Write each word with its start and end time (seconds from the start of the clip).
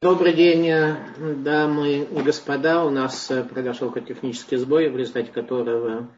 Добрый 0.00 0.32
день, 0.32 0.64
дамы 1.42 2.06
и 2.08 2.22
господа. 2.22 2.84
У 2.84 2.90
нас 2.90 3.32
произошел 3.50 3.92
технический 3.92 4.56
сбой, 4.56 4.90
в 4.90 4.96
результате 4.96 5.32
которого 5.32 6.08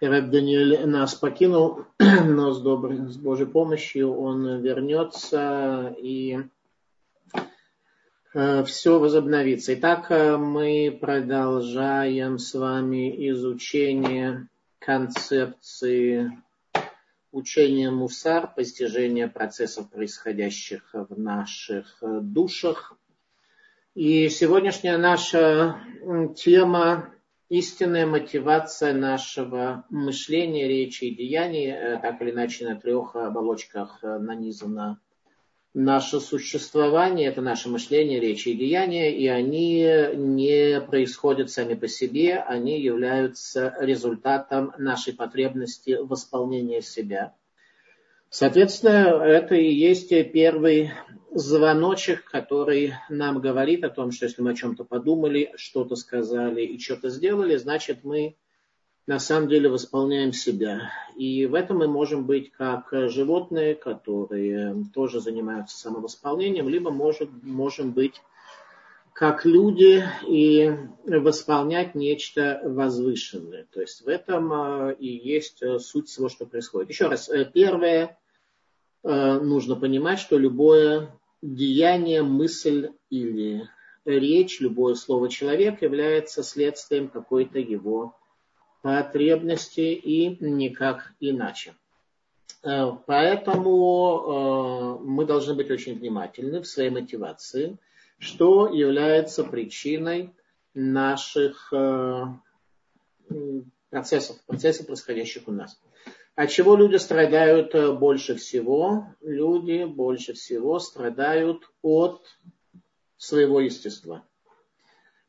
Рэб 0.00 0.30
Даниэль 0.30 0.84
нас 0.84 1.14
покинул, 1.14 1.84
но 2.00 2.50
с, 2.50 2.60
доброй, 2.60 3.08
с 3.08 3.16
Божьей 3.16 3.46
помощью 3.46 4.12
он 4.12 4.60
вернется 4.62 5.94
и 5.96 6.40
э, 8.34 8.64
все 8.64 8.98
возобновится. 8.98 9.74
Итак, 9.74 10.10
мы 10.10 10.98
продолжаем 11.00 12.38
с 12.38 12.52
вами 12.52 13.30
изучение 13.30 14.48
концепции 14.80 16.32
учение 17.38 17.90
мусар, 17.90 18.52
постижение 18.54 19.28
процессов, 19.28 19.90
происходящих 19.90 20.90
в 20.92 21.18
наших 21.18 21.98
э, 22.02 22.20
душах. 22.20 22.94
И 23.94 24.28
сегодняшняя 24.28 24.98
наша 24.98 25.80
тема 26.36 27.14
истинная 27.48 28.06
мотивация 28.06 28.92
нашего 28.92 29.84
мышления, 29.88 30.68
речи 30.68 31.04
и 31.04 31.14
деяний, 31.14 31.70
э, 31.70 31.98
так 32.00 32.20
или 32.20 32.30
иначе 32.30 32.68
на 32.68 32.76
трех 32.76 33.16
оболочках 33.16 34.00
э, 34.02 34.18
нанизано 34.18 35.00
наше 35.78 36.18
существование, 36.18 37.28
это 37.28 37.40
наше 37.40 37.68
мышление, 37.68 38.18
речи 38.18 38.48
и 38.48 38.56
деяния, 38.56 39.16
и 39.16 39.28
они 39.28 39.86
не 40.16 40.80
происходят 40.80 41.50
сами 41.50 41.74
по 41.74 41.86
себе, 41.86 42.38
они 42.38 42.80
являются 42.80 43.76
результатом 43.78 44.72
нашей 44.76 45.14
потребности 45.14 45.96
восполнения 46.00 46.82
себя. 46.82 47.32
Соответственно, 48.28 49.22
это 49.22 49.54
и 49.54 49.72
есть 49.72 50.08
первый 50.32 50.90
звоночек, 51.32 52.24
который 52.24 52.94
нам 53.08 53.40
говорит 53.40 53.84
о 53.84 53.90
том, 53.90 54.10
что 54.10 54.26
если 54.26 54.42
мы 54.42 54.50
о 54.50 54.54
чем-то 54.54 54.82
подумали, 54.82 55.52
что-то 55.54 55.94
сказали 55.94 56.62
и 56.62 56.80
что-то 56.80 57.08
сделали, 57.08 57.54
значит 57.54 58.02
мы 58.02 58.36
на 59.08 59.18
самом 59.18 59.48
деле 59.48 59.70
восполняем 59.70 60.34
себя. 60.34 60.92
И 61.16 61.46
в 61.46 61.54
этом 61.54 61.78
мы 61.78 61.88
можем 61.88 62.26
быть 62.26 62.52
как 62.52 62.90
животные, 62.92 63.74
которые 63.74 64.84
тоже 64.94 65.20
занимаются 65.20 65.78
самовосполнением, 65.78 66.68
либо 66.68 66.90
может, 66.90 67.30
можем 67.42 67.92
быть 67.92 68.20
как 69.14 69.46
люди 69.46 70.04
и 70.26 70.70
восполнять 71.06 71.94
нечто 71.94 72.60
возвышенное. 72.62 73.66
То 73.72 73.80
есть 73.80 74.02
в 74.02 74.08
этом 74.08 74.52
а, 74.52 74.90
и 74.90 75.06
есть 75.06 75.62
э, 75.62 75.78
суть 75.78 76.08
всего, 76.08 76.28
что 76.28 76.44
происходит. 76.44 76.90
Еще 76.90 77.08
раз, 77.08 77.30
э, 77.30 77.50
первое, 77.52 78.18
э, 79.04 79.40
нужно 79.40 79.74
понимать, 79.74 80.18
что 80.18 80.36
любое 80.36 81.18
деяние, 81.40 82.22
мысль 82.22 82.90
или 83.08 83.68
речь, 84.04 84.60
любое 84.60 84.94
слово 84.96 85.30
человека 85.30 85.86
является 85.86 86.42
следствием 86.42 87.08
какой-то 87.08 87.58
его 87.58 88.14
потребности 88.82 89.80
и 89.80 90.36
никак 90.44 91.12
иначе. 91.20 91.74
Э, 92.62 92.92
поэтому 93.06 94.98
э, 95.00 95.04
мы 95.04 95.24
должны 95.24 95.54
быть 95.54 95.70
очень 95.70 95.98
внимательны 95.98 96.60
в 96.60 96.66
своей 96.66 96.90
мотивации, 96.90 97.78
что 98.18 98.68
является 98.68 99.44
причиной 99.44 100.34
наших 100.74 101.72
э, 101.72 102.24
процессов, 103.90 104.36
процессов, 104.46 104.86
происходящих 104.86 105.46
у 105.46 105.52
нас. 105.52 105.80
От 106.34 106.50
чего 106.50 106.76
люди 106.76 106.96
страдают 106.96 107.74
больше 107.98 108.36
всего? 108.36 109.06
Люди 109.20 109.84
больше 109.84 110.34
всего 110.34 110.78
страдают 110.78 111.68
от 111.82 112.22
своего 113.16 113.60
естества. 113.60 114.24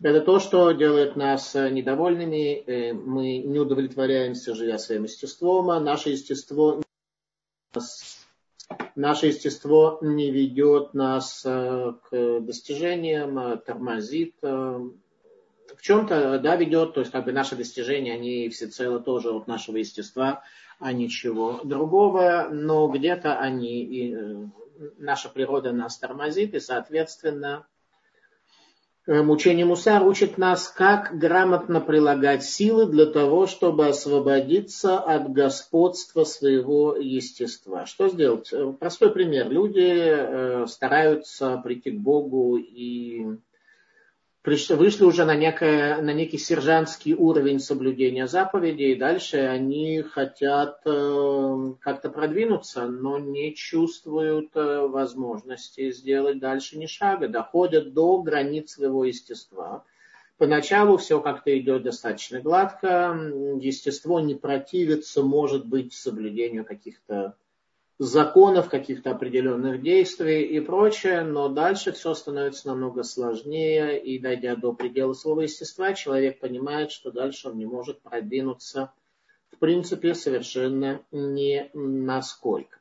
Это 0.02 0.22
то, 0.22 0.40
что 0.40 0.72
делает 0.72 1.18
нас 1.18 1.54
э, 1.56 1.70
недовольными. 1.70 2.64
Э, 2.66 2.94
мы 2.94 3.40
не 3.40 3.60
удовлетворяемся, 3.60 4.56
живя 4.56 4.78
своим 4.78 5.04
естеством. 5.04 5.70
А 5.72 5.80
наше 5.82 6.12
естество, 6.12 6.82
наше 8.96 9.28
естество 9.28 10.00
не 10.02 10.32
ведет 10.32 10.94
нас 10.94 11.44
э, 11.46 11.94
к 12.10 12.40
достижениям, 12.40 13.60
тормозит. 13.60 14.36
В 14.42 15.82
чем-то, 15.82 16.40
да, 16.40 16.56
ведет, 16.56 16.94
то 16.94 17.02
есть 17.02 17.12
как 17.12 17.26
бы 17.26 17.34
наши 17.34 17.56
достижения, 17.56 18.14
они 18.14 18.50
всецело 18.50 19.00
тоже 19.00 19.32
от 19.32 19.48
нашего 19.48 19.78
естества, 19.78 20.44
а 20.80 20.94
ничего 20.94 21.60
другого, 21.64 22.48
но 22.52 22.88
где-то 22.88 23.38
они, 23.38 23.84
и, 23.84 24.18
наша 24.98 25.30
природа 25.30 25.72
нас 25.72 25.98
тормозит, 25.98 26.56
и, 26.56 26.60
соответственно, 26.60 27.68
Мучение 29.10 29.66
Мусар 29.66 30.04
учит 30.04 30.38
нас, 30.38 30.68
как 30.68 31.18
грамотно 31.18 31.82
прилагать 31.82 32.44
силы 32.44 32.86
для 32.86 33.08
того, 33.08 33.48
чтобы 33.48 33.88
освободиться 33.88 35.00
от 35.00 35.32
господства 35.32 36.26
своего 36.26 36.96
естества. 36.96 37.88
Что 37.88 38.08
сделать? 38.10 38.54
Простой 38.80 39.10
пример. 39.10 39.50
Люди 39.50 39.80
э, 39.82 40.66
стараются 40.68 41.58
прийти 41.58 41.90
к 41.90 42.00
Богу 42.00 42.58
и 42.58 43.19
пришли, 44.50 44.76
вышли 44.76 45.04
уже 45.04 45.26
на, 45.26 45.36
некое, 45.36 46.02
на 46.02 46.12
некий 46.12 46.40
сержантский 46.40 47.14
уровень 47.14 47.60
соблюдения 47.60 48.26
заповедей, 48.26 48.94
и 48.94 49.00
дальше 49.00 49.38
они 49.38 50.02
хотят 50.02 50.82
э, 50.86 51.74
как-то 51.80 52.10
продвинуться, 52.10 52.88
но 52.88 53.20
не 53.20 53.54
чувствуют 53.54 54.50
э, 54.56 54.88
возможности 54.88 55.92
сделать 55.92 56.40
дальше 56.40 56.80
ни 56.80 56.88
шага, 56.88 57.28
доходят 57.28 57.94
до 57.94 58.24
границ 58.24 58.72
своего 58.72 59.06
естества. 59.06 59.84
Поначалу 60.40 60.98
все 60.98 61.22
как-то 61.22 61.56
идет 61.56 61.84
достаточно 61.84 62.42
гладко, 62.42 63.16
естество 63.62 64.20
не 64.20 64.34
противится, 64.34 65.22
может 65.22 65.68
быть, 65.68 65.94
соблюдению 65.94 66.66
каких-то 66.66 67.36
законов, 68.00 68.70
каких-то 68.70 69.12
определенных 69.12 69.82
действий 69.82 70.44
и 70.44 70.62
прочее, 70.62 71.22
но 71.24 71.50
дальше 71.50 71.92
все 71.92 72.14
становится 72.14 72.70
намного 72.70 73.04
сложнее, 73.04 74.02
и 74.02 74.18
дойдя 74.18 74.56
до 74.56 74.72
предела 74.74 75.14
своего 75.14 75.42
естества, 75.42 75.94
человек 75.94 76.40
понимает, 76.40 76.92
что 76.92 77.12
дальше 77.12 77.50
он 77.50 77.58
не 77.58 77.66
может 77.66 78.02
продвинуться 78.02 78.92
в 79.52 79.58
принципе 79.58 80.16
совершенно 80.16 81.02
не 81.12 81.70
насколько. 81.74 82.78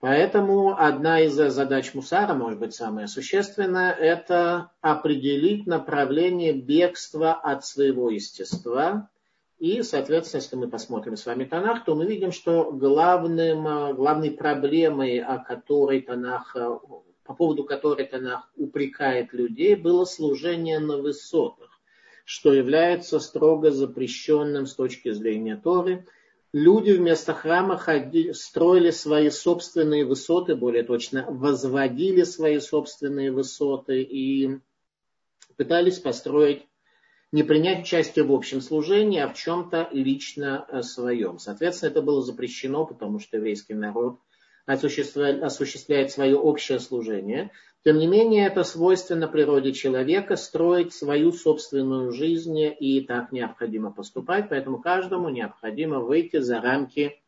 Поэтому 0.00 0.76
одна 0.76 1.20
из 1.20 1.34
задач 1.34 1.94
Мусара, 1.94 2.34
может 2.34 2.58
быть 2.58 2.74
самая 2.74 3.06
существенная, 3.06 3.92
это 3.92 4.72
определить 4.80 5.66
направление 5.66 6.52
бегства 6.52 7.32
от 7.32 7.64
своего 7.64 8.10
естества 8.10 9.08
и, 9.58 9.82
соответственно, 9.82 10.42
если 10.42 10.56
мы 10.56 10.68
посмотрим 10.68 11.16
с 11.16 11.24
вами 11.24 11.44
Танах, 11.44 11.84
то 11.84 11.94
мы 11.94 12.04
видим, 12.04 12.30
что 12.30 12.70
главным, 12.72 13.66
э, 13.66 13.94
главной 13.94 14.30
проблемой, 14.30 15.18
о 15.18 15.38
которой 15.38 16.02
Танах, 16.02 16.54
э, 16.54 16.78
по 17.24 17.34
поводу 17.34 17.64
которой 17.64 18.06
Танах 18.06 18.50
упрекает 18.56 19.32
людей, 19.32 19.74
было 19.74 20.04
служение 20.04 20.78
на 20.78 20.98
высотах, 20.98 21.70
что 22.26 22.52
является 22.52 23.18
строго 23.18 23.70
запрещенным 23.70 24.66
с 24.66 24.74
точки 24.74 25.12
зрения 25.12 25.56
Торы. 25.56 26.06
Люди 26.52 26.90
вместо 26.90 27.32
храма 27.32 27.78
ходили, 27.78 28.32
строили 28.32 28.90
свои 28.90 29.30
собственные 29.30 30.04
высоты, 30.04 30.54
более 30.54 30.82
точно, 30.82 31.24
возводили 31.30 32.24
свои 32.24 32.60
собственные 32.60 33.32
высоты 33.32 34.02
и 34.02 34.58
пытались 35.56 35.98
построить 35.98 36.66
не 37.32 37.42
принять 37.42 37.82
участие 37.82 38.24
в 38.24 38.32
общем 38.32 38.60
служении, 38.60 39.20
а 39.20 39.28
в 39.28 39.34
чем-то 39.34 39.88
лично 39.92 40.66
э, 40.68 40.82
своем. 40.82 41.38
Соответственно, 41.38 41.90
это 41.90 42.02
было 42.02 42.22
запрещено, 42.22 42.86
потому 42.86 43.18
что 43.18 43.36
еврейский 43.36 43.74
народ 43.74 44.18
осуществляет, 44.66 46.10
свое 46.10 46.36
общее 46.36 46.80
служение. 46.80 47.50
Тем 47.84 47.98
не 47.98 48.08
менее, 48.08 48.46
это 48.48 48.64
свойственно 48.64 49.28
природе 49.28 49.72
человека 49.72 50.34
строить 50.34 50.92
свою 50.92 51.30
собственную 51.32 52.10
жизнь, 52.12 52.58
и 52.58 53.00
так 53.06 53.30
необходимо 53.30 53.92
поступать, 53.92 54.48
поэтому 54.48 54.80
каждому 54.80 55.28
необходимо 55.28 56.00
выйти 56.00 56.40
за 56.40 56.60
рамки 56.60 57.20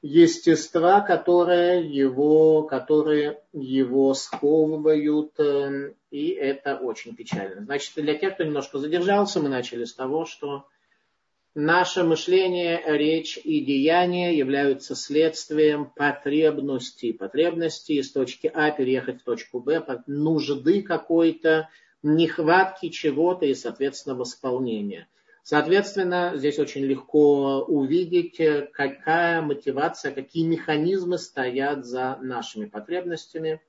естества, 0.00 1.00
которые 1.00 1.86
его, 1.86 2.62
которые 2.62 3.42
его 3.52 4.14
сковывают, 4.14 5.32
эм, 5.38 5.94
и 6.10 6.28
это 6.30 6.76
очень 6.76 7.14
печально. 7.14 7.64
Значит, 7.64 7.92
для 7.96 8.14
тех, 8.14 8.34
кто 8.34 8.44
немножко 8.44 8.78
задержался, 8.78 9.40
мы 9.40 9.48
начали 9.48 9.84
с 9.84 9.94
того, 9.94 10.24
что 10.24 10.66
наше 11.54 12.04
мышление, 12.04 12.82
речь 12.86 13.38
и 13.42 13.60
деяние 13.60 14.36
являются 14.36 14.94
следствием 14.94 15.86
потребностей. 15.86 17.12
Потребности 17.12 17.92
из 17.92 18.12
точки 18.12 18.50
А 18.52 18.70
переехать 18.70 19.20
в 19.20 19.24
точку 19.24 19.60
Б, 19.60 19.84
нужды 20.06 20.82
какой-то, 20.82 21.68
нехватки 22.02 22.88
чего-то 22.90 23.44
и, 23.46 23.54
соответственно, 23.54 24.14
восполнения. 24.14 25.08
Соответственно, 25.42 26.32
здесь 26.36 26.58
очень 26.58 26.84
легко 26.84 27.60
увидеть, 27.62 28.36
какая 28.72 29.40
мотивация, 29.40 30.12
какие 30.12 30.46
механизмы 30.46 31.18
стоят 31.18 31.86
за 31.86 32.18
нашими 32.20 32.66
потребностями. 32.66 33.60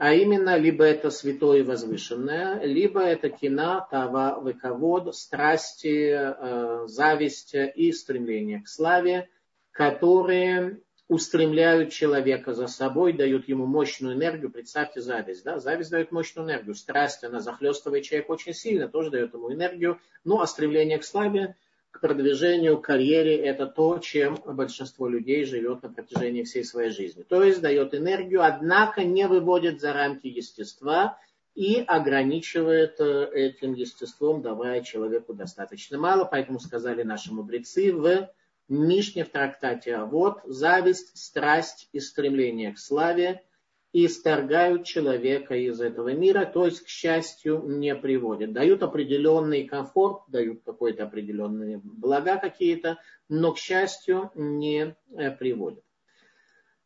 А 0.00 0.14
именно 0.14 0.56
либо 0.56 0.82
это 0.82 1.10
святое 1.10 1.58
и 1.58 1.62
возвышенное, 1.62 2.64
либо 2.64 3.02
это 3.02 3.28
кина, 3.28 3.86
тава, 3.90 4.40
выковод, 4.40 5.14
страсти, 5.14 6.08
э, 6.16 6.86
зависть 6.86 7.54
и 7.54 7.92
стремление 7.92 8.62
к 8.62 8.68
славе, 8.68 9.28
которые 9.72 10.80
устремляют 11.08 11.92
человека 11.92 12.54
за 12.54 12.66
собой, 12.66 13.12
дают 13.12 13.46
ему 13.46 13.66
мощную 13.66 14.14
энергию. 14.14 14.50
Представьте 14.50 15.02
зависть. 15.02 15.44
Да? 15.44 15.58
Зависть 15.58 15.90
дает 15.90 16.12
мощную 16.12 16.46
энергию. 16.46 16.74
Страсть, 16.74 17.22
она 17.22 17.40
захлестывает 17.40 18.02
человека 18.02 18.30
очень 18.30 18.54
сильно, 18.54 18.88
тоже 18.88 19.10
дает 19.10 19.34
ему 19.34 19.52
энергию. 19.52 20.00
Ну 20.24 20.40
а 20.40 20.46
стремление 20.46 20.96
к 20.96 21.04
славе, 21.04 21.56
к 21.90 22.00
продвижению, 22.00 22.78
к 22.78 22.84
карьере, 22.84 23.36
это 23.36 23.66
то, 23.66 23.98
чем 23.98 24.36
большинство 24.46 25.08
людей 25.08 25.44
живет 25.44 25.82
на 25.82 25.90
протяжении 25.90 26.44
всей 26.44 26.64
своей 26.64 26.90
жизни. 26.90 27.22
То 27.22 27.42
есть 27.42 27.60
дает 27.60 27.94
энергию, 27.94 28.42
однако 28.42 29.04
не 29.04 29.26
выводит 29.26 29.80
за 29.80 29.92
рамки 29.92 30.26
естества 30.26 31.18
и 31.54 31.84
ограничивает 31.86 33.00
э, 33.00 33.28
этим 33.34 33.74
естеством, 33.74 34.40
давая 34.40 34.82
человеку 34.82 35.34
достаточно 35.34 35.98
мало. 35.98 36.24
Поэтому 36.24 36.60
сказали 36.60 37.02
наши 37.02 37.32
мудрецы 37.32 37.92
в 37.92 38.30
Мишне 38.68 39.24
в 39.24 39.30
трактате 39.30 39.96
А 39.96 40.06
вот 40.06 40.42
зависть, 40.44 41.18
страсть 41.18 41.88
и 41.92 41.98
стремление 41.98 42.72
к 42.72 42.78
славе 42.78 43.42
исторгают 43.92 44.84
человека 44.84 45.54
из 45.54 45.80
этого 45.80 46.12
мира, 46.12 46.44
то 46.44 46.64
есть 46.64 46.82
к 46.82 46.88
счастью 46.88 47.64
не 47.66 47.94
приводят. 47.94 48.52
Дают 48.52 48.82
определенный 48.82 49.64
комфорт, 49.64 50.22
дают 50.28 50.62
какие-то 50.62 51.04
определенные 51.04 51.80
блага 51.82 52.36
какие-то, 52.36 52.98
но 53.28 53.52
к 53.52 53.58
счастью 53.58 54.30
не 54.34 54.94
э, 55.16 55.30
приводят. 55.32 55.84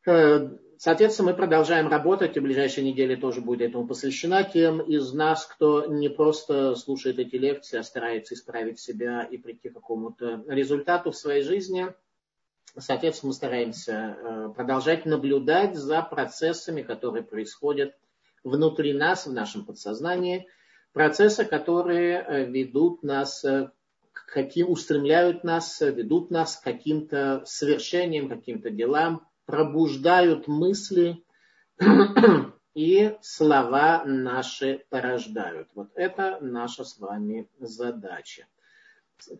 Э, 0.06 0.48
Соответственно, 0.76 1.30
мы 1.30 1.36
продолжаем 1.36 1.88
работать, 1.88 2.36
и 2.36 2.40
в 2.40 2.42
ближайшие 2.42 2.84
недели 2.84 3.14
тоже 3.14 3.40
будет 3.40 3.70
этому 3.70 3.86
посвящена 3.86 4.42
тем 4.44 4.80
из 4.80 5.12
нас, 5.12 5.46
кто 5.46 5.86
не 5.86 6.08
просто 6.08 6.74
слушает 6.74 7.18
эти 7.18 7.36
лекции, 7.36 7.78
а 7.78 7.82
старается 7.82 8.34
исправить 8.34 8.78
себя 8.78 9.22
и 9.22 9.38
прийти 9.38 9.70
к 9.70 9.74
какому-то 9.74 10.44
результату 10.48 11.10
в 11.10 11.16
своей 11.16 11.42
жизни. 11.42 11.86
Соответственно, 12.76 13.28
мы 13.28 13.34
стараемся 13.34 13.92
э, 13.92 14.48
продолжать 14.54 15.06
наблюдать 15.06 15.76
за 15.76 16.02
процессами, 16.02 16.82
которые 16.82 17.22
происходят 17.22 17.94
внутри 18.42 18.92
нас, 18.92 19.26
в 19.26 19.32
нашем 19.32 19.64
подсознании, 19.64 20.48
процессы, 20.92 21.44
которые 21.44 22.20
э, 22.20 22.44
ведут 22.46 23.04
нас 23.04 23.44
э, 23.44 23.70
к 24.12 24.26
каким, 24.26 24.70
устремляют 24.70 25.44
нас, 25.44 25.80
ведут 25.80 26.30
нас 26.30 26.56
к 26.56 26.64
каким-то 26.64 27.42
совершениям, 27.46 28.28
каким-то 28.28 28.70
делам, 28.70 29.24
пробуждают 29.46 30.48
мысли 30.48 31.22
и 32.74 33.16
слова 33.20 34.02
наши 34.04 34.84
порождают. 34.88 35.68
Вот 35.74 35.90
это 35.94 36.38
наша 36.40 36.84
с 36.84 36.98
вами 36.98 37.48
задача. 37.60 38.46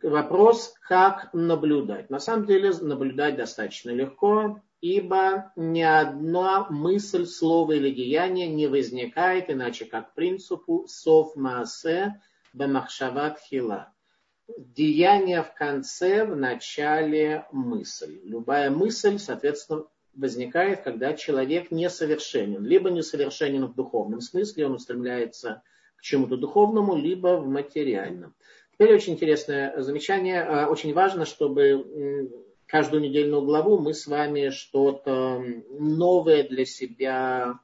Вопрос, 0.03 0.75
как 0.81 1.31
наблюдать. 1.32 2.11
На 2.11 2.21
самом 2.21 2.47
деле 2.47 2.73
наблюдать 2.81 3.37
достаточно 3.37 3.91
легко, 3.91 4.61
ибо 4.81 5.53
ни 5.56 5.82
одна 5.82 6.67
мысль, 6.71 7.26
слово 7.26 7.73
или 7.73 7.91
деяние 7.91 8.47
не 8.47 8.67
возникает, 8.67 9.50
иначе 9.50 9.85
как 9.85 10.15
принципу 10.15 10.87
сов 10.88 11.37
маасе 11.37 12.21
бамахшават 12.53 13.41
хила 13.41 13.94
деяние 14.49 15.43
в 15.43 15.55
конце, 15.55 16.25
в 16.25 16.37
начале 16.37 17.47
мысль. 17.50 18.20
Любая 18.25 18.70
мысль, 18.70 19.19
соответственно, 19.19 19.85
возникает, 20.15 20.82
когда 20.82 21.15
человек 21.15 21.70
несовершенен. 21.70 22.65
Либо 22.65 22.91
несовершенен 22.91 23.67
в 23.67 23.75
духовном 23.75 24.20
смысле, 24.20 24.67
он 24.67 24.75
устремляется 24.75 25.62
к 25.97 26.03
чему-то 26.03 26.37
духовному, 26.37 26.97
либо 26.97 27.37
в 27.38 27.49
материальном. 27.49 28.35
Теперь 28.84 28.96
очень 28.96 29.14
интересное 29.14 29.81
замечание. 29.81 30.42
А, 30.42 30.69
очень 30.69 30.92
важно, 30.92 31.25
чтобы 31.25 32.31
каждую 32.66 33.02
недельную 33.02 33.40
главу 33.40 33.78
мы 33.78 33.94
с 33.94 34.06
вами 34.06 34.50
что-то 34.50 35.42
новое 35.70 36.46
для 36.46 36.66
себя, 36.66 37.60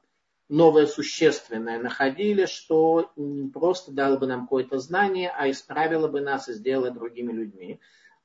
новое 0.49 0.87
существенное 0.87 1.79
находили, 1.79 2.47
что 2.47 3.11
не 3.17 3.51
просто 3.51 3.93
дало 3.93 4.17
бы 4.17 4.27
нам 4.27 4.45
какое-то 4.45 4.79
знание, 4.79 5.31
а 5.37 5.51
исправило 5.51 6.09
бы 6.09 6.23
нас 6.23 6.49
и 6.49 6.55
сделало 6.55 6.91
другими 6.91 7.33
людьми. 7.33 7.81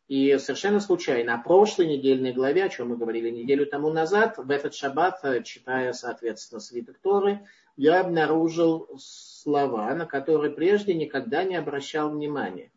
И 0.07 0.37
совершенно 0.37 0.79
случайно, 0.79 1.33
о 1.33 1.43
прошлой 1.43 1.87
недельной 1.87 2.31
главе, 2.31 2.63
о 2.63 2.69
чем 2.69 2.87
мы 2.87 2.95
говорили 2.95 3.29
неделю 3.29 3.65
тому 3.65 3.89
назад, 3.89 4.37
в 4.37 4.49
этот 4.49 4.73
шаббат, 4.73 5.19
э, 5.23 5.43
читая, 5.43 5.91
соответственно, 5.91 6.61
свиток 6.61 6.97
Торы, 6.99 7.45
я 7.75 7.99
обнаружил 7.99 8.87
слова, 8.97 9.93
на 9.93 10.05
которые 10.05 10.53
прежде 10.53 10.93
никогда 10.93 11.43
не 11.43 11.57
обращал 11.57 12.11
внимания. 12.11 12.71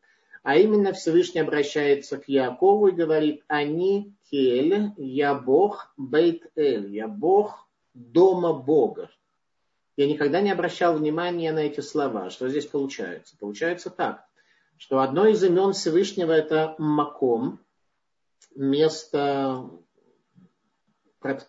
А 0.48 0.56
именно 0.56 0.94
Всевышний 0.94 1.42
обращается 1.42 2.16
к 2.16 2.26
Якову 2.26 2.88
и 2.88 2.92
говорит, 2.92 3.44
они 3.48 4.14
кель, 4.30 4.92
я 4.96 5.34
Бог, 5.34 5.92
бейт 5.98 6.50
эль, 6.56 6.90
я 6.90 7.06
Бог 7.06 7.68
дома 7.92 8.54
Бога. 8.54 9.10
Я 9.98 10.06
никогда 10.06 10.40
не 10.40 10.50
обращал 10.50 10.96
внимания 10.96 11.52
на 11.52 11.58
эти 11.58 11.80
слова. 11.80 12.30
Что 12.30 12.48
здесь 12.48 12.64
получается? 12.64 13.36
Получается 13.38 13.90
так 13.90 14.24
что 14.78 15.00
одно 15.00 15.26
из 15.26 15.44
имен 15.44 15.74
Всевышнего 15.74 16.32
это 16.32 16.74
Маком, 16.78 17.60
место 18.54 19.68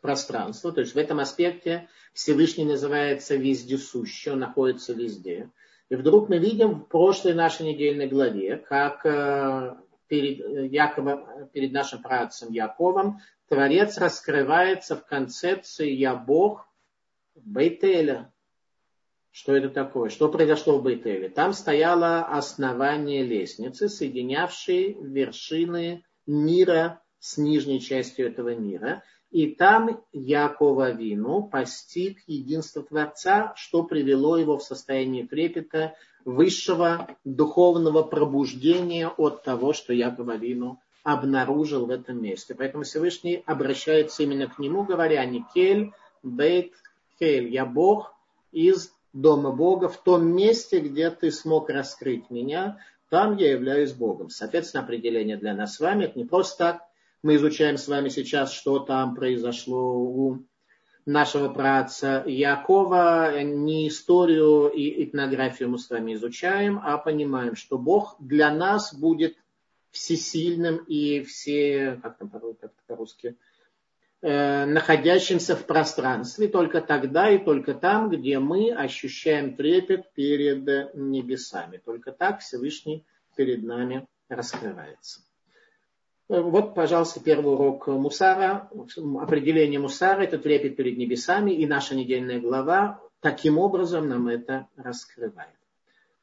пространства. 0.02 0.74
То 0.74 0.82
есть 0.82 0.94
в 0.94 0.98
этом 0.98 1.22
аспекте 1.22 1.88
Всевышний 2.12 2.66
называется 2.66 3.38
вездесущий, 3.38 4.34
он 4.34 4.40
находится 4.40 4.92
везде. 4.92 5.50
И 5.90 5.96
вдруг 5.96 6.30
мы 6.30 6.38
видим 6.38 6.76
в 6.76 6.88
прошлой 6.88 7.34
нашей 7.34 7.68
недельной 7.68 8.08
главе, 8.08 8.58
как 8.58 9.06
э, 9.06 9.76
перед, 10.08 10.72
Якова, 10.72 11.50
перед 11.52 11.72
нашим 11.72 12.02
працем 12.02 12.52
Яковом 12.52 13.20
Творец 13.48 13.98
раскрывается 13.98 14.96
в 14.96 15.06
концепции 15.06 15.90
«Я 15.90 16.16
Бог» 16.16 16.68
Бейтеля, 17.36 18.32
что 19.32 19.56
это 19.56 19.70
такое? 19.70 20.10
Что 20.10 20.30
произошло 20.30 20.78
в 20.78 20.84
Бейтеле? 20.84 21.30
Там 21.30 21.54
стояло 21.54 22.26
основание 22.26 23.24
лестницы, 23.24 23.90
соединявшей 23.90 24.98
вершины 25.02 26.04
мира 26.26 27.02
с 27.20 27.38
нижней 27.38 27.80
частью 27.80 28.28
этого 28.28 28.56
мира. 28.56 29.04
И 29.32 29.48
там 29.48 30.02
Якова 30.12 30.92
Вину 30.92 31.44
постиг 31.44 32.18
единство 32.26 32.82
Творца, 32.82 33.54
что 33.56 33.84
привело 33.84 34.38
его 34.38 34.58
в 34.58 34.64
состояние 34.64 35.28
трепета, 35.28 35.94
высшего 36.26 37.08
духовного 37.24 38.04
пробуждения 38.04 39.08
от 39.08 39.44
того, 39.44 39.74
что 39.74 39.94
Якова 39.94 40.36
Вину 40.36 40.80
обнаружил 41.04 41.86
в 41.86 41.92
этом 41.92 42.22
месте. 42.22 42.56
Поэтому 42.56 42.84
Всевышний 42.84 43.44
обращается 43.46 44.24
именно 44.24 44.48
к 44.48 44.60
нему, 44.60 44.84
говоря, 44.84 45.24
Никель, 45.26 45.92
Бейт, 46.24 46.74
Кель, 47.20 47.50
я 47.50 47.66
Бог 47.66 48.14
из 48.52 48.92
дома 49.14 49.52
Бога, 49.52 49.90
в 49.90 50.02
том 50.02 50.28
месте, 50.28 50.80
где 50.80 51.10
ты 51.10 51.32
смог 51.32 51.70
раскрыть 51.70 52.30
меня, 52.30 52.80
там 53.10 53.38
я 53.38 53.52
являюсь 53.52 53.94
Богом. 53.94 54.30
Соответственно, 54.30 54.84
определение 54.84 55.38
для 55.38 55.54
нас 55.54 55.76
с 55.76 55.80
вами, 55.80 56.06
это 56.06 56.18
не 56.18 56.26
просто 56.26 56.58
так. 56.58 56.89
Мы 57.22 57.36
изучаем 57.36 57.78
с 57.78 57.88
вами 57.88 58.10
сейчас, 58.10 58.52
что 58.54 58.80
там 58.80 59.16
произошло 59.16 59.98
у 59.98 60.46
нашего 61.06 61.50
праца 61.50 62.24
Якова. 62.26 63.44
Не 63.44 63.88
историю 63.88 64.70
и 64.70 65.04
этнографию 65.04 65.70
мы 65.70 65.78
с 65.80 65.90
вами 65.90 66.14
изучаем, 66.14 66.80
а 66.84 66.98
понимаем, 66.98 67.56
что 67.56 67.78
Бог 67.78 68.16
для 68.20 68.54
нас 68.54 68.94
будет 68.94 69.36
всесильным 69.92 70.78
и 70.88 71.24
все, 71.24 72.00
как 72.02 72.18
там 72.18 72.30
по-русски, 72.88 73.36
Э, 74.22 74.66
находящимся 74.66 75.56
в 75.56 75.66
пространстве, 75.66 76.50
только 76.50 76.82
тогда 76.82 77.30
и 77.30 77.38
только 77.38 77.74
там, 77.74 78.10
где 78.10 78.40
мы 78.40 78.70
ощущаем 78.74 79.56
трепет 79.56 80.12
перед 80.12 80.94
небесами. 80.94 81.78
Только 81.78 82.12
так 82.12 82.42
Всевышний 82.42 83.06
перед 83.38 83.64
нами 83.64 84.06
раскрывается. 84.28 85.22
Э, 86.30 86.40
вот, 86.42 86.76
пожалуйста, 86.76 87.20
первый 87.20 87.54
урок 87.54 87.88
Мусара. 87.88 88.70
Определение 89.20 89.80
Мусара– 89.80 90.22
это 90.24 90.38
трепет 90.38 90.76
перед 90.76 90.98
небесами, 90.98 91.52
и 91.52 91.66
наша 91.68 91.96
недельная 91.96 92.40
глава 92.40 93.02
таким 93.20 93.58
образом 93.58 94.08
нам 94.08 94.28
это 94.28 94.68
раскрывает. 94.78 95.50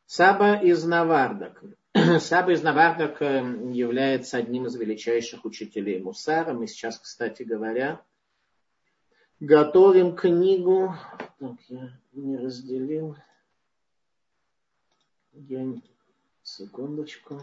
Саба 0.07 0.55
из 0.55 0.85
Навардак. 0.85 1.63
Саба 2.21 2.53
из 2.53 2.63
Навардак 2.63 3.21
э, 3.21 3.43
является 3.73 4.39
одним 4.39 4.67
из 4.67 4.77
величайших 4.77 5.45
учителей 5.45 6.01
Мусара. 6.01 6.53
Мы 6.53 6.69
сейчас, 6.69 6.99
кстати 6.99 7.43
говоря, 7.43 8.01
готовим 9.41 10.15
книгу. 10.15 10.95
Так, 11.41 11.57
я 11.69 11.91
не 12.13 12.37
разделил. 12.37 13.17
Я... 15.33 15.75
Секундочку. 16.45 17.43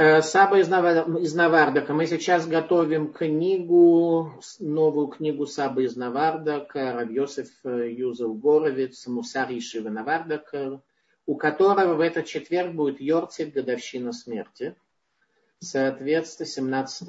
Э, 0.00 0.22
Саба 0.22 0.60
из, 0.60 0.68
Навардака. 0.68 1.92
Мы 1.92 2.06
сейчас 2.06 2.46
готовим 2.46 3.12
книгу, 3.12 4.32
новую 4.60 5.08
книгу 5.08 5.44
Саба 5.44 5.82
из 5.82 5.96
Навардака, 5.96 6.92
Равьосиф 6.92 7.50
э, 7.64 7.90
Юзел 7.90 8.32
Горовец, 8.34 9.08
Мусар 9.08 9.50
Ишива 9.50 9.88
Навардака, 9.88 10.80
у 11.26 11.34
которого 11.34 11.94
в 11.94 12.00
этот 12.00 12.26
четверг 12.26 12.74
будет 12.74 13.00
Йорцит, 13.00 13.52
годовщина 13.52 14.12
смерти. 14.12 14.76
Соответственно, 15.58 16.86
17 16.86 17.08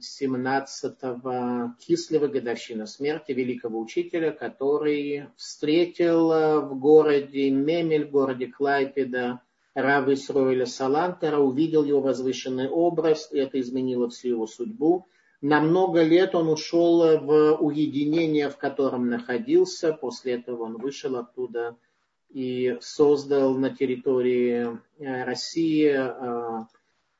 17-го 0.00 1.74
Кислева 1.80 2.28
годовщина 2.28 2.86
смерти 2.86 3.32
великого 3.32 3.80
учителя, 3.80 4.30
который 4.30 5.26
встретил 5.36 6.30
э, 6.30 6.60
в 6.60 6.78
городе 6.78 7.50
Мемель, 7.50 8.06
в 8.06 8.12
городе 8.12 8.46
Клайпеда, 8.46 9.40
Рава 9.74 10.14
Исроиля 10.14 10.66
Салантера, 10.66 11.38
увидел 11.38 11.84
его 11.84 12.00
возвышенный 12.00 12.68
образ, 12.68 13.30
и 13.32 13.38
это 13.38 13.60
изменило 13.60 14.08
всю 14.08 14.28
его 14.28 14.46
судьбу. 14.46 15.06
На 15.40 15.60
много 15.60 16.02
лет 16.02 16.34
он 16.34 16.48
ушел 16.48 17.18
в 17.20 17.56
уединение, 17.60 18.50
в 18.50 18.56
котором 18.56 19.08
находился. 19.08 19.92
После 19.92 20.34
этого 20.34 20.64
он 20.64 20.76
вышел 20.76 21.16
оттуда 21.16 21.76
и 22.28 22.76
создал 22.80 23.56
на 23.56 23.70
территории 23.70 24.78
э, 24.98 25.24
России 25.24 25.90
э, 25.90 26.64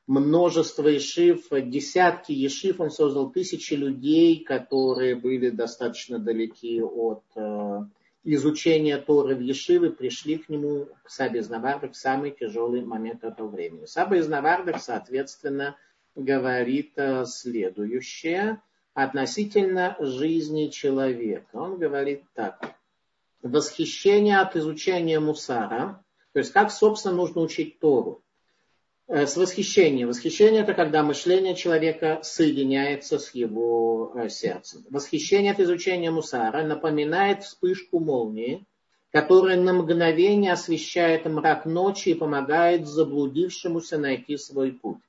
множество 0.06 0.88
ешив, 0.88 1.46
десятки 1.50 2.32
ешив, 2.32 2.80
он 2.80 2.90
создал 2.90 3.30
тысячи 3.30 3.74
людей, 3.74 4.44
которые 4.44 5.16
были 5.16 5.50
достаточно 5.50 6.18
далеки 6.18 6.82
от 6.82 7.22
э, 7.36 7.80
изучения 8.24 8.98
Торы 8.98 9.34
в 9.34 9.40
Ешивы, 9.40 9.90
пришли 9.90 10.38
к 10.38 10.48
нему, 10.48 10.88
к 11.04 11.10
Сабе 11.10 11.40
из 11.40 11.48
Навардах, 11.48 11.92
в 11.92 11.96
самый 11.96 12.30
тяжелый 12.32 12.82
момент 12.82 13.24
этого 13.24 13.48
времени. 13.48 13.86
Саба 13.86 14.16
из 14.16 14.28
Навардах, 14.28 14.82
соответственно, 14.82 15.76
говорит 16.14 16.92
э, 16.96 17.24
следующее 17.26 18.60
относительно 18.94 19.96
жизни 20.00 20.68
человека. 20.68 21.56
Он 21.56 21.78
говорит 21.78 22.24
так. 22.34 22.74
Восхищение 23.42 24.38
от 24.38 24.56
изучения 24.56 25.18
мусара, 25.18 26.04
то 26.32 26.38
есть 26.38 26.52
как, 26.52 26.70
собственно, 26.70 27.14
нужно 27.14 27.40
учить 27.40 27.78
Тору. 27.80 28.22
Э, 29.12 29.26
с 29.26 29.36
восхищением. 29.36 30.06
Восхищение– 30.06 30.60
это 30.62 30.72
когда 30.72 31.02
мышление 31.02 31.56
человека 31.56 32.20
соединяется 32.22 33.18
с 33.18 33.34
его 33.34 34.12
э, 34.14 34.28
сердцем. 34.28 34.84
Восхищение 34.88 35.50
от 35.50 35.58
изучения 35.58 36.12
мусара 36.12 36.62
напоминает 36.62 37.42
вспышку 37.42 37.98
молнии, 37.98 38.64
которая 39.10 39.60
на 39.60 39.72
мгновение 39.72 40.52
освещает 40.52 41.26
мрак 41.26 41.66
ночи 41.66 42.10
и 42.10 42.14
помогает 42.14 42.86
заблудившемуся 42.86 43.98
найти 43.98 44.36
свой 44.36 44.70
путь. 44.70 45.02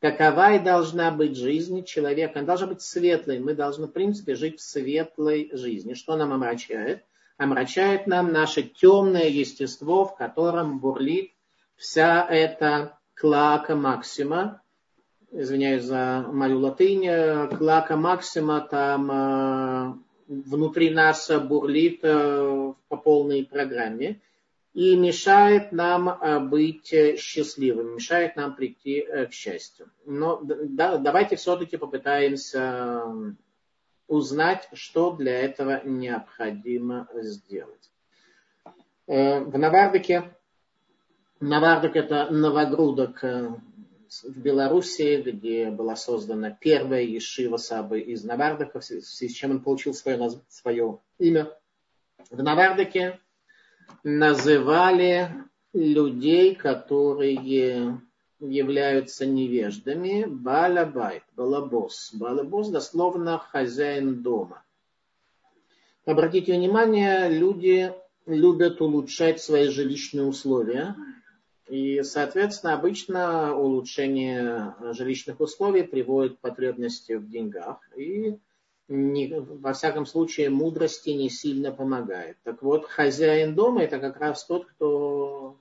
Какова 0.00 0.54
и 0.54 0.58
должна 0.58 1.10
быть 1.10 1.36
жизнь 1.36 1.84
человека? 1.84 2.38
Она 2.38 2.46
должна 2.46 2.68
быть 2.68 2.80
светлой. 2.80 3.40
Мы 3.40 3.52
должны, 3.52 3.88
в 3.88 3.92
принципе, 3.92 4.36
жить 4.36 4.58
в 4.58 4.62
светлой 4.62 5.50
жизни. 5.52 5.92
Что 5.92 6.16
нам 6.16 6.32
омрачает? 6.32 7.04
Омрачает 7.36 8.06
нам 8.06 8.32
наше 8.32 8.62
темное 8.62 9.28
естество, 9.28 10.06
в 10.06 10.16
котором 10.16 10.78
бурлит 10.78 11.32
вся 11.76 12.26
эта 12.26 12.98
клака 13.14 13.76
максима, 13.76 14.60
извиняюсь 15.30 15.84
за 15.84 16.24
мою 16.28 16.58
латынь, 16.58 17.06
клака 17.56 17.96
максима 17.96 18.60
там 18.60 19.10
э, 19.10 19.94
внутри 20.28 20.90
нас 20.90 21.30
бурлит 21.30 22.00
э, 22.02 22.72
по 22.88 22.96
полной 22.96 23.44
программе 23.44 24.20
и 24.72 24.96
мешает 24.96 25.72
нам 25.72 26.08
э, 26.08 26.40
быть 26.40 26.92
счастливым, 27.18 27.94
мешает 27.94 28.36
нам 28.36 28.54
прийти 28.54 29.06
к 29.28 29.32
счастью. 29.32 29.90
Но 30.04 30.40
да, 30.42 30.96
давайте 30.98 31.36
все-таки 31.36 31.76
попытаемся 31.76 33.04
узнать, 34.06 34.68
что 34.74 35.12
для 35.12 35.40
этого 35.40 35.80
необходимо 35.84 37.08
сделать. 37.14 37.90
В 39.06 39.58
Навардике 39.58 40.34
Навардок– 41.46 41.94
это 41.96 42.30
новогрудок 42.30 43.22
э, 43.22 43.50
в 44.22 44.38
Белоруссии, 44.38 45.20
где 45.20 45.70
была 45.70 45.94
создана 45.94 46.50
первая 46.50 47.02
Ешива 47.02 47.58
Сабы 47.58 48.00
из 48.00 48.24
Навардока, 48.24 48.80
с 48.80 49.32
чем 49.32 49.50
он 49.50 49.60
получил 49.60 49.92
свое, 49.92 50.40
свое 50.48 51.00
имя. 51.18 51.52
В 52.30 52.42
Навардоке 52.42 53.20
называли 54.02 55.28
людей, 55.74 56.54
которые 56.54 58.00
являются 58.40 59.26
невеждами, 59.26 60.24
балабайт, 60.26 61.24
балабос. 61.36 62.14
Балабос 62.14 62.70
дословно 62.70 63.38
хозяин 63.38 64.22
дома. 64.22 64.64
Обратите 66.06 66.54
внимание, 66.54 67.28
люди 67.28 67.92
любят 68.24 68.80
улучшать 68.80 69.42
свои 69.42 69.68
жилищные 69.68 70.24
условия, 70.24 70.96
и, 71.68 72.02
соответственно, 72.02 72.74
обычно 72.74 73.56
улучшение 73.56 74.74
жилищных 74.92 75.40
условий 75.40 75.82
приводит 75.82 76.36
к 76.36 76.40
потребности 76.40 77.12
в 77.14 77.28
деньгах. 77.28 77.80
И 77.96 78.36
не, 78.88 79.28
во 79.38 79.72
всяком 79.72 80.04
случае 80.04 80.50
мудрости 80.50 81.10
не 81.10 81.30
сильно 81.30 81.72
помогает. 81.72 82.36
Так 82.42 82.62
вот, 82.62 82.84
хозяин 82.84 83.54
дома 83.54 83.82
это 83.82 83.98
как 83.98 84.18
раз 84.18 84.44
тот, 84.44 84.66
кто 84.66 85.58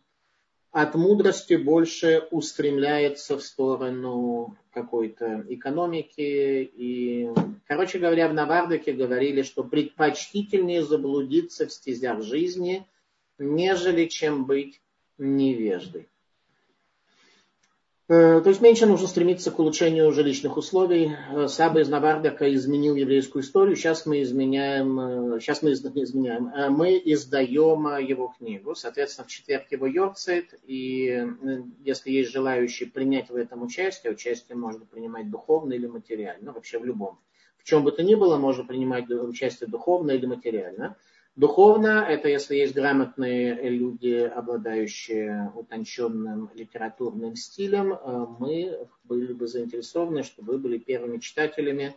от 0.71 0.95
мудрости 0.95 1.53
больше 1.53 2.27
устремляется 2.31 3.37
в 3.37 3.43
сторону 3.43 4.57
какой-то 4.73 5.45
экономики. 5.47 6.69
И, 6.75 7.29
короче 7.65 7.99
говоря, 7.99 8.27
в 8.27 8.33
Навардоке 8.33 8.91
говорили, 8.91 9.43
что 9.43 9.63
предпочтительнее 9.63 10.83
заблудиться 10.83 11.67
в 11.67 11.71
стезях 11.71 12.23
жизни, 12.23 12.85
нежели 13.37 14.05
чем 14.05 14.45
быть 14.45 14.81
невеждой. 15.17 16.07
Э, 18.09 18.41
то 18.41 18.49
есть 18.49 18.61
меньше 18.61 18.85
нужно 18.85 19.07
стремиться 19.07 19.49
к 19.49 19.59
улучшению 19.59 20.11
жилищных 20.11 20.57
условий. 20.57 21.15
Э, 21.31 21.47
Саба 21.47 21.79
из 21.79 21.87
Навардака 21.87 22.53
изменил 22.53 22.95
еврейскую 22.95 23.43
историю. 23.43 23.77
Сейчас 23.77 24.05
мы 24.05 24.21
изменяем, 24.21 25.39
сейчас 25.39 25.63
э, 25.63 25.65
мы 25.65 25.71
изменяем, 25.71 26.51
мы 26.73 27.01
издаем 27.05 27.97
его 28.05 28.33
книгу. 28.37 28.75
Соответственно, 28.75 29.25
в 29.25 29.31
четверг 29.31 29.71
его 29.71 29.87
йорцит. 29.87 30.53
И 30.63 31.25
если 31.79 32.11
есть 32.11 32.31
желающие 32.31 32.89
принять 32.89 33.29
в 33.29 33.35
этом 33.35 33.63
участие, 33.63 34.11
участие 34.11 34.57
можно 34.57 34.85
принимать 34.85 35.31
духовно 35.31 35.71
или 35.71 35.87
материально, 35.87 36.51
вообще 36.51 36.79
в 36.79 36.85
любом. 36.85 37.19
В 37.57 37.63
чем 37.63 37.85
бы 37.85 37.93
то 37.93 38.03
ни 38.03 38.15
было, 38.15 38.35
можно 38.35 38.65
принимать 38.65 39.09
участие 39.09 39.69
духовно 39.69 40.11
или 40.11 40.25
материально. 40.25 40.97
Духовно 41.35 42.05
это 42.07 42.27
если 42.27 42.57
есть 42.57 42.75
грамотные 42.75 43.67
люди, 43.67 44.17
обладающие 44.17 45.51
утонченным 45.55 46.51
литературным 46.53 47.35
стилем, 47.35 47.93
э, 47.93 48.25
мы 48.37 48.87
были 49.03 49.33
бы 49.33 49.47
заинтересованы, 49.47 50.21
чтобы 50.21 50.53
вы 50.53 50.59
были 50.59 50.77
первыми 50.77 51.17
читателями 51.17 51.95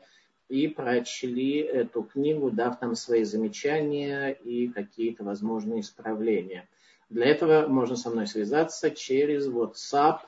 и 0.49 0.69
прочли 0.69 1.59
эту 1.59 2.03
книгу, 2.03 2.51
дав 2.51 2.79
там 2.79 2.95
свои 2.95 3.25
замечания 3.25 4.31
и 4.31 4.69
какие-то 4.69 5.23
возможные 5.23 5.81
исправления. 5.81 6.67
Для 7.11 7.27
этого 7.27 7.67
можно 7.67 7.97
со 7.97 8.09
мной 8.09 8.27
связаться 8.27 8.91
через 8.91 9.47
WhatsApp. 9.49 10.21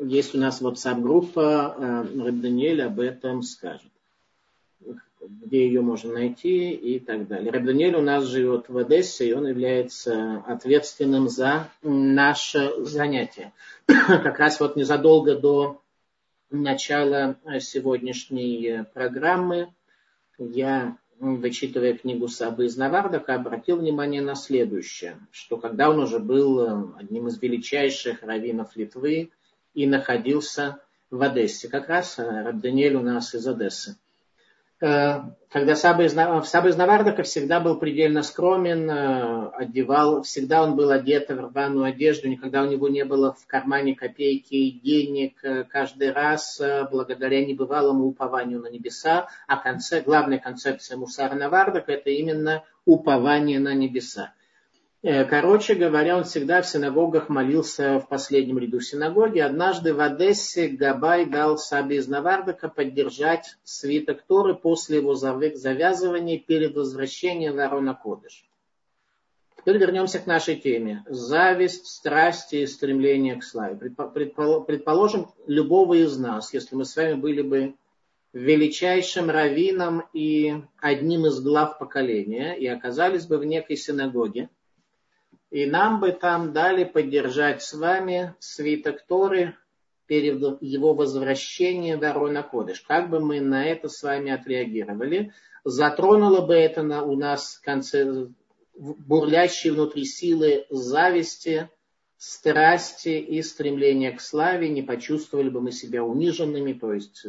Есть 0.00 0.34
у 0.34 0.38
нас 0.38 0.62
WhatsApp-группа, 0.62 1.74
э, 1.76 2.22
Рэб 2.22 2.40
Даниэль 2.40 2.82
об 2.82 2.98
этом 2.98 3.42
скажет 3.42 3.90
где 5.20 5.66
ее 5.66 5.82
можно 5.82 6.14
найти 6.14 6.72
и 6.72 6.98
так 6.98 7.28
далее. 7.28 7.52
Раб 7.52 7.64
Даниэль 7.64 7.96
у 7.96 8.00
нас 8.00 8.24
живет 8.24 8.68
в 8.68 8.78
Одессе, 8.78 9.28
и 9.28 9.32
он 9.32 9.46
является 9.46 10.42
ответственным 10.46 11.28
за 11.28 11.68
наше 11.82 12.72
занятие. 12.84 13.52
Как 13.86 14.38
раз 14.38 14.60
вот 14.60 14.76
незадолго 14.76 15.36
до 15.36 15.80
начала 16.50 17.36
сегодняшней 17.60 18.84
программы 18.94 19.72
я, 20.38 20.96
вычитывая 21.18 21.94
книгу 21.94 22.28
Сабы 22.28 22.64
из 22.64 22.76
Навардака, 22.76 23.34
обратил 23.34 23.76
внимание 23.76 24.22
на 24.22 24.34
следующее, 24.34 25.18
что 25.30 25.58
когда 25.58 25.90
он 25.90 25.98
уже 25.98 26.18
был 26.18 26.94
одним 26.96 27.28
из 27.28 27.40
величайших 27.40 28.22
раввинов 28.22 28.74
Литвы 28.74 29.30
и 29.74 29.86
находился 29.86 30.78
в 31.10 31.20
Одессе, 31.22 31.68
как 31.68 31.88
раз 31.88 32.18
Раб 32.18 32.56
Даниэль 32.60 32.96
у 32.96 33.02
нас 33.02 33.34
из 33.34 33.46
Одессы– 33.46 33.96
когда 34.80 35.76
Саба 35.76 36.04
из, 36.04 36.14
Саба 36.48 36.68
из 36.68 36.76
Навардака 36.76 37.22
всегда 37.22 37.60
был 37.60 37.78
предельно 37.78 38.22
скромен, 38.22 38.90
э, 38.90 39.50
одевал, 39.50 40.22
всегда 40.22 40.62
он 40.62 40.74
был 40.74 40.90
одет 40.90 41.28
в 41.28 41.38
рваную 41.38 41.84
одежду, 41.84 42.28
никогда 42.28 42.62
у 42.62 42.66
него 42.66 42.88
не 42.88 43.04
было 43.04 43.34
в 43.34 43.46
кармане 43.46 43.94
копейки 43.94 44.70
денег, 44.70 45.44
э, 45.44 45.64
каждый 45.64 46.12
раз 46.12 46.60
благодаря 46.90 47.44
небывалому 47.44 48.06
упованию 48.06 48.60
на 48.60 48.68
небеса, 48.68 49.28
а 49.46 49.56
конце, 49.56 50.00
главная 50.00 50.38
концепция 50.38 50.96
Мусара 50.96 51.34
Навардака 51.34 51.92
это 51.92 52.10
именно 52.10 52.64
упование 52.86 53.60
на 53.60 53.74
небеса. 53.74 54.32
Э, 55.02 55.24
короче 55.24 55.74
говоря, 55.74 56.18
он 56.18 56.24
всегда 56.24 56.60
в 56.60 56.66
синагогах 56.66 57.30
молился 57.30 58.00
в 58.00 58.08
последнем 58.08 58.58
ряду 58.58 58.80
синагоги. 58.80 59.38
Однажды 59.38 59.94
в 59.94 60.00
Одессе 60.00 60.68
Габай 60.68 61.24
дал 61.24 61.56
Саби 61.56 61.96
из 61.96 62.06
Навардака 62.06 62.68
поддержать 62.68 63.56
свиток 63.64 64.22
Торы 64.22 64.54
после 64.54 64.98
его 64.98 65.14
завязывания 65.14 66.38
перед 66.38 66.74
возвращением 66.74 67.54
в 67.54 67.60
Арона. 67.60 67.98
Теперь 69.56 69.78
вернемся 69.78 70.18
к 70.18 70.26
нашей 70.26 70.56
теме. 70.56 71.02
Зависть, 71.08 71.86
страсти 71.86 72.56
и 72.56 72.66
стремление 72.66 73.36
к 73.36 73.44
славе. 73.44 73.76
Предположим, 73.76 75.28
любого 75.46 75.94
из 75.94 76.18
нас, 76.18 76.52
если 76.52 76.76
мы 76.76 76.84
с 76.84 76.94
вами 76.94 77.14
были 77.14 77.40
бы 77.40 77.74
величайшим 78.34 79.30
раввином 79.30 80.04
и 80.12 80.62
одним 80.78 81.26
из 81.26 81.40
глав 81.40 81.78
поколения, 81.78 82.54
и 82.54 82.66
оказались 82.66 83.26
бы 83.26 83.38
в 83.38 83.44
некой 83.44 83.76
синагоге, 83.76 84.50
и 85.50 85.66
нам 85.66 86.00
бы 86.00 86.12
там 86.12 86.52
дали 86.52 86.84
поддержать 86.84 87.62
с 87.62 87.74
вами 87.74 88.34
свиток 88.38 89.02
Торы 89.06 89.56
перед 90.06 90.60
его 90.60 90.94
возвращением 90.94 92.00
в 92.00 92.04
Арона 92.04 92.42
Кодыш. 92.42 92.80
Как 92.80 93.10
бы 93.10 93.20
мы 93.20 93.40
на 93.40 93.64
это 93.64 93.88
с 93.88 94.02
вами 94.02 94.32
отреагировали? 94.32 95.32
Затронуло 95.64 96.46
бы 96.46 96.54
это 96.54 96.82
на, 96.82 97.02
у 97.04 97.16
нас 97.16 97.58
конце, 97.58 98.28
бурлящие 98.74 99.72
внутри 99.72 100.04
силы 100.04 100.66
зависти, 100.70 101.68
страсти 102.16 103.18
и 103.18 103.42
стремления 103.42 104.12
к 104.12 104.20
славе, 104.20 104.68
не 104.68 104.82
почувствовали 104.82 105.48
бы 105.48 105.60
мы 105.60 105.72
себя 105.72 106.02
униженными, 106.04 106.72
то 106.72 106.92
есть 106.92 107.26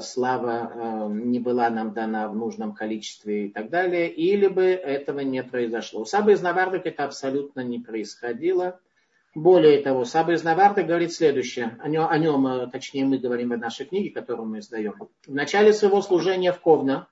слава 0.00 0.72
э, 0.72 1.08
не 1.12 1.38
была 1.38 1.68
нам 1.70 1.92
дана 1.92 2.28
в 2.28 2.36
нужном 2.36 2.72
количестве 2.72 3.46
и 3.46 3.48
так 3.50 3.68
далее, 3.68 4.10
или 4.10 4.46
бы 4.46 4.64
этого 4.64 5.20
не 5.20 5.42
произошло. 5.42 6.00
У 6.00 6.04
Сабы 6.04 6.32
из 6.32 6.40
Навардок 6.40 6.86
это 6.86 7.04
абсолютно 7.04 7.60
не 7.60 7.78
происходило. 7.78 8.80
Более 9.34 9.82
того, 9.82 10.06
Саба 10.06 10.32
из 10.32 10.42
Наварда 10.42 10.82
говорит 10.82 11.12
следующее, 11.12 11.76
о 11.82 11.88
нем, 11.88 12.06
о 12.08 12.16
нем, 12.16 12.46
э, 12.46 12.66
точнее 12.68 13.04
мы 13.04 13.18
говорим 13.18 13.50
в 13.50 13.58
нашей 13.58 13.84
книге, 13.84 14.10
которую 14.10 14.48
мы 14.48 14.60
издаем. 14.60 14.94
В 15.26 15.34
начале 15.34 15.74
своего 15.74 16.00
служения 16.00 16.52
в 16.54 16.60
Ковна 16.60 17.08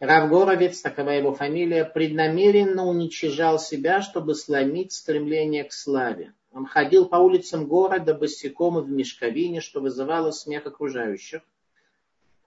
Равгоровец, 0.00 0.80
такова 0.80 1.10
его 1.10 1.34
фамилия, 1.34 1.84
преднамеренно 1.84 2.86
уничижал 2.86 3.60
себя, 3.60 4.00
чтобы 4.00 4.34
сломить 4.34 4.92
стремление 4.92 5.62
к 5.62 5.72
славе. 5.72 6.32
Он 6.52 6.66
ходил 6.66 7.06
по 7.06 7.16
улицам 7.16 7.66
города 7.66 8.14
босиком 8.14 8.78
и 8.78 8.82
в 8.82 8.90
мешковине, 8.90 9.60
что 9.60 9.80
вызывало 9.80 10.32
смех 10.32 10.66
окружающих. 10.66 11.42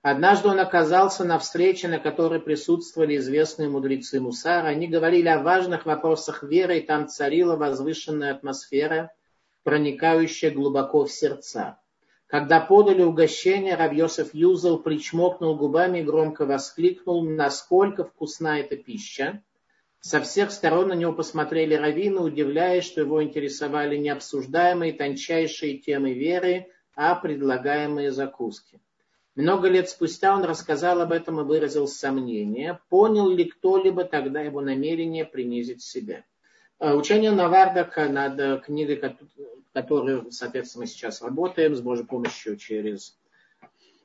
Однажды 0.04 0.50
он 0.50 0.60
оказался 0.60 1.24
на 1.24 1.40
встрече, 1.40 1.88
на 1.88 1.98
которой 1.98 2.42
присутствовали 2.42 3.16
известные 3.16 3.70
мудрецы 3.70 4.20
Мусара. 4.20 4.68
Они 4.68 4.86
говорили 4.86 5.30
о 5.30 5.42
важных 5.42 5.86
вопросах 5.86 6.44
веры, 6.44 6.80
и 6.80 6.86
там 6.86 7.08
царила 7.08 7.56
возвышенная 7.56 8.34
атмосфера, 8.34 9.14
проникающая 9.64 10.52
глубоко 10.52 11.06
в 11.06 11.12
сердца. 11.12 11.80
Когда 12.28 12.60
подали 12.60 13.02
угощение, 13.02 13.76
Равьосов 13.76 14.34
Юзел 14.34 14.80
причмокнул 14.80 15.56
губами 15.56 16.00
и 16.00 16.04
громко 16.04 16.46
воскликнул, 16.46 17.24
насколько 17.24 18.04
вкусна 18.04 18.60
эта 18.60 18.76
пища. 18.76 19.42
Со 20.02 20.20
всех 20.20 20.52
сторон 20.52 20.90
на 20.90 20.96
него 20.96 21.14
посмотрели 21.14 21.76
раввины, 21.76 22.20
удивляясь, 22.20 22.84
что 22.84 23.00
его 23.00 23.24
интересовали 23.24 23.96
не 23.96 24.10
обсуждаемые 24.10 24.92
тончайшие 24.92 25.78
темы 25.78 26.12
веры, 26.12 26.68
а 26.94 27.16
предлагаемые 27.16 28.12
закуски. 28.12 28.82
Много 29.36 29.68
лет 29.68 29.90
спустя 29.90 30.36
он 30.36 30.44
рассказал 30.44 31.02
об 31.02 31.12
этом 31.12 31.40
и 31.40 31.44
выразил 31.44 31.88
сомнение, 31.88 32.80
понял 32.90 33.30
ли 33.30 33.46
кто-либо 33.46 34.04
тогда 34.04 34.42
его 34.42 34.62
намерение 34.62 35.26
принизить 35.26 35.82
себя. 35.82 36.24
Э, 36.80 36.94
учение 36.94 37.32
Навардака 37.32 38.10
над 38.10 38.40
э, 38.40 38.62
книгой, 38.64 39.02
которую, 39.74 40.32
соответственно, 40.32 40.84
мы 40.84 40.88
сейчас 40.88 41.22
работаем 41.22 41.76
с 41.76 41.82
Божьей 41.82 42.06
помощью 42.06 42.58
через 42.58 43.18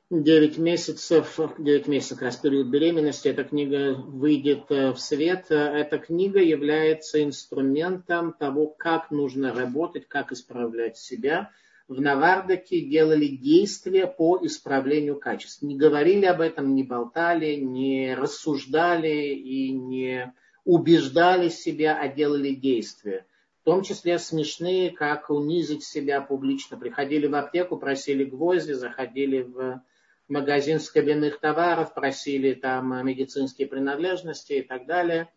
9 0.09 0.57
месяцев, 0.57 1.39
9 1.59 1.87
месяцев 1.87 2.19
раз 2.23 2.37
период 2.37 2.67
беременности, 2.67 3.27
эта 3.27 3.43
книга 3.43 3.93
выйдет 3.93 4.63
э, 4.69 4.93
в 4.93 4.99
свет. 4.99 5.45
Эта 5.51 5.99
книга 5.99 6.39
является 6.39 7.23
инструментом 7.23 8.33
того, 8.33 8.65
как 8.65 9.11
нужно 9.11 9.53
работать, 9.53 10.07
как 10.07 10.31
исправлять 10.31 10.97
себя. 10.97 11.51
В 11.89 11.99
Навардаке 11.99 12.81
делали 12.81 13.25
действия 13.25 14.05
по 14.05 14.39
исправлению 14.43 15.19
качеств. 15.19 15.63
Не 15.63 15.75
говорили 15.75 16.25
об 16.25 16.39
этом, 16.39 16.75
не 16.75 16.83
болтали, 16.83 17.55
не 17.55 18.13
рассуждали 18.13 19.33
и 19.33 19.71
не 19.71 20.31
убеждали 20.65 21.49
себя, 21.49 21.99
а 21.99 22.07
делали 22.07 22.51
действия. 22.51 23.25
В 23.61 23.65
том 23.65 23.81
числе 23.81 24.19
смешные, 24.19 24.91
как 24.91 25.31
унизить 25.31 25.83
себя 25.83 26.21
публично. 26.21 26.77
Приходили 26.77 27.25
в 27.25 27.33
аптеку, 27.33 27.75
просили 27.77 28.23
гвозди, 28.23 28.73
заходили 28.73 29.41
в 29.41 29.81
магазин 30.27 30.79
скобяных 30.79 31.39
товаров, 31.39 31.95
просили 31.95 32.53
там 32.53 33.03
медицинские 33.03 33.67
принадлежности 33.67 34.53
и 34.53 34.61
так 34.61 34.85
далее. 34.85 35.27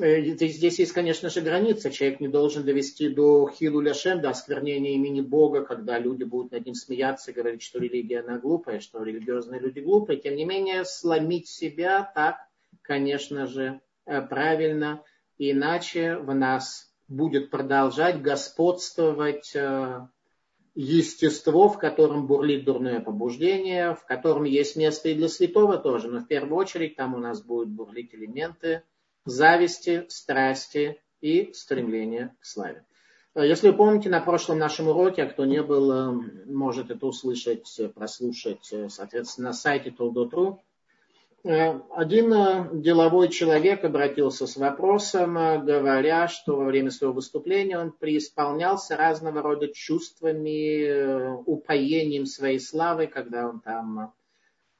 Э, 0.00 0.22
здесь 0.22 0.78
есть, 0.78 0.92
конечно 0.92 1.30
же, 1.30 1.40
граница. 1.40 1.90
Человек 1.90 2.20
не 2.20 2.28
должен 2.28 2.64
довести 2.64 3.08
до 3.08 3.48
хилу 3.48 3.80
ляшем, 3.80 4.20
до 4.20 4.30
осквернения 4.30 4.94
имени 4.94 5.20
Бога, 5.20 5.64
когда 5.64 5.98
люди 5.98 6.24
будут 6.24 6.52
над 6.52 6.66
ним 6.66 6.74
смеяться 6.74 7.30
и 7.30 7.34
говорить, 7.34 7.62
что 7.62 7.78
религия 7.78 8.20
она 8.20 8.38
глупая, 8.38 8.80
что 8.80 9.02
религиозные 9.02 9.60
люди 9.60 9.80
глупые. 9.80 10.18
Тем 10.18 10.36
не 10.36 10.44
менее, 10.44 10.84
сломить 10.84 11.48
себя 11.48 12.10
так, 12.14 12.36
конечно 12.82 13.46
же, 13.46 13.80
Э, 14.10 14.22
правильно, 14.22 15.04
иначе 15.38 16.16
в 16.16 16.34
нас 16.34 16.92
будет 17.06 17.50
продолжать 17.50 18.20
господствовать 18.20 19.52
э, 19.54 20.00
естество, 20.74 21.68
в 21.68 21.78
котором 21.78 22.26
бурлит 22.26 22.64
дурное 22.64 23.00
побуждение, 23.00 23.94
в 23.94 24.04
котором 24.04 24.44
есть 24.44 24.74
место 24.74 25.10
и 25.10 25.14
для 25.14 25.28
святого 25.28 25.78
тоже, 25.78 26.08
но 26.08 26.18
в 26.18 26.26
первую 26.26 26.56
очередь 26.56 26.96
там 26.96 27.14
у 27.14 27.18
нас 27.18 27.40
будут 27.40 27.68
бурлить 27.68 28.12
элементы 28.12 28.82
зависти, 29.24 30.06
страсти 30.08 31.00
и 31.20 31.52
стремления 31.52 32.34
к 32.40 32.46
славе. 32.46 32.84
Э, 33.34 33.46
если 33.46 33.70
вы 33.70 33.76
помните, 33.76 34.08
на 34.08 34.20
прошлом 34.20 34.58
нашем 34.58 34.88
уроке, 34.88 35.24
а 35.24 35.26
кто 35.26 35.44
не 35.44 35.62
был, 35.62 36.22
может 36.46 36.90
это 36.90 37.06
услышать, 37.06 37.80
прослушать, 37.94 38.72
соответственно, 38.88 39.48
на 39.48 39.52
сайте 39.52 39.90
Толдотру, 39.90 40.62
Э, 41.42 41.80
один 41.96 42.32
э, 42.34 42.68
деловой 42.74 43.28
человек 43.28 43.82
обратился 43.84 44.46
с 44.46 44.56
вопросом, 44.56 45.38
э, 45.38 45.58
говоря, 45.58 46.28
что 46.28 46.56
во 46.56 46.66
время 46.66 46.90
своего 46.90 47.14
выступления 47.14 47.78
он 47.78 47.92
преисполнялся 47.92 48.96
разного 48.96 49.40
рода 49.40 49.68
чувствами, 49.68 51.40
упоением 51.46 52.26
своей 52.26 52.60
славы, 52.60 53.06
когда 53.06 53.48
он 53.48 53.60
там 53.60 54.12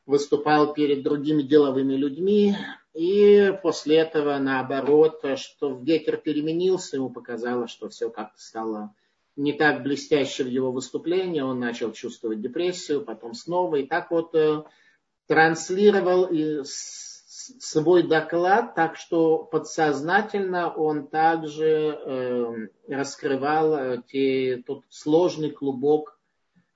выступал 0.04 0.74
перед 0.74 1.02
другими 1.02 1.42
деловыми 1.42 1.94
людьми. 1.94 2.54
И 2.94 3.52
после 3.62 3.98
этого, 3.98 4.36
наоборот, 4.38 5.22
что 5.36 5.78
ветер 5.78 6.16
переменился, 6.16 6.96
ему 6.96 7.10
показалось, 7.10 7.70
что 7.70 7.88
все 7.88 8.10
как-то 8.10 8.40
стало 8.40 8.94
не 9.36 9.52
так 9.52 9.82
блестяще 9.82 10.44
в 10.44 10.48
его 10.48 10.72
выступлении, 10.72 11.40
он 11.40 11.60
начал 11.60 11.92
чувствовать 11.92 12.40
депрессию, 12.40 13.04
потом 13.04 13.34
снова. 13.34 13.76
И 13.76 13.86
так 13.86 14.10
вот 14.10 14.34
транслировал 15.26 16.28
свой 17.58 18.02
доклад, 18.02 18.74
так 18.74 18.96
что 18.96 19.38
подсознательно 19.38 20.72
он 20.72 21.08
также 21.08 21.66
э, 21.66 22.68
раскрывал 22.88 23.74
э, 23.74 24.02
те, 24.06 24.62
тот 24.66 24.84
сложный 24.88 25.50
клубок 25.50 26.18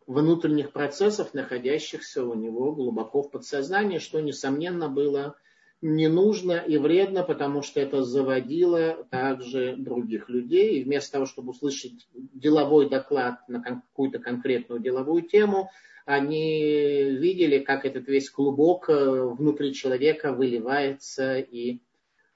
внутренних 0.07 0.73
процессов, 0.73 1.35
находящихся 1.35 2.25
у 2.25 2.35
него 2.35 2.73
глубоко 2.73 3.23
в 3.23 3.31
подсознании, 3.31 3.99
что, 3.99 4.21
несомненно, 4.21 4.89
было 4.89 5.37
не 5.83 6.09
нужно 6.09 6.53
и 6.53 6.79
вредно, 6.79 7.23
потому 7.23 7.63
что 7.63 7.81
это 7.81 8.03
заводило 8.03 9.07
также 9.11 9.77
других 9.77 10.29
людей. 10.29 10.81
И 10.81 10.85
вместо 10.85 11.13
того, 11.13 11.27
чтобы 11.27 11.51
услышать 11.51 12.09
деловой 12.13 12.89
доклад 12.89 13.47
на 13.49 13.61
какую-то 13.61 14.19
конкретную 14.19 14.81
деловую 14.81 15.23
тему, 15.23 15.71
они 16.07 17.03
видели, 17.13 17.59
как 17.59 17.85
этот 17.85 18.09
весь 18.09 18.31
клубок 18.31 18.89
э, 18.91 18.95
внутри 18.95 19.73
человека 19.73 20.33
выливается 20.33 21.39
и 21.39 21.81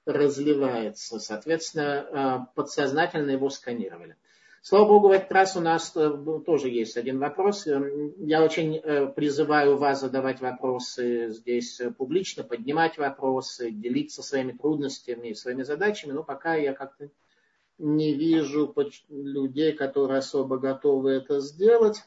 разливается. 0.06 1.18
Соответственно, 1.18 2.46
э, 2.50 2.54
подсознательно 2.54 3.32
его 3.32 3.50
сканировали. 3.50 4.16
Слава 4.60 4.88
Богу, 4.88 5.08
в 5.08 5.12
этот 5.12 5.32
раз 5.32 5.56
у 5.56 5.60
нас 5.60 5.92
э, 5.96 6.10
тоже 6.44 6.68
есть 6.68 6.96
один 6.96 7.18
вопрос. 7.18 7.66
Я 7.66 8.44
очень 8.44 8.80
призываю 9.12 9.76
вас 9.76 10.00
задавать 10.00 10.40
вопросы 10.40 11.30
здесь 11.30 11.80
публично, 11.96 12.42
поднимать 12.42 12.98
вопросы, 12.98 13.70
делиться 13.70 14.22
своими 14.22 14.52
трудностями 14.52 15.28
и 15.28 15.34
своими 15.34 15.62
задачами, 15.62 16.12
но 16.12 16.22
пока 16.22 16.54
я 16.54 16.74
как-то 16.74 17.10
не 17.78 18.14
вижу 18.14 18.74
людей, 19.08 19.72
которые 19.72 20.18
особо 20.18 20.58
готовы 20.58 21.12
это 21.12 21.40
сделать. 21.40 22.02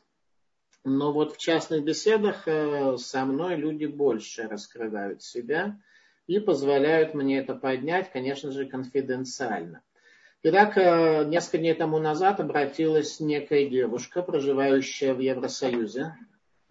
Но 0.83 1.13
вот 1.13 1.33
в 1.33 1.37
частных 1.37 1.83
беседах 1.83 2.47
э, 2.47 2.97
со 2.97 3.25
мной 3.25 3.55
люди 3.55 3.85
больше 3.85 4.47
раскрывают 4.47 5.21
себя. 5.21 5.79
и 6.27 6.39
позволяют 6.39 7.13
мне 7.13 7.39
это 7.39 7.55
поднять, 7.55 8.11
конечно 8.11 8.51
же, 8.51 8.65
конфиденциально. 8.65 9.81
Итак, 10.43 10.75
э, 10.75 11.23
несколько 11.25 11.59
дней 11.59 11.75
тому 11.75 11.99
назад 11.99 12.39
обратилась 12.39 13.19
некая 13.19 13.69
девушка, 13.69 14.23
проживающая 14.23 15.13
в 15.13 15.19
Евросоюзе. 15.19 16.15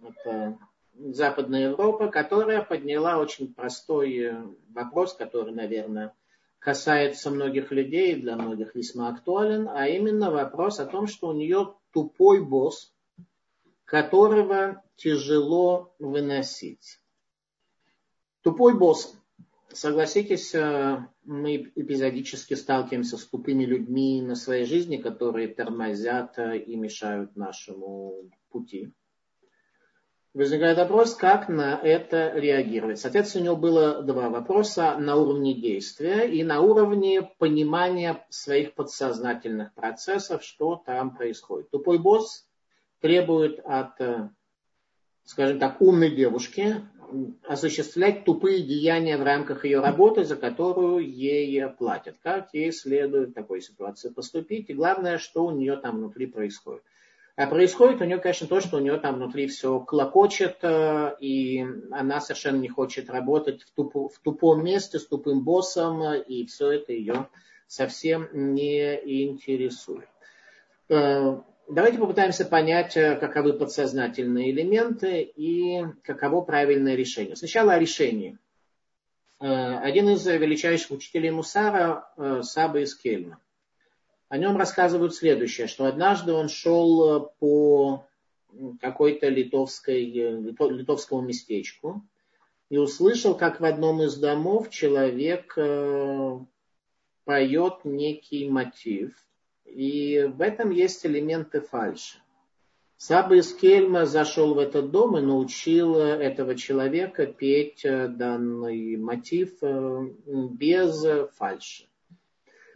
Это 0.02 0.58
Западная 0.94 1.68
Европа, 1.68 2.08
которая 2.08 2.62
подняла 2.62 3.18
очень 3.18 3.54
простой 3.54 4.18
э, 4.18 4.44
вопрос, 4.70 5.14
который, 5.14 5.54
наверное, 5.54 6.12
касается 6.58 7.30
многих 7.30 7.70
людей, 7.70 8.16
для 8.16 8.34
многих 8.34 8.74
весьма 8.74 9.08
актуален, 9.08 9.68
а 9.68 9.86
именно 9.86 10.32
вопрос 10.32 10.80
о 10.80 10.86
том, 10.86 11.06
что 11.06 11.28
у 11.28 11.32
нее 11.32 11.76
тупой 11.92 12.44
босс, 12.44 12.92
которого 13.84 14.82
тяжело 14.96 15.94
выносить. 16.00 17.00
Тупой 18.42 18.76
босс. 18.76 19.16
Согласитесь, 19.72 20.54
э, 20.54 20.98
мы 21.24 21.72
эпизодически 21.76 22.54
сталкиваемся 22.54 23.16
с 23.16 23.24
тупыми 23.26 23.64
людьми 23.64 24.20
на 24.20 24.34
своей 24.34 24.64
жизни, 24.64 24.96
которые 24.96 25.48
тормозят 25.48 26.38
э, 26.38 26.58
и 26.58 26.76
мешают 26.76 27.36
нашему 27.36 28.30
пути 28.50 28.92
возникает 30.34 30.78
вопрос, 30.78 31.14
как 31.14 31.48
на 31.48 31.76
это 31.76 32.32
реагировать. 32.34 33.00
Соответственно, 33.00 33.42
у 33.42 33.44
него 33.46 33.56
было 33.56 34.02
два 34.02 34.28
вопроса 34.28 34.96
на 34.96 35.16
уровне 35.16 35.54
действия 35.54 36.28
и 36.28 36.44
на 36.44 36.60
уровне 36.60 37.22
понимания 37.38 38.24
своих 38.30 38.74
подсознательных 38.74 39.74
процессов, 39.74 40.44
что 40.44 40.76
там 40.76 41.16
происходит. 41.16 41.70
Тупой 41.70 41.98
босс 41.98 42.46
требует 43.00 43.60
от, 43.64 44.00
скажем 45.24 45.58
так, 45.58 45.80
умной 45.80 46.10
девушки 46.10 46.76
осуществлять 47.46 48.24
тупые 48.24 48.62
деяния 48.62 49.16
в 49.16 49.22
рамках 49.22 49.64
ее 49.64 49.80
работы, 49.80 50.24
за 50.24 50.36
которую 50.36 50.98
ей 51.08 51.68
платят. 51.68 52.16
Как 52.22 52.52
ей 52.52 52.72
следует 52.72 53.30
в 53.30 53.34
такой 53.34 53.60
ситуации 53.60 54.08
поступить, 54.08 54.70
и 54.70 54.74
главное, 54.74 55.18
что 55.18 55.44
у 55.44 55.50
нее 55.50 55.76
там 55.76 55.96
внутри 55.96 56.26
происходит. 56.26 56.82
А 57.36 57.46
происходит 57.46 58.02
у 58.02 58.04
нее, 58.04 58.18
конечно, 58.18 58.46
то, 58.46 58.60
что 58.60 58.76
у 58.76 58.80
нее 58.80 58.98
там 58.98 59.14
внутри 59.14 59.46
все 59.46 59.80
клокочет, 59.80 60.58
э, 60.62 61.16
и 61.20 61.64
она 61.90 62.20
совершенно 62.20 62.58
не 62.58 62.68
хочет 62.68 63.08
работать 63.08 63.62
в, 63.62 63.70
тупо, 63.70 64.08
в 64.08 64.18
тупом 64.18 64.62
месте 64.62 64.98
с 64.98 65.06
тупым 65.06 65.42
боссом, 65.42 66.02
и 66.14 66.44
все 66.44 66.72
это 66.72 66.92
ее 66.92 67.28
совсем 67.66 68.28
не 68.32 68.94
интересует. 69.24 70.08
Э, 71.70 71.72
давайте 71.72 71.98
попытаемся 71.98 72.44
понять, 72.44 72.96
э, 72.96 73.16
каковы 73.16 73.54
подсознательные 73.54 74.50
элементы 74.50 75.22
и 75.22 75.84
каково 76.02 76.40
правильное 76.42 76.96
решение. 76.96 77.36
Сначала 77.36 77.74
о 77.74 77.78
решении. 77.78 78.38
Один 79.38 80.10
из 80.10 80.26
величайших 80.26 80.90
учителей 80.90 81.30
Мусара, 81.30 82.12
Саба 82.42 82.80
из 82.80 82.94
Кельма, 82.94 83.40
о 84.30 84.38
нем 84.38 84.56
рассказывают 84.56 85.12
следующее, 85.12 85.66
что 85.66 85.86
однажды 85.86 86.32
он 86.32 86.48
шел 86.48 87.16
э, 87.16 87.28
по 87.40 88.06
какой-то 88.80 89.28
литовской, 89.28 90.04
э, 90.04 90.40
литовскому 90.70 91.20
местечку 91.20 92.06
и 92.68 92.78
услышал, 92.78 93.36
как 93.36 93.60
в 93.60 93.64
одном 93.64 94.02
из 94.02 94.16
домов 94.16 94.70
человек 94.70 95.54
э, 95.56 96.38
поет 97.24 97.80
некий 97.84 98.48
мотив. 98.48 99.16
И 99.70 100.24
в 100.24 100.40
этом 100.40 100.70
есть 100.70 101.04
элементы 101.06 101.60
фальши. 101.60 102.18
Саба 102.96 103.36
из 103.36 103.54
Кельма 103.54 104.04
зашел 104.04 104.54
в 104.54 104.58
этот 104.58 104.90
дом 104.90 105.16
и 105.16 105.22
научил 105.22 105.96
этого 105.96 106.54
человека 106.54 107.26
петь 107.26 107.80
данный 107.82 108.96
мотив 108.96 109.54
без 109.62 111.02
фальши. 111.36 111.86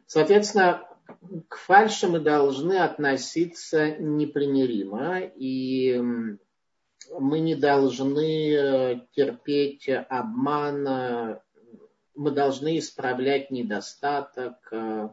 Соответственно, 0.07 0.88
к 1.48 1.57
фальше 1.57 2.09
мы 2.09 2.20
должны 2.20 2.78
относиться 2.78 3.96
непримиримо, 3.98 5.20
и 5.20 6.00
мы 7.18 7.40
не 7.40 7.54
должны 7.54 8.54
э, 8.54 9.00
терпеть 9.12 9.88
обман, 9.88 11.38
мы 12.14 12.30
должны 12.30 12.78
исправлять 12.78 13.50
недостаток 13.50 14.54
э, 14.70 15.09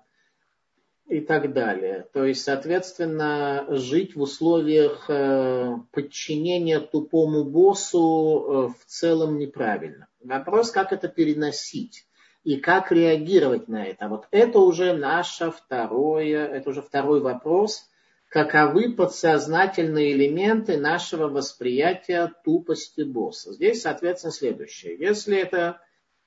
и 1.11 1.19
так 1.19 1.51
далее. 1.51 2.07
То 2.13 2.23
есть, 2.23 2.41
соответственно, 2.41 3.65
жить 3.67 4.15
в 4.15 4.21
условиях 4.21 5.09
э, 5.09 5.75
подчинения 5.91 6.79
тупому 6.79 7.43
боссу 7.43 8.73
в 8.79 8.85
целом 8.85 9.37
неправильно. 9.37 10.07
Вопрос, 10.23 10.71
как 10.71 10.93
это 10.93 11.09
переносить 11.09 12.05
и 12.45 12.55
как 12.55 12.93
реагировать 12.93 13.67
на 13.67 13.85
это. 13.85 14.07
Вот 14.07 14.27
это 14.31 14.59
уже 14.59 14.93
наше 14.93 15.51
второе, 15.51 16.47
это 16.47 16.69
уже 16.69 16.81
второй 16.81 17.19
вопрос, 17.19 17.89
каковы 18.29 18.93
подсознательные 18.93 20.13
элементы 20.13 20.77
нашего 20.77 21.27
восприятия 21.27 22.31
тупости 22.45 23.01
босса. 23.01 23.51
Здесь, 23.51 23.81
соответственно, 23.81 24.31
следующее. 24.31 24.95
Если 24.97 25.37
это 25.37 25.81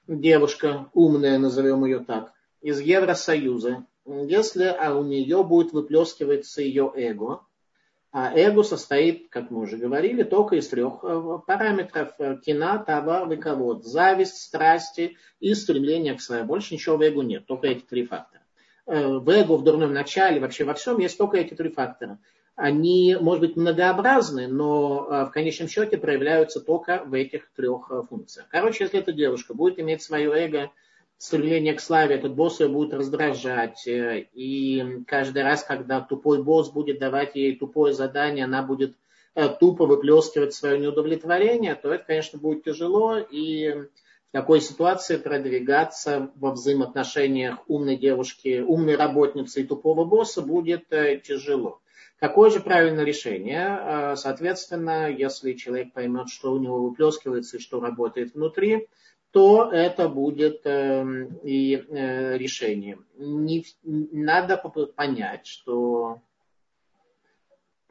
девушка 0.06 0.90
умная, 0.92 1.38
назовем 1.38 1.86
ее 1.86 2.00
так, 2.00 2.34
из 2.60 2.80
Евросоюза, 2.80 3.86
если 4.06 4.64
а 4.64 4.94
у 4.94 5.04
нее 5.04 5.42
будет 5.44 5.72
выплескиваться 5.72 6.62
ее 6.62 6.92
эго, 6.94 7.40
а 8.16 8.32
эго 8.32 8.62
состоит, 8.62 9.28
как 9.28 9.50
мы 9.50 9.62
уже 9.62 9.76
говорили, 9.76 10.22
только 10.22 10.54
из 10.54 10.68
трех 10.68 11.02
э, 11.02 11.38
параметров. 11.44 12.12
Э, 12.18 12.36
кина, 12.36 12.78
товар, 12.78 13.26
выковод. 13.26 13.84
Зависть, 13.84 14.36
страсти 14.36 15.16
и 15.40 15.52
стремление 15.54 16.14
к 16.14 16.20
своей. 16.20 16.44
Больше 16.44 16.74
ничего 16.74 16.96
в 16.96 17.02
эго 17.02 17.22
нет, 17.22 17.44
только 17.46 17.66
эти 17.66 17.80
три 17.80 18.06
фактора. 18.06 18.44
Э, 18.86 19.18
в 19.18 19.28
эго, 19.28 19.56
в 19.56 19.64
дурном 19.64 19.92
начале, 19.92 20.38
вообще 20.38 20.62
во 20.62 20.74
всем 20.74 21.00
есть 21.00 21.18
только 21.18 21.38
эти 21.38 21.54
три 21.54 21.70
фактора. 21.70 22.20
Они, 22.54 23.16
может 23.20 23.40
быть, 23.40 23.56
многообразны, 23.56 24.46
но 24.46 25.26
в 25.26 25.30
конечном 25.32 25.66
счете 25.66 25.98
проявляются 25.98 26.60
только 26.60 27.02
в 27.04 27.12
этих 27.14 27.50
трех 27.56 27.90
функциях. 28.08 28.46
Короче, 28.48 28.84
если 28.84 29.00
эта 29.00 29.12
девушка 29.12 29.54
будет 29.54 29.80
иметь 29.80 30.04
свое 30.04 30.30
эго 30.30 30.70
стремление 31.24 31.72
к 31.72 31.80
славе, 31.80 32.16
этот 32.16 32.34
босс 32.34 32.60
ее 32.60 32.68
будет 32.68 32.92
раздражать. 32.92 33.86
Э, 33.86 34.26
и 34.34 35.02
каждый 35.06 35.42
раз, 35.42 35.64
когда 35.64 36.02
тупой 36.02 36.42
босс 36.42 36.70
будет 36.70 36.98
давать 36.98 37.34
ей 37.34 37.56
тупое 37.56 37.94
задание, 37.94 38.44
она 38.44 38.62
будет 38.62 38.94
э, 39.34 39.48
тупо 39.48 39.86
выплескивать 39.86 40.52
свое 40.52 40.78
неудовлетворение, 40.78 41.76
то 41.76 41.94
это, 41.94 42.04
конечно, 42.04 42.38
будет 42.38 42.64
тяжело. 42.64 43.16
И 43.16 43.72
в 43.72 44.32
такой 44.32 44.60
ситуации 44.60 45.16
продвигаться 45.16 46.30
во 46.36 46.50
взаимоотношениях 46.50 47.58
умной 47.68 47.96
девушки, 47.96 48.60
умной 48.60 48.96
работницы 48.96 49.62
и 49.62 49.64
тупого 49.64 50.04
босса 50.04 50.42
будет 50.42 50.92
э, 50.92 51.18
тяжело. 51.24 51.80
Какое 52.20 52.50
же 52.50 52.60
правильное 52.60 53.04
решение? 53.04 54.14
Соответственно, 54.16 55.10
если 55.10 55.52
человек 55.54 55.92
поймет, 55.92 56.28
что 56.28 56.52
у 56.52 56.58
него 56.58 56.80
выплескивается 56.80 57.56
и 57.56 57.60
что 57.60 57.80
работает 57.80 58.34
внутри, 58.34 58.88
то 59.34 59.68
это 59.72 60.08
будет 60.08 60.60
э, 60.64 61.26
и 61.42 61.74
э, 61.74 62.38
решением. 62.38 63.04
Не, 63.18 63.66
надо 63.82 64.56
понять, 64.94 65.48
что 65.48 66.22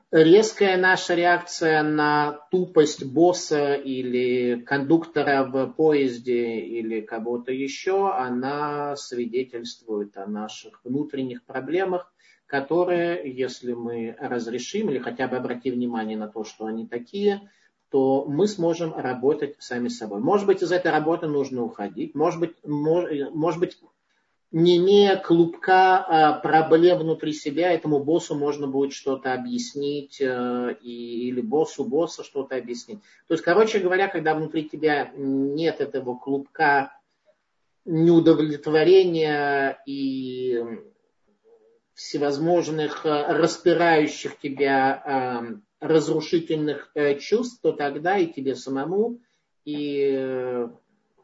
резкая 0.10 0.77
наша 0.77 1.15
реакция 1.15 1.84
на 1.84 2.47
тупость 2.49 3.03
босса 3.03 3.73
или 3.73 4.62
кондуктора 4.62 5.43
в 5.43 5.67
поезде 5.73 6.62
или 6.62 7.01
кого-то 7.01 7.51
еще, 7.51 8.15
она 8.15 8.95
свидетельствует 8.95 10.15
о 10.17 10.25
наших 10.27 10.79
внутренних 10.86 11.43
проблемах, 11.43 12.10
которые, 12.45 13.29
если 13.29 13.73
мы 13.73 14.15
разрешим 14.17 14.89
или 14.89 14.99
хотя 14.99 15.27
бы 15.27 15.36
обратим 15.36 15.73
внимание 15.73 16.17
на 16.17 16.29
то, 16.29 16.45
что 16.45 16.67
они 16.67 16.88
такие– 16.88 17.51
то 17.93 18.25
мы 18.27 18.47
сможем 18.47 18.91
работать 18.95 19.56
сами 19.60 19.88
с 19.88 19.99
собой. 19.99 20.19
Может 20.19 20.47
быть, 20.47 20.63
из 20.63 20.71
этой 20.71 20.89
работы 20.89 21.27
нужно 21.27 21.62
уходить. 21.62 22.15
Может 22.15 22.39
быть, 22.39 22.56
может, 22.63 23.60
быть 23.60 23.77
не 24.51 24.77
имея 24.77 25.15
клубка 25.15 25.97
а 25.99 26.39
проблем 26.39 26.97
внутри 26.97 27.34
себя, 27.34 27.71
этому 27.71 27.99
боссу 27.99 28.34
можно 28.34 28.65
будет 28.65 28.93
что-то 28.93 29.36
объяснить, 29.36 30.19
э, 30.19 30.75
или 30.82 31.39
боссу 31.39 31.84
босса 31.84 32.23
что-то 32.23 32.56
объяснить. 32.56 32.97
То 33.27 33.36
есть, 33.36 33.43
короче 33.43 33.77
говоря, 33.77 34.08
когда 34.08 34.34
внутри 34.34 34.67
тебя 34.67 35.12
нет 35.15 35.79
этого 35.79 36.15
клубка 36.17 36.99
неудовлетворения 37.86 39.77
и 39.86 40.63
всевозможных 41.93 43.06
э, 43.06 43.38
распирающих 43.38 44.39
тебя 44.39 45.03
э, 45.06 45.58
разрушительных 45.84 46.91
э, 46.96 47.19
чувств, 47.19 47.60
то 47.62 47.74
тогда 47.74 48.17
и 48.17 48.32
тебе 48.32 48.56
самому, 48.56 49.19
и 49.65 50.13
э, 50.15 50.69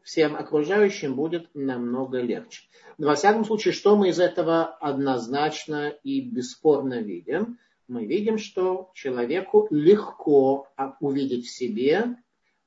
всем 0.02 0.36
окружающим 0.36 1.16
будет 1.16 1.48
намного 1.54 2.20
легче. 2.20 2.62
Но 2.98 3.08
во 3.08 3.14
всяком 3.14 3.46
случае, 3.46 3.72
что 3.72 3.96
мы 3.96 4.10
из 4.10 4.20
этого 4.20 4.66
однозначно 4.66 5.88
и 6.04 6.20
бесспорно 6.20 7.00
видим? 7.00 7.58
Мы 7.88 8.04
видим, 8.04 8.36
что 8.36 8.90
человеку 8.94 9.66
легко 9.70 10.68
увидеть 11.00 11.46
в 11.46 11.50
себе 11.50 12.16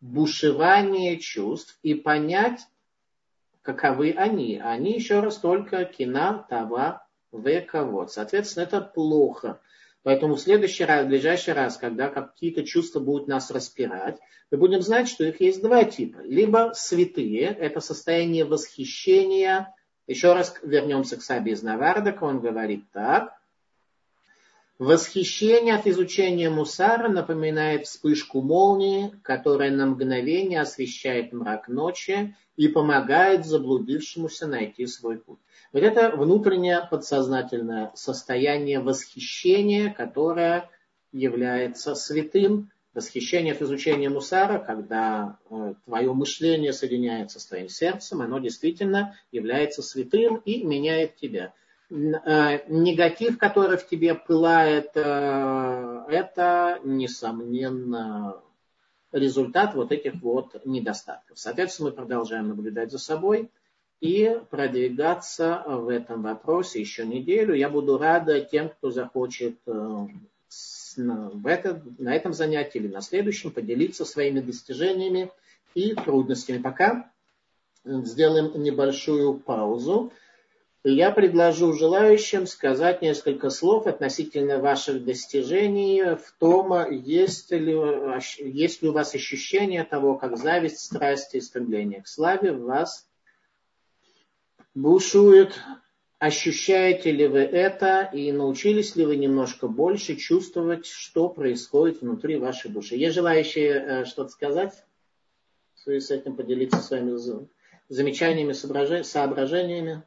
бушевание 0.02 1.20
чувств 1.20 1.78
и 1.84 1.94
понять, 1.94 2.62
каковы 3.62 4.12
они. 4.18 4.60
Они 4.60 4.94
еще 4.94 5.20
раз 5.20 5.38
только 5.38 5.86
кина, 5.86 6.46
тава, 6.50 7.06
вековод. 7.32 8.12
Соответственно, 8.12 8.64
это 8.64 8.82
плохо. 8.82 9.62
Поэтому 10.04 10.36
в 10.36 10.42
следующий 10.42 10.84
раз, 10.84 11.06
в 11.06 11.08
ближайший 11.08 11.54
раз, 11.54 11.78
когда 11.78 12.10
какие-то 12.10 12.64
чувства 12.64 13.00
будут 13.00 13.28
нас 13.28 13.50
распирать, 13.50 14.20
мы 14.52 14.58
будем 14.58 14.82
знать, 14.82 15.08
что 15.08 15.24
их 15.24 15.42
есть 15.42 15.62
два 15.62 15.84
типа. 15.86 16.20
Либо 16.24 16.74
святые, 16.76 17.48
это 17.48 17.80
состояние 17.80 18.46
восхищения. 18.46 19.74
Еще 20.06 20.34
раз 20.34 20.56
вернемся 20.62 21.18
к 21.18 21.24
Саби 21.24 21.52
из 21.52 21.64
Навардaka, 21.64 22.20
он 22.22 22.42
говорит 22.42 22.84
так. 22.92 23.34
Восхищение 24.84 25.76
от 25.76 25.88
изучения 25.88 26.50
мусара 26.50 27.08
напоминает 27.08 27.86
вспышку 27.88 28.42
молнии, 28.42 29.14
которая 29.24 29.72
на 29.72 29.86
мгновение 29.86 30.60
освещает 30.60 31.32
мрак 31.32 31.70
ночи 31.70 32.36
и 32.58 32.68
помогает 32.68 33.46
заблудившемуся 33.46 34.46
найти 34.46 34.86
свой 34.86 35.20
путь. 35.20 35.40
Вот 35.72 35.84
это 35.84 36.14
внутреннее 36.14 36.86
подсознательное 36.92 37.94
состояние 37.96 38.82
восхищения, 38.82 39.90
которое 39.90 40.70
является 41.14 41.96
святым. 41.96 42.70
Восхищение 42.94 43.54
от 43.54 43.62
изучения 43.62 44.10
мусара, 44.10 44.60
когда 44.60 45.40
э, 45.50 45.76
твое 45.86 46.12
мышление 46.14 46.74
соединяется 46.74 47.40
с 47.40 47.46
твоим 47.46 47.70
сердцем, 47.70 48.22
оно 48.22 48.40
действительно 48.40 49.16
является 49.32 49.82
святым 49.82 50.42
и 50.44 50.62
меняет 50.62 51.16
тебя. 51.16 51.54
Э, 51.94 52.60
негатив, 52.68 53.38
который 53.38 53.78
в 53.78 53.88
тебе 53.88 54.16
пылает, 54.16 54.92
э, 54.96 56.06
это, 56.10 56.80
несомненно, 56.84 58.42
результат 59.12 59.76
вот 59.76 59.92
этих 59.92 60.16
вот 60.22 60.66
недостатков. 60.66 61.38
Соответственно, 61.38 61.90
мы 61.90 61.96
продолжаем 61.96 62.50
наблюдать 62.50 62.92
за 62.92 62.98
собой– 62.98 63.50
и 64.04 64.38
продвигаться 64.50 65.64
в 65.66 65.88
этом 65.88 66.24
вопросе 66.24 66.82
еще 66.82 67.06
неделю. 67.06 67.54
Я 67.54 67.70
буду 67.70 67.98
рада 67.98 68.42
тем, 68.42 68.68
кто 68.68 68.92
захочет 68.92 69.58
э, 69.66 70.08
в 70.98 71.48
это, 71.48 71.82
на 72.00 72.14
этом 72.14 72.34
занятии 72.34 72.80
или 72.80 72.90
на 72.90 73.00
следующем 73.00 73.52
поделиться 73.52 74.04
своими 74.04 74.42
достижениями 74.42 75.32
и 75.74 75.96
трудностями. 75.96 76.58
Пока 76.58 77.10
сделаем 77.86 78.62
небольшую 78.62 79.36
паузу. 79.36 80.12
Я 80.86 81.12
предложу 81.12 81.72
желающим 81.72 82.46
сказать 82.46 83.02
несколько 83.02 83.50
слов 83.50 83.88
относительно 83.88 84.60
ваших 84.60 85.06
достижений 85.06 86.16
в 86.16 86.34
том, 86.38 86.92
есть 86.92 87.52
ли, 87.52 87.74
есть 88.40 88.82
ли 88.82 88.90
у 88.90 88.92
вас 88.92 89.16
ощущение 89.16 89.86
того, 89.86 90.16
как 90.16 90.36
зависть, 90.36 90.80
страсть 90.80 91.36
и 91.36 91.42
стремление 91.42 92.02
к 92.02 92.08
славе 92.10 92.52
в 92.52 92.64
вас 92.64 93.08
бушует. 94.76 95.58
Ощущаете 96.20 97.12
ли 97.12 97.28
вы 97.28 97.40
это 97.40 98.10
и 98.14 98.34
научились 98.34 98.98
ли 98.98 99.06
вы 99.06 99.16
немножко 99.16 99.70
больше 99.70 100.16
чувствовать, 100.16 100.86
что 100.86 101.30
происходит 101.30 102.02
внутри 102.02 102.36
вашей 102.36 102.72
души? 102.72 102.96
Есть 102.96 103.16
желающие 103.16 103.72
э, 103.72 104.06
что-то 104.06 104.30
сказать? 104.30 104.86
В 105.76 105.80
связи 105.80 106.00
с 106.00 106.12
этим 106.12 106.36
поделиться 106.36 106.80
своими 106.80 107.18
замечаниями, 107.90 108.52
соображениями? 109.04 110.04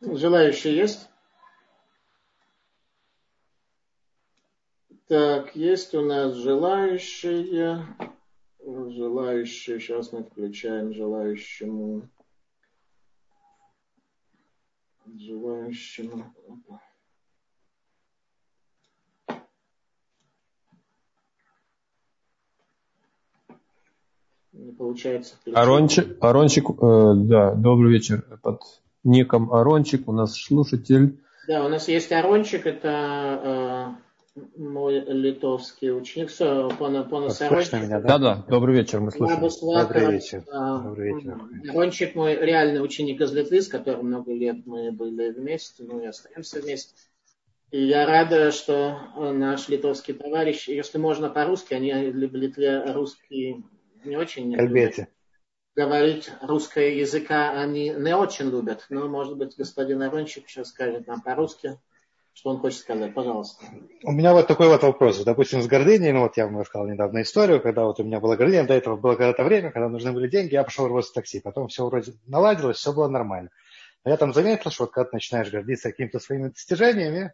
Желающие 0.00 0.76
есть? 0.76 1.08
Так, 5.08 5.56
есть 5.56 5.94
у 5.94 6.02
нас 6.02 6.34
желающие 6.34 7.84
желающие, 8.64 9.80
сейчас 9.80 10.12
мы 10.12 10.24
включаем 10.24 10.92
желающему, 10.94 12.08
желающему. 15.06 16.32
Не 24.52 24.72
получается. 24.72 25.36
Арончик, 25.54 26.22
Арончик 26.22 26.70
э, 26.70 27.12
да, 27.16 27.54
добрый 27.54 27.92
вечер. 27.92 28.22
Под 28.42 28.62
ником 29.04 29.52
Арончик 29.52 30.08
у 30.08 30.12
нас 30.12 30.34
слушатель. 30.34 31.20
Да, 31.48 31.64
у 31.64 31.68
нас 31.68 31.88
есть 31.88 32.12
Арончик, 32.12 32.66
это 32.66 33.96
э, 34.36 34.40
мой 34.56 35.00
литовский 35.00 35.92
ученик. 35.92 36.30
Все, 36.30 36.68
пона, 36.78 37.02
пона 37.02 37.30
Слышно 37.30 37.76
меня, 37.76 38.00
да? 38.00 38.08
Да, 38.08 38.18
да. 38.18 38.44
Добрый 38.48 38.76
вечер, 38.76 39.00
мы 39.00 39.10
слушаем. 39.10 39.40
Добрый 39.40 40.12
вечер. 40.12 40.44
Добрый 40.46 41.14
вечер. 41.14 41.40
Рончик 41.74 42.14
мой 42.14 42.36
реальный 42.36 42.82
ученик 42.82 43.20
из 43.20 43.32
Литвы, 43.32 43.62
с 43.62 43.68
которым 43.68 44.06
много 44.06 44.32
лет 44.32 44.66
мы 44.66 44.92
были 44.92 45.30
вместе, 45.32 45.84
ну 45.84 46.00
и 46.00 46.06
остаемся 46.06 46.60
вместе. 46.60 46.94
И 47.70 47.84
я 47.84 48.04
рада, 48.04 48.50
что 48.50 48.98
наш 49.16 49.68
литовский 49.68 50.12
товарищ, 50.14 50.68
если 50.68 50.98
можно 50.98 51.30
по-русски, 51.30 51.74
они 51.74 51.92
в 51.92 52.34
Литве 52.34 52.82
русский 52.92 53.64
не 54.04 54.16
очень 54.16 54.54
любят. 54.54 55.08
Говорить 55.76 56.30
русского 56.42 56.82
языка 56.82 57.50
они 57.52 57.90
не 57.90 58.16
очень 58.16 58.50
любят. 58.50 58.86
Но, 58.88 59.08
может 59.08 59.36
быть, 59.36 59.56
господин 59.56 60.02
Арончик 60.02 60.48
сейчас 60.48 60.68
скажет 60.68 61.06
нам 61.06 61.20
по-русски. 61.22 61.78
Что 62.32 62.50
он 62.50 62.58
хочет 62.58 62.80
сказать? 62.80 63.14
Пожалуйста. 63.14 63.64
У 64.02 64.12
меня 64.12 64.32
вот 64.32 64.46
такой 64.46 64.68
вот 64.68 64.82
вопрос. 64.82 65.22
Допустим, 65.24 65.62
с 65.62 65.66
гордыней, 65.66 66.12
ну 66.12 66.20
вот 66.20 66.36
я 66.36 66.46
вам 66.46 66.58
рассказал 66.60 66.88
недавно 66.88 67.22
историю, 67.22 67.60
когда 67.60 67.84
вот 67.84 68.00
у 68.00 68.04
меня 68.04 68.20
была 68.20 68.36
гордыня, 68.36 68.66
до 68.66 68.74
этого 68.74 68.96
было 68.96 69.14
когда-то 69.14 69.44
время, 69.44 69.70
когда 69.70 69.88
нужны 69.88 70.12
были 70.12 70.28
деньги, 70.28 70.54
я 70.54 70.64
пошел 70.64 70.88
в 70.88 71.12
такси. 71.12 71.40
Потом 71.40 71.68
все 71.68 71.84
вроде 71.86 72.12
наладилось, 72.26 72.78
все 72.78 72.92
было 72.92 73.08
нормально. 73.08 73.50
Но 74.04 74.10
я 74.10 74.16
там 74.16 74.32
заметил, 74.32 74.70
что 74.70 74.84
вот 74.84 74.92
когда 74.92 75.10
ты 75.10 75.16
начинаешь 75.16 75.50
гордиться 75.50 75.90
какими-то 75.90 76.18
своими 76.18 76.48
достижениями, 76.48 77.32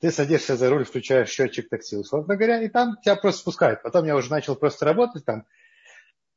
ты 0.00 0.10
садишься 0.10 0.56
за 0.56 0.70
руль, 0.70 0.84
включаешь 0.84 1.28
счетчик 1.28 1.68
такси, 1.68 1.96
условно 1.96 2.36
говоря, 2.36 2.62
и 2.62 2.68
там 2.68 2.96
тебя 3.02 3.16
просто 3.16 3.40
спускают. 3.40 3.82
Потом 3.82 4.06
я 4.06 4.16
уже 4.16 4.30
начал 4.30 4.56
просто 4.56 4.84
работать 4.84 5.24
там 5.24 5.46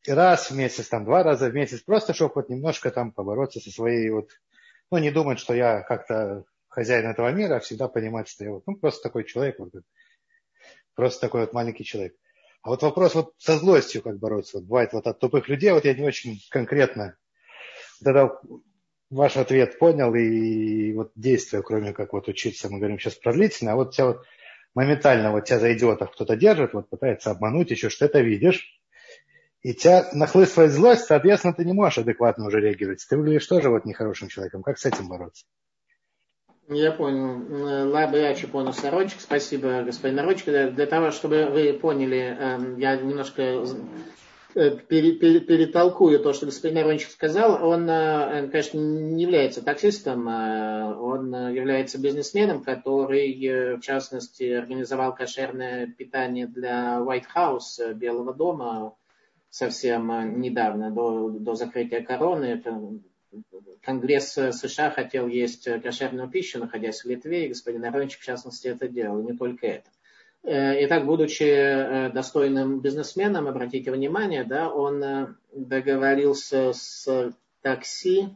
раз 0.08 0.52
в 0.52 0.56
месяц, 0.56 0.88
там 0.88 1.06
два 1.06 1.24
раза 1.24 1.50
в 1.50 1.54
месяц, 1.54 1.82
просто 1.82 2.14
чтобы 2.14 2.34
вот 2.36 2.50
немножко 2.50 2.92
там 2.92 3.12
побороться 3.12 3.60
со 3.60 3.72
своей 3.72 4.10
вот, 4.10 4.30
ну 4.92 4.98
не 4.98 5.12
думать, 5.12 5.40
что 5.40 5.54
я 5.54 5.82
как-то 5.82 6.46
хозяин 6.68 7.08
этого 7.08 7.32
мира, 7.32 7.56
а 7.56 7.60
всегда 7.60 7.88
понимать, 7.88 8.28
что 8.28 8.44
я 8.44 8.52
вот, 8.52 8.64
ну, 8.66 8.76
просто 8.76 9.04
такой 9.04 9.26
человек, 9.26 9.60
вот, 9.60 9.74
просто 10.96 11.22
такой 11.22 11.42
вот 11.42 11.54
маленький 11.54 11.84
человек. 11.84 12.16
А 12.62 12.70
вот 12.70 12.82
вопрос 12.82 13.16
вот 13.16 13.34
со 13.38 13.58
злостью 13.58 14.02
как 14.02 14.20
бороться. 14.20 14.58
Вот 14.58 14.66
бывает 14.66 14.94
вот 14.94 15.06
от 15.06 15.20
тупых 15.20 15.50
людей, 15.50 15.72
вот 15.72 15.84
я 15.86 15.94
не 15.94 16.06
очень 16.06 16.40
конкретно 16.50 17.18
тогда 18.04 18.32
ваш 19.10 19.38
ответ 19.38 19.80
понял 19.80 20.14
и 20.16 20.94
вот 20.94 21.12
действия, 21.16 21.62
кроме 21.62 21.94
как 21.94 22.14
вот 22.14 22.28
учиться, 22.28 22.70
мы 22.70 22.80
говорим 22.80 23.00
сейчас 23.00 23.16
про 23.16 23.34
длительно, 23.34 23.74
а 23.74 23.76
вот 23.76 23.94
тебя 23.94 24.08
вот 24.08 24.26
моментально 24.74 25.32
вот 25.32 25.46
тебя 25.46 25.60
за 25.60 25.74
идиотов 25.74 26.12
кто-то 26.12 26.36
держит, 26.36 26.74
вот 26.74 26.90
пытается 26.90 27.32
обмануть 27.32 27.72
еще, 27.72 27.90
что 27.90 28.06
это 28.06 28.22
видишь, 28.22 28.82
и 29.64 29.74
тебя 29.74 30.10
нахлыстывает 30.12 30.74
злость, 30.74 31.06
соответственно, 31.06 31.54
ты 31.54 31.64
не 31.64 31.74
можешь 31.74 31.98
адекватно 31.98 32.46
уже 32.46 32.60
реагировать. 32.60 33.06
Ты 33.10 33.18
выглядишь 33.18 33.48
тоже 33.48 33.70
вот 33.70 33.86
нехорошим 33.86 34.28
человеком. 34.28 34.62
Как 34.62 34.78
с 34.78 34.86
этим 34.86 35.08
бороться? 35.08 35.46
Я 36.68 36.92
понял. 36.92 37.90
Лабрячи 37.90 38.46
понял 38.48 38.74
Сорочек. 38.74 39.22
Спасибо, 39.22 39.84
господин 39.84 40.18
Сорочек. 40.18 40.76
Для 40.76 40.86
того, 40.86 41.12
чтобы 41.12 41.46
вы 41.46 41.74
поняли, 41.74 42.38
эм, 42.38 42.78
я 42.78 42.98
немножко 42.98 43.42
э, 44.56 44.78
перетолкую 44.78 46.20
то, 46.20 46.34
что 46.34 46.46
господин 46.46 46.80
Арончик 46.80 47.12
сказал. 47.12 47.66
Он, 47.66 47.90
э, 47.90 48.50
конечно, 48.50 48.78
не 48.78 49.24
является 49.24 49.64
таксистом, 49.64 50.28
а 50.28 50.94
он 51.00 51.34
является 51.54 52.00
бизнесменом, 52.00 52.64
который, 52.64 53.78
в 53.78 53.82
частности, 53.82 54.44
организовал 54.52 55.16
кошерное 55.16 55.88
питание 55.88 56.48
для 56.48 56.98
White 57.00 57.26
House, 57.34 57.94
Белого 57.94 58.34
дома, 58.34 58.96
совсем 59.54 60.42
недавно, 60.42 60.90
до, 60.90 61.30
до 61.30 61.54
закрытия 61.54 62.04
короны. 62.04 62.60
Конгресс 63.84 64.34
США 64.34 64.90
хотел 64.90 65.28
есть 65.28 65.66
кошерную 65.84 66.28
пищу, 66.28 66.58
находясь 66.58 67.04
в 67.04 67.08
Литве, 67.08 67.46
и 67.46 67.50
господин 67.50 67.86
Арончик, 67.86 68.20
в 68.20 68.26
частности, 68.26 68.68
это 68.68 68.88
делал, 68.88 69.20
и 69.20 69.32
не 69.32 69.38
только 69.38 69.68
это. 69.68 69.90
Э, 70.42 70.84
итак, 70.86 71.06
будучи 71.06 71.44
э, 71.44 72.10
достойным 72.10 72.80
бизнесменом, 72.80 73.48
обратите 73.48 73.92
внимание, 73.92 74.44
да, 74.44 74.74
он 74.74 75.04
э, 75.04 75.28
договорился 75.54 76.74
с 76.74 77.32
такси 77.62 78.30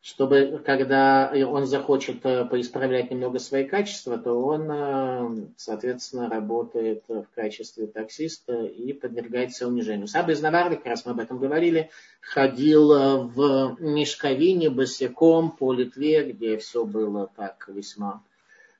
чтобы 0.00 0.62
когда 0.64 1.32
он 1.34 1.66
захочет 1.66 2.24
э, 2.24 2.44
поисправлять 2.44 3.10
немного 3.10 3.38
свои 3.38 3.64
качества, 3.64 4.16
то 4.16 4.32
он, 4.32 4.70
э, 4.70 5.48
соответственно, 5.56 6.28
работает 6.28 7.02
в 7.08 7.26
качестве 7.34 7.88
таксиста 7.88 8.64
и 8.64 8.92
подвергается 8.92 9.66
унижению. 9.66 10.06
Саба 10.06 10.32
из 10.32 10.40
Наварли, 10.40 10.76
как 10.76 10.86
раз 10.86 11.04
мы 11.04 11.12
об 11.12 11.20
этом 11.20 11.38
говорили, 11.38 11.90
ходил 12.20 12.92
э, 12.92 13.16
в 13.24 13.76
мешковине 13.80 14.70
босиком 14.70 15.50
по 15.50 15.72
Литве, 15.72 16.32
где 16.32 16.58
все 16.58 16.84
было 16.84 17.28
так 17.36 17.68
весьма 17.68 18.22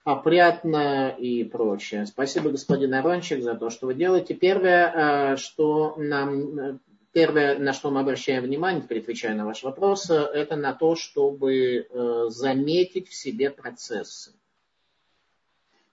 опрятно 0.05 1.11
и 1.11 1.45
прочее. 1.45 2.07
Спасибо, 2.07 2.49
господин 2.49 2.95
Арончик, 2.95 3.43
за 3.43 3.55
то, 3.55 3.69
что 3.69 3.85
вы 3.85 3.95
делаете. 3.95 4.33
Первое, 4.33 5.37
что 5.37 5.97
нам 5.99 6.81
Первое, 7.13 7.59
на 7.59 7.73
что 7.73 7.91
мы 7.91 8.01
обращаем 8.01 8.45
внимание, 8.45 8.83
теперь 8.83 9.35
на 9.35 9.47
ваш 9.47 9.63
вопрос, 9.63 10.11
это 10.11 10.57
на 10.57 10.75
то, 10.75 10.95
чтобы 10.95 11.87
э, 11.89 12.25
заметить 12.29 13.09
в 13.09 13.15
себе 13.15 13.51
процессы. 13.51 14.33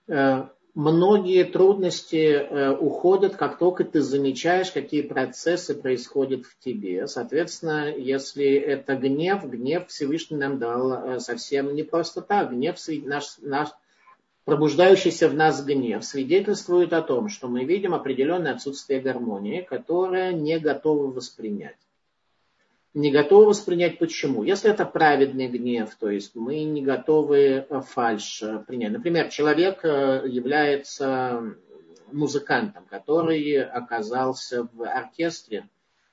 Э, 0.08 0.48
многие 0.74 1.44
трудности 1.44 2.16
э, 2.16 2.70
уходят, 2.76 3.36
как 3.36 3.58
только 3.58 3.84
ты 3.84 4.02
замечаешь, 4.02 4.70
какие 4.70 5.00
процессы 5.00 5.74
происходят 5.74 6.44
в 6.44 6.58
тебе. 6.58 7.06
Соответственно, 7.06 7.94
если 7.96 8.52
это 8.52 8.94
гнев, 8.94 9.42
гнев 9.44 9.88
Всевышний 9.88 10.36
нам 10.36 10.58
дал 10.58 11.18
совсем 11.18 11.74
не 11.74 11.82
просто 11.82 12.20
так. 12.20 12.50
Гнев 12.50 12.76
наш, 13.04 13.38
наш, 13.38 13.70
пробуждающийся 14.46 15.28
в 15.28 15.34
нас 15.34 15.62
гнев 15.62 16.04
свидетельствует 16.04 16.92
о 16.92 17.02
том, 17.02 17.28
что 17.28 17.48
мы 17.48 17.64
видим 17.64 17.92
определенное 17.94 18.54
отсутствие 18.54 19.00
гармонии, 19.00 19.60
которое 19.60 20.32
не 20.32 20.60
готовы 20.60 21.10
воспринять. 21.10 21.76
Не 22.94 23.10
готовы 23.10 23.46
воспринять 23.46 23.98
почему? 23.98 24.44
Если 24.44 24.70
это 24.70 24.86
праведный 24.86 25.48
гнев, 25.48 25.94
то 25.96 26.08
есть 26.08 26.36
мы 26.36 26.62
не 26.62 26.80
готовы 26.80 27.66
фальш 27.88 28.42
принять. 28.68 28.92
Например, 28.92 29.28
человек 29.28 29.80
э, 29.84 30.22
является 30.26 31.56
музыкантом, 32.12 32.84
который 32.88 33.60
оказался 33.64 34.68
в 34.72 34.84
оркестре, 34.84 35.68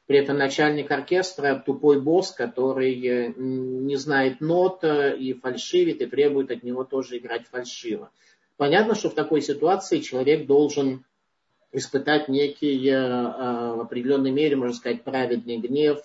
при 0.06 0.18
этом 0.18 0.38
начальник 0.38 0.92
оркестра 0.92 1.62
тупой 1.66 2.02
босс, 2.02 2.32
который 2.32 2.94
э, 3.06 3.34
не 3.38 3.96
знает 3.96 4.42
нот 4.42 4.84
э, 4.84 5.16
и 5.18 5.34
фальшивит, 5.34 6.02
и 6.02 6.06
требует 6.08 6.52
от 6.52 6.63
него 6.63 6.84
тоже 6.84 7.18
играть 7.18 7.48
фальшиво. 7.48 8.12
Понятно, 8.58 8.96
что 8.96 9.10
в 9.10 9.16
такой 9.16 9.42
ситуации 9.42 10.00
человек 10.00 10.46
должен 10.46 11.06
испытать 11.72 12.28
некий 12.28 12.88
э, 12.89 12.98
в 12.98 13.82
определенной 13.82 14.32
мере, 14.32 14.58
можно 14.58 14.76
сказать, 14.76 15.04
праведный 15.04 15.58
гнев, 15.58 16.00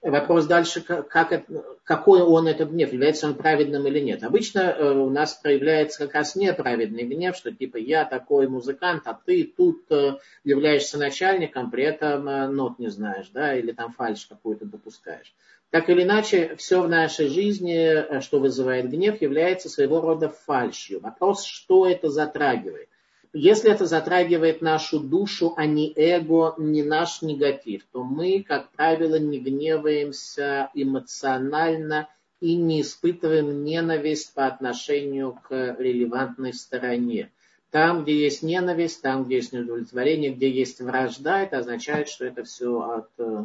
Вопрос 0.00 0.46
дальше, 0.46 0.80
как 0.80 1.44
какой 1.82 2.22
он 2.22 2.46
этот 2.46 2.70
гнев, 2.70 2.92
является 2.92 3.26
он 3.26 3.34
праведным 3.34 3.86
или 3.88 3.98
нет. 3.98 4.22
Обычно 4.22 4.60
э, 4.60 4.92
у 4.92 5.10
нас 5.10 5.34
проявляется 5.34 6.06
как 6.06 6.14
раз 6.14 6.36
неправедный 6.36 7.02
гнев, 7.02 7.34
что 7.34 7.50
типа 7.50 7.78
я 7.78 8.04
такой 8.04 8.46
музыкант, 8.46 9.02
а 9.06 9.14
ты 9.14 9.42
тут 9.56 9.90
э, 9.90 10.18
являешься 10.44 10.98
начальником, 10.98 11.70
при 11.70 11.82
этом 11.82 12.28
э, 12.28 12.46
нот 12.46 12.78
не 12.78 12.88
знаешь, 12.88 13.30
да, 13.32 13.56
или 13.56 13.72
там 13.72 13.92
фальш 13.92 14.26
какую-то 14.26 14.66
допускаешь. 14.66 15.34
Так 15.70 15.88
или 15.90 16.04
иначе, 16.04 16.54
все 16.56 16.80
в 16.80 16.88
нашей 16.88 17.28
жизни, 17.28 18.20
что 18.20 18.38
вызывает 18.38 18.88
гнев, 18.90 19.20
является 19.20 19.68
своего 19.68 20.00
рода 20.00 20.28
фальшью. 20.28 21.00
Вопрос, 21.00 21.44
что 21.44 21.86
это 21.88 22.08
затрагивает. 22.08 22.87
Если 23.32 23.70
это 23.70 23.86
затрагивает 23.86 24.62
нашу 24.62 25.00
душу, 25.00 25.54
а 25.56 25.66
не 25.66 25.92
эго, 25.94 26.54
не 26.56 26.82
наш 26.82 27.22
негатив, 27.22 27.84
то 27.92 28.02
мы, 28.02 28.42
как 28.46 28.70
правило, 28.70 29.18
не 29.18 29.38
гневаемся 29.38 30.70
эмоционально 30.74 32.08
и 32.40 32.54
не 32.54 32.80
испытываем 32.80 33.64
ненависть 33.64 34.32
по 34.34 34.46
отношению 34.46 35.38
к 35.46 35.76
релевантной 35.78 36.54
стороне. 36.54 37.30
Там, 37.70 38.02
где 38.02 38.16
есть 38.16 38.42
ненависть, 38.42 39.02
там, 39.02 39.24
где 39.24 39.36
есть 39.36 39.52
неудовлетворение, 39.52 40.30
где 40.32 40.50
есть 40.50 40.80
вражда, 40.80 41.42
это 41.42 41.58
означает, 41.58 42.08
что 42.08 42.24
это 42.24 42.44
все 42.44 42.80
от 42.80 43.10
э, 43.18 43.44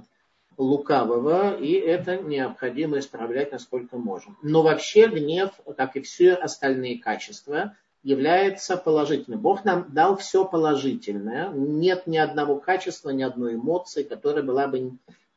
лукавого, 0.58 1.58
и 1.58 1.74
это 1.74 2.18
необходимо 2.18 3.00
исправлять 3.00 3.52
насколько 3.52 3.98
можем. 3.98 4.38
Но 4.42 4.64
вообще 4.64 5.08
гнев, 5.08 5.52
как 5.76 5.98
и 5.98 6.02
все 6.02 6.34
остальные 6.36 7.00
качества, 7.00 7.76
является 8.04 8.76
положительным. 8.76 9.40
Бог 9.40 9.64
нам 9.64 9.86
дал 9.90 10.18
все 10.18 10.46
положительное. 10.46 11.50
Нет 11.50 12.06
ни 12.06 12.18
одного 12.18 12.58
качества, 12.58 13.10
ни 13.10 13.24
одной 13.24 13.56
эмоции, 13.56 14.04
которая 14.04 14.44
была 14.44 14.68
бы 14.68 14.92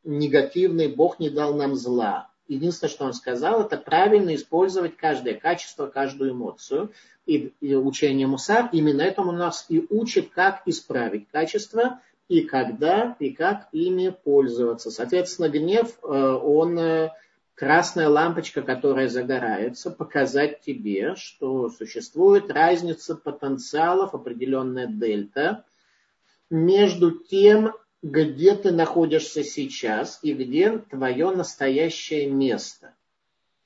негативной. 0.04 0.88
Бог 0.88 1.20
не 1.20 1.30
дал 1.30 1.54
нам 1.54 1.76
зла. 1.76 2.28
Единственное, 2.48 2.90
что 2.90 3.04
он 3.04 3.12
сказал, 3.12 3.62
это 3.62 3.76
правильно 3.76 4.34
использовать 4.34 4.96
каждое 4.96 5.34
качество, 5.34 5.86
каждую 5.86 6.32
эмоцию. 6.32 6.92
И, 7.24 7.52
и 7.60 7.74
учение 7.74 8.26
Мусар 8.26 8.68
именно 8.72 9.02
этому 9.02 9.32
нас 9.32 9.66
и 9.68 9.84
учит, 9.90 10.30
как 10.30 10.62
исправить 10.66 11.28
качество, 11.28 12.00
и 12.28 12.42
когда, 12.42 13.16
и 13.18 13.30
как 13.30 13.68
ими 13.72 14.08
пользоваться. 14.08 14.90
Соответственно, 14.90 15.48
гнев, 15.48 15.98
э, 16.02 16.06
он 16.06 16.78
э, 16.78 17.10
красная 17.56 18.08
лампочка, 18.08 18.62
которая 18.62 19.08
загорается, 19.08 19.90
показать 19.90 20.60
тебе, 20.60 21.16
что 21.16 21.70
существует 21.70 22.52
разница 22.52 23.16
потенциалов, 23.16 24.14
определенная 24.14 24.86
дельта, 24.86 25.64
между 26.50 27.10
тем, 27.10 27.72
где 28.02 28.54
ты 28.54 28.70
находишься 28.70 29.42
сейчас 29.42 30.20
и 30.22 30.32
где 30.32 30.78
твое 30.78 31.30
настоящее 31.30 32.30
место. 32.30 32.94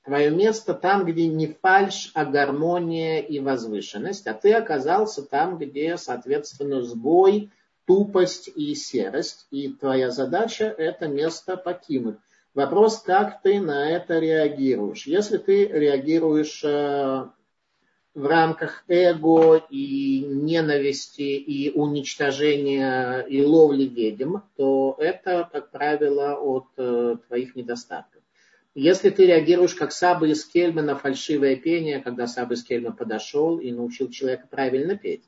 Твое 0.03 0.31
место 0.31 0.73
там, 0.73 1.05
где 1.05 1.27
не 1.27 1.47
фальш, 1.47 2.09
а 2.15 2.25
гармония 2.25 3.19
и 3.19 3.39
возвышенность, 3.39 4.25
а 4.25 4.33
ты 4.33 4.53
оказался 4.53 5.21
там, 5.21 5.59
где, 5.59 5.95
соответственно, 5.97 6.81
сбой, 6.81 7.51
тупость 7.85 8.49
и 8.55 8.73
серость. 8.73 9.45
И 9.51 9.69
твоя 9.69 10.09
задача 10.09 10.65
это 10.65 11.07
место 11.07 11.55
покинуть. 11.55 12.17
Вопрос, 12.53 12.99
как 13.01 13.41
ты 13.41 13.61
на 13.61 13.89
это 13.89 14.19
реагируешь. 14.19 15.07
Если 15.07 15.37
ты 15.37 15.67
реагируешь 15.67 16.61
э, 16.65 17.25
в 18.13 18.25
рамках 18.25 18.83
эго 18.89 19.63
и 19.69 20.19
ненависти 20.25 21.21
и 21.21 21.71
уничтожения 21.71 23.21
и 23.21 23.41
ловли 23.41 23.85
ведьм, 23.85 24.39
то 24.57 24.95
это, 24.99 25.49
как 25.49 25.71
правило, 25.71 26.35
от 26.35 26.67
э, 26.75 27.15
твоих 27.27 27.55
недостатков. 27.55 28.21
Если 28.75 29.09
ты 29.09 29.27
реагируешь 29.27 29.75
как 29.75 29.93
Саба 29.93 30.27
из 30.27 30.45
Кельма 30.45 30.81
на 30.81 30.97
фальшивое 30.97 31.55
пение, 31.55 32.01
когда 32.01 32.27
Саба 32.27 32.55
из 32.55 32.63
Кельма 32.63 32.91
подошел 32.91 33.59
и 33.59 33.71
научил 33.71 34.09
человека 34.09 34.47
правильно 34.49 34.97
петь, 34.97 35.23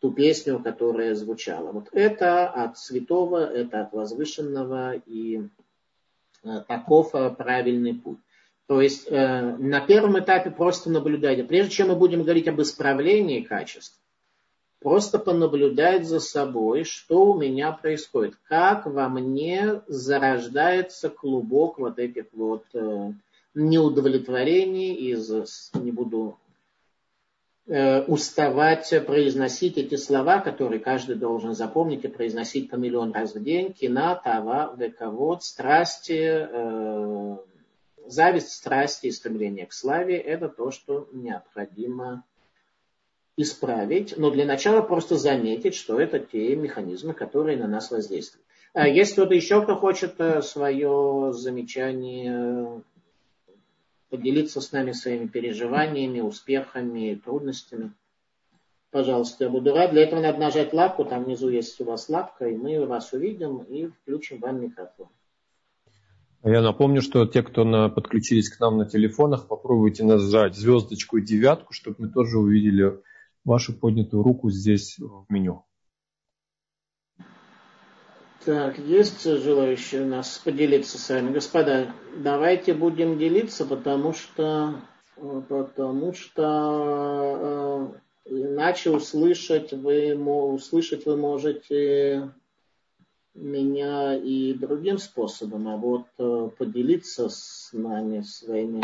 ту 0.00 0.12
песню, 0.12 0.60
которая 0.60 1.16
звучала. 1.16 1.72
Вот 1.72 1.88
это 1.92 2.48
от 2.48 2.78
святого, 2.78 3.44
это 3.44 3.82
от 3.82 3.92
возвышенного, 3.92 4.94
и 4.94 5.48
таков 6.66 7.14
э, 7.14 7.30
правильный 7.30 7.94
путь. 7.94 8.18
То 8.66 8.80
есть 8.80 9.06
э, 9.08 9.56
на 9.56 9.80
первом 9.80 10.18
этапе 10.18 10.50
просто 10.50 10.90
наблюдайте. 10.90 11.44
Прежде 11.44 11.70
чем 11.72 11.88
мы 11.88 11.96
будем 11.96 12.22
говорить 12.22 12.48
об 12.48 12.60
исправлении 12.60 13.40
качеств, 13.40 13.98
просто 14.80 15.18
понаблюдать 15.18 16.06
за 16.06 16.20
собой, 16.20 16.84
что 16.84 17.32
у 17.32 17.38
меня 17.38 17.72
происходит, 17.72 18.34
как 18.48 18.86
во 18.86 19.08
мне 19.08 19.82
зарождается 19.86 21.08
клубок 21.08 21.78
вот 21.78 21.98
этих 21.98 22.26
вот 22.32 22.64
неудовлетворений 23.54 24.94
из, 24.94 25.70
не 25.74 25.90
буду 25.90 26.38
Э, 26.47 26.47
уставать 27.68 28.94
произносить 29.06 29.76
эти 29.76 29.96
слова, 29.96 30.40
которые 30.40 30.80
каждый 30.80 31.16
должен 31.16 31.54
запомнить 31.54 32.04
и 32.04 32.08
произносить 32.08 32.70
по 32.70 32.76
миллион 32.76 33.12
раз 33.12 33.34
в 33.34 33.42
день. 33.42 33.74
Кина, 33.74 34.14
тава, 34.16 34.74
вековод, 34.76 35.42
страсти, 35.42 36.48
э, 36.50 37.36
зависть, 38.06 38.52
страсти 38.52 39.08
и 39.08 39.12
стремление 39.12 39.66
к 39.66 39.72
славе– 39.72 40.16
это 40.16 40.48
то, 40.48 40.70
что 40.70 41.08
необходимо 41.12 42.24
исправить. 43.36 44.16
Но 44.16 44.30
для 44.30 44.46
начала 44.46 44.82
просто 44.82 45.16
заметить, 45.16 45.74
что 45.74 46.00
это 46.00 46.18
те 46.18 46.56
механизмы, 46.56 47.12
которые 47.12 47.58
на 47.58 47.68
нас 47.68 47.90
воздействуют. 47.90 48.44
А 48.74 48.88
есть 48.88 49.12
кто-то 49.12 49.34
еще, 49.34 49.62
кто 49.62 49.76
хочет 49.76 50.14
э, 50.18 50.42
свое 50.42 51.32
замечание 51.32 52.82
поделиться 54.10 54.60
с 54.60 54.72
нами 54.72 54.92
своими 54.92 55.26
переживаниями, 55.26 56.20
успехами, 56.20 57.20
трудностями. 57.22 57.92
Пожалуйста, 58.90 59.44
я 59.44 59.50
буду 59.50 59.74
рад. 59.74 59.90
Для 59.90 60.04
этого 60.04 60.20
надо 60.20 60.38
нажать 60.38 60.72
лапку, 60.72 61.04
там 61.04 61.24
внизу 61.24 61.50
есть 61.50 61.80
у 61.80 61.84
вас 61.84 62.08
лапка, 62.08 62.48
и 62.48 62.56
мы 62.56 62.86
вас 62.86 63.12
увидим 63.12 63.58
и 63.58 63.86
включим 63.88 64.38
вам 64.38 64.62
микрофон. 64.62 65.08
Я 66.44 66.62
напомню, 66.62 67.02
что 67.02 67.26
те, 67.26 67.42
кто 67.42 67.64
на, 67.64 67.88
подключились 67.88 68.48
к 68.48 68.60
нам 68.60 68.78
на 68.78 68.86
телефонах, 68.86 69.48
попробуйте 69.48 70.04
нажать 70.04 70.54
звездочку 70.54 71.18
и 71.18 71.22
девятку, 71.22 71.72
чтобы 71.72 71.96
мы 71.98 72.08
тоже 72.08 72.38
увидели 72.38 73.02
вашу 73.44 73.74
поднятую 73.74 74.22
руку 74.22 74.50
здесь 74.50 74.98
в 74.98 75.26
меню. 75.28 75.64
Так, 78.44 78.78
есть 78.78 79.24
желающие 79.24 80.02
у 80.02 80.06
нас 80.06 80.38
поделиться 80.38 80.96
с 80.96 81.08
вами? 81.08 81.32
Господа, 81.32 81.92
давайте 82.16 82.72
будем 82.72 83.18
делиться, 83.18 83.64
потому 83.64 84.12
что, 84.12 84.80
потому 85.16 86.14
что 86.14 87.90
э, 88.26 88.30
иначе 88.30 88.90
услышать 88.90 89.72
вы, 89.72 90.14
услышать 90.14 91.04
вы 91.04 91.16
можете 91.16 92.32
меня 93.34 94.16
и 94.16 94.54
другим 94.54 94.98
способом, 94.98 95.68
а 95.68 95.76
вот 95.76 96.06
э, 96.18 96.50
поделиться 96.56 97.28
с 97.28 97.70
нами 97.72 98.22
своими 98.22 98.82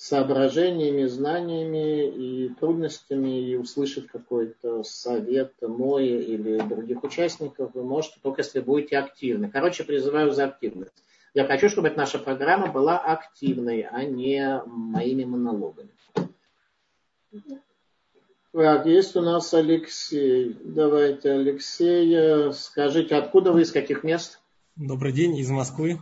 соображениями, 0.00 1.04
знаниями 1.04 2.08
и 2.08 2.48
трудностями 2.58 3.50
и 3.50 3.56
услышать 3.56 4.06
какой-то 4.06 4.82
совет 4.82 5.52
мой 5.60 6.06
или 6.06 6.56
других 6.58 7.04
участников, 7.04 7.72
вы 7.74 7.84
можете 7.84 8.14
только 8.22 8.40
если 8.40 8.60
будете 8.60 8.96
активны. 8.96 9.50
Короче, 9.50 9.84
призываю 9.84 10.32
за 10.32 10.46
активность. 10.46 10.94
Я 11.34 11.44
хочу, 11.44 11.68
чтобы 11.68 11.88
эта 11.88 11.98
наша 11.98 12.18
программа 12.18 12.72
была 12.72 12.96
активной, 12.98 13.82
а 13.82 14.02
не 14.04 14.62
моими 14.64 15.24
монологами. 15.24 15.90
Так, 18.52 18.86
есть 18.86 19.14
у 19.16 19.20
нас 19.20 19.52
Алексей. 19.52 20.56
Давайте, 20.64 21.32
Алексей, 21.32 22.52
скажите, 22.54 23.16
откуда 23.16 23.52
вы, 23.52 23.62
из 23.62 23.70
каких 23.70 24.02
мест? 24.02 24.40
Добрый 24.76 25.12
день, 25.12 25.36
из 25.36 25.50
Москвы. 25.50 26.00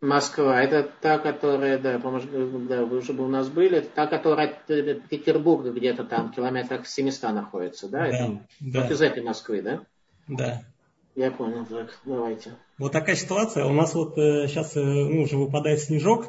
Москва, 0.00 0.62
это 0.62 0.88
та, 1.00 1.18
которая, 1.18 1.76
да, 1.78 1.98
да, 1.98 2.84
вы 2.84 2.98
уже 2.98 3.12
бы 3.12 3.24
у 3.24 3.28
нас 3.28 3.48
были, 3.48 3.78
это 3.78 3.88
та, 3.88 4.06
которая 4.06 4.48
от 4.48 4.66
Петербурга 5.08 5.72
где-то 5.72 6.04
там, 6.04 6.30
километрах 6.30 6.86
700 6.86 7.32
находится, 7.32 7.88
да? 7.88 8.00
Да, 8.00 8.06
это, 8.06 8.40
да. 8.60 8.82
Вот 8.82 8.90
из 8.92 9.02
этой 9.02 9.24
Москвы, 9.24 9.62
да? 9.62 9.80
Да. 10.28 10.62
Я 11.16 11.32
понял, 11.32 11.66
так, 11.66 11.98
давайте. 12.04 12.54
Вот 12.78 12.92
такая 12.92 13.16
ситуация. 13.16 13.64
У 13.64 13.72
нас 13.72 13.92
вот 13.94 14.16
э, 14.18 14.46
сейчас 14.46 14.76
э, 14.76 14.80
ну, 14.80 15.22
уже 15.22 15.36
выпадает 15.36 15.80
снежок. 15.80 16.26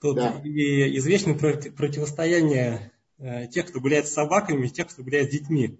Тут 0.00 0.16
Да. 0.16 0.40
и 0.42 0.96
известно 0.96 1.34
проти- 1.34 1.70
противостояние 1.70 2.92
э, 3.18 3.46
тех, 3.48 3.66
кто 3.66 3.78
гуляет 3.78 4.06
с 4.06 4.12
собаками, 4.14 4.66
и 4.66 4.70
тех, 4.70 4.86
кто 4.88 5.02
гуляет 5.02 5.28
с 5.28 5.32
детьми. 5.32 5.78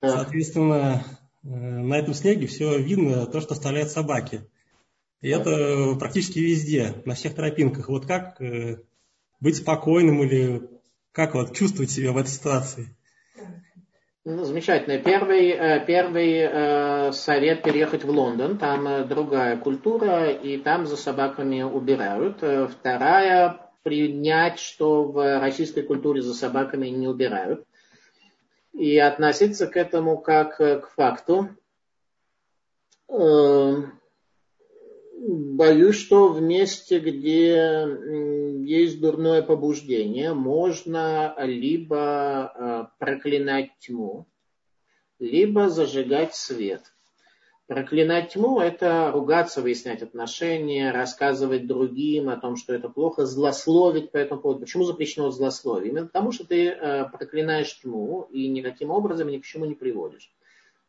Так, 0.00 0.10
Соответственно, 0.10 1.04
э, 1.44 1.48
на 1.48 1.94
этом 1.94 2.14
снеге 2.14 2.48
все 2.48 2.78
видно, 2.80 3.26
то, 3.26 3.40
что 3.40 3.54
оставляют 3.54 3.90
собаки. 3.90 4.44
И 5.26 5.28
это 5.28 5.96
практически 5.98 6.38
везде, 6.38 7.02
на 7.04 7.14
всех 7.14 7.34
тропинках. 7.34 7.88
Вот 7.88 8.06
как 8.06 8.40
э, 8.40 8.76
быть 9.40 9.56
спокойным 9.56 10.22
или 10.22 10.62
как 11.10 11.34
вот 11.34 11.52
чувствовать 11.52 11.90
себя 11.90 12.12
в 12.12 12.16
этой 12.16 12.28
ситуации? 12.28 12.94
Ну, 14.24 14.44
замечательно. 14.44 14.98
Первый, 14.98 15.48
э, 15.48 15.84
первый 15.84 16.32
э, 16.38 17.12
совет 17.12 17.64
переехать 17.64 18.04
в 18.04 18.08
Лондон. 18.08 18.56
Там 18.56 18.86
э, 18.86 19.04
другая 19.04 19.56
культура, 19.56 20.30
и 20.30 20.58
там 20.58 20.86
за 20.86 20.96
собаками 20.96 21.60
убирают. 21.60 22.40
Э, 22.44 22.68
Вторая 22.68 23.68
принять, 23.82 24.60
что 24.60 25.10
в 25.10 25.40
российской 25.40 25.82
культуре 25.82 26.22
за 26.22 26.34
собаками 26.34 26.86
не 26.86 27.08
убирают. 27.08 27.66
И 28.72 28.96
относиться 28.96 29.66
к 29.66 29.76
этому 29.76 30.18
как 30.18 30.60
э, 30.60 30.78
к 30.78 30.90
факту. 30.90 31.48
Боюсь, 35.18 35.96
что 35.96 36.28
в 36.28 36.42
месте, 36.42 36.98
где 36.98 37.86
есть 38.62 39.00
дурное 39.00 39.40
побуждение, 39.40 40.34
можно 40.34 41.34
либо 41.38 42.52
э, 42.54 42.84
проклинать 42.98 43.70
тьму, 43.78 44.26
либо 45.18 45.70
зажигать 45.70 46.34
свет. 46.34 46.82
Проклинать 47.66 48.34
тьму– 48.34 48.60
это 48.60 49.10
ругаться, 49.10 49.62
выяснять 49.62 50.02
отношения, 50.02 50.92
рассказывать 50.92 51.66
другим 51.66 52.28
о 52.28 52.36
том, 52.36 52.56
что 52.56 52.74
это 52.74 52.90
плохо, 52.90 53.24
злословить 53.24 54.12
по 54.12 54.18
этому 54.18 54.42
поводу. 54.42 54.60
Почему 54.60 54.84
запрещено 54.84 55.30
злословие? 55.30 55.90
Именно 55.90 56.06
потому, 56.06 56.30
что 56.30 56.46
ты 56.46 56.66
э, 56.66 57.08
проклинаешь 57.08 57.80
тьму 57.80 58.28
и 58.30 58.48
никаким 58.48 58.90
образом 58.90 59.28
ни 59.28 59.38
к 59.38 59.44
чему 59.46 59.64
не 59.64 59.74
приводишь. 59.74 60.30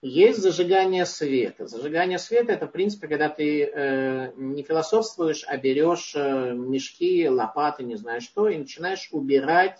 Есть 0.01 0.39
зажигание 0.39 1.07
света. 1.07 1.65
Зажигание 1.65 2.19
света 2.19 2.51
это, 2.51 2.67
в 2.67 2.71
принципе, 2.71 3.07
когда 3.07 3.29
ты 3.29 3.63
э, 3.63 4.31
не 4.35 4.61
философствуешь, 4.61 5.43
а 5.47 5.57
берешь 5.57 6.13
э, 6.15 6.53
мешки, 6.53 7.27
лопаты, 7.27 7.83
не 7.83 7.95
знаю 7.95 8.21
что, 8.21 8.47
и 8.47 8.57
начинаешь 8.57 9.09
убирать 9.11 9.79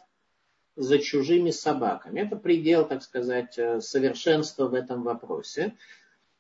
за 0.75 0.97
чужими 0.97 1.51
собаками. 1.51 2.21
Это 2.21 2.35
предел, 2.35 2.87
так 2.87 3.03
сказать, 3.03 3.59
э, 3.59 3.79
совершенства 3.79 4.67
в 4.67 4.73
этом 4.73 5.03
вопросе. 5.03 5.77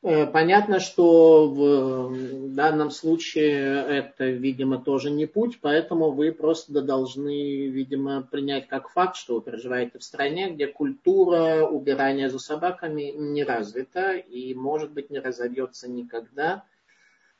Э, 0.07 0.25
Понятно, 0.25 0.79
что 0.79 1.49
в 1.49 2.55
данном 2.55 2.91
случае 2.91 3.83
это, 3.83 4.23
видимо, 4.23 4.81
тоже 4.81 5.11
не 5.11 5.25
путь, 5.25 5.59
поэтому 5.59 6.11
вы 6.11 6.31
просто 6.31 6.81
должны, 6.81 7.67
видимо, 7.67 8.21
принять 8.21 8.69
как 8.69 8.89
факт, 8.89 9.17
что 9.17 9.35
вы 9.35 9.41
проживаете 9.41 9.99
в 9.99 10.03
стране, 10.03 10.51
где 10.51 10.67
культура 10.67 11.65
убирания 11.65 12.29
за 12.29 12.39
собаками 12.39 13.11
не 13.17 13.43
развита 13.43 14.13
и, 14.13 14.53
может 14.53 14.93
быть, 14.93 15.09
не 15.09 15.19
разовьется 15.19 15.89
никогда. 15.89 16.63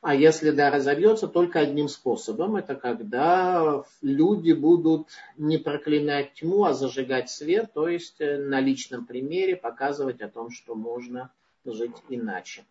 А 0.01 0.13
если 0.13 0.51
да, 0.51 0.70
разовьется 0.70 1.30
только 1.30 1.61
одним 1.61 1.88
способом, 1.88 2.57
это 2.57 2.76
когда 2.76 3.86
люди 4.01 4.51
будут 4.51 5.07
не 5.38 5.57
проклинать 5.57 6.34
тьму, 6.34 6.65
а 6.65 6.74
зажигать 6.74 7.30
свет, 7.30 7.72
то 7.74 7.88
есть 7.88 8.20
э, 8.20 8.38
на 8.38 8.59
личном 8.59 9.05
примере 9.05 9.55
показывать 9.55 10.20
о 10.20 10.28
том, 10.28 10.51
что 10.51 10.76
можно 10.76 11.32
жить 11.66 11.95
иначе. 12.10 12.66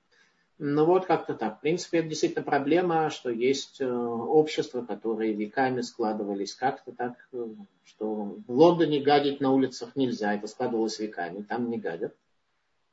Ну 0.58 0.86
вот 0.86 1.04
как-то 1.04 1.34
так. 1.34 1.58
В 1.58 1.60
принципе, 1.60 1.98
это 1.98 2.08
действительно 2.08 2.42
проблема, 2.42 3.10
что 3.10 3.28
есть 3.28 3.80
э, 3.80 3.86
общества, 3.86 4.82
которые 4.82 5.34
веками 5.34 5.82
складывались 5.82 6.54
как-то 6.54 6.92
так, 6.92 7.28
э, 7.32 7.46
что 7.84 8.38
в 8.46 8.50
Лондоне 8.50 9.00
гадить 9.00 9.40
на 9.40 9.52
улицах 9.52 9.94
нельзя, 9.96 10.34
это 10.34 10.46
складывалось 10.46 10.98
веками, 10.98 11.42
там 11.42 11.68
не 11.68 11.76
гадят, 11.76 12.14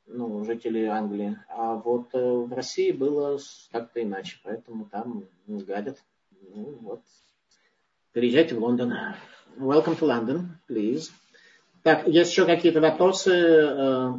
ну, 0.06 0.44
жители 0.44 0.84
Англии. 0.84 1.38
А 1.48 1.76
вот 1.76 2.10
э, 2.12 2.18
в 2.18 2.52
России 2.52 2.92
было 2.92 3.38
как-то 3.72 4.02
иначе, 4.02 4.38
поэтому 4.44 4.84
там 4.84 5.24
не 5.46 5.62
гадят. 5.62 5.96
Ну 6.54 6.78
вот. 6.82 7.00
Переезжайте 8.12 8.56
в 8.56 8.58
Лондон. 8.58 8.92
Welcome 9.56 9.98
to 9.98 10.02
London, 10.02 10.48
please. 10.68 11.10
Так, 11.82 12.06
есть 12.06 12.30
еще 12.30 12.44
какие-то 12.44 12.82
вопросы, 12.82 13.30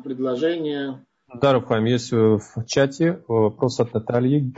предложения? 0.04 1.04
Да, 1.42 1.54
Рафаим, 1.54 1.86
есть 1.86 2.14
э, 2.14 2.16
в 2.16 2.66
чате 2.66 3.24
вопрос 3.28 3.80
от 3.80 3.94
Натальи. 3.94 4.54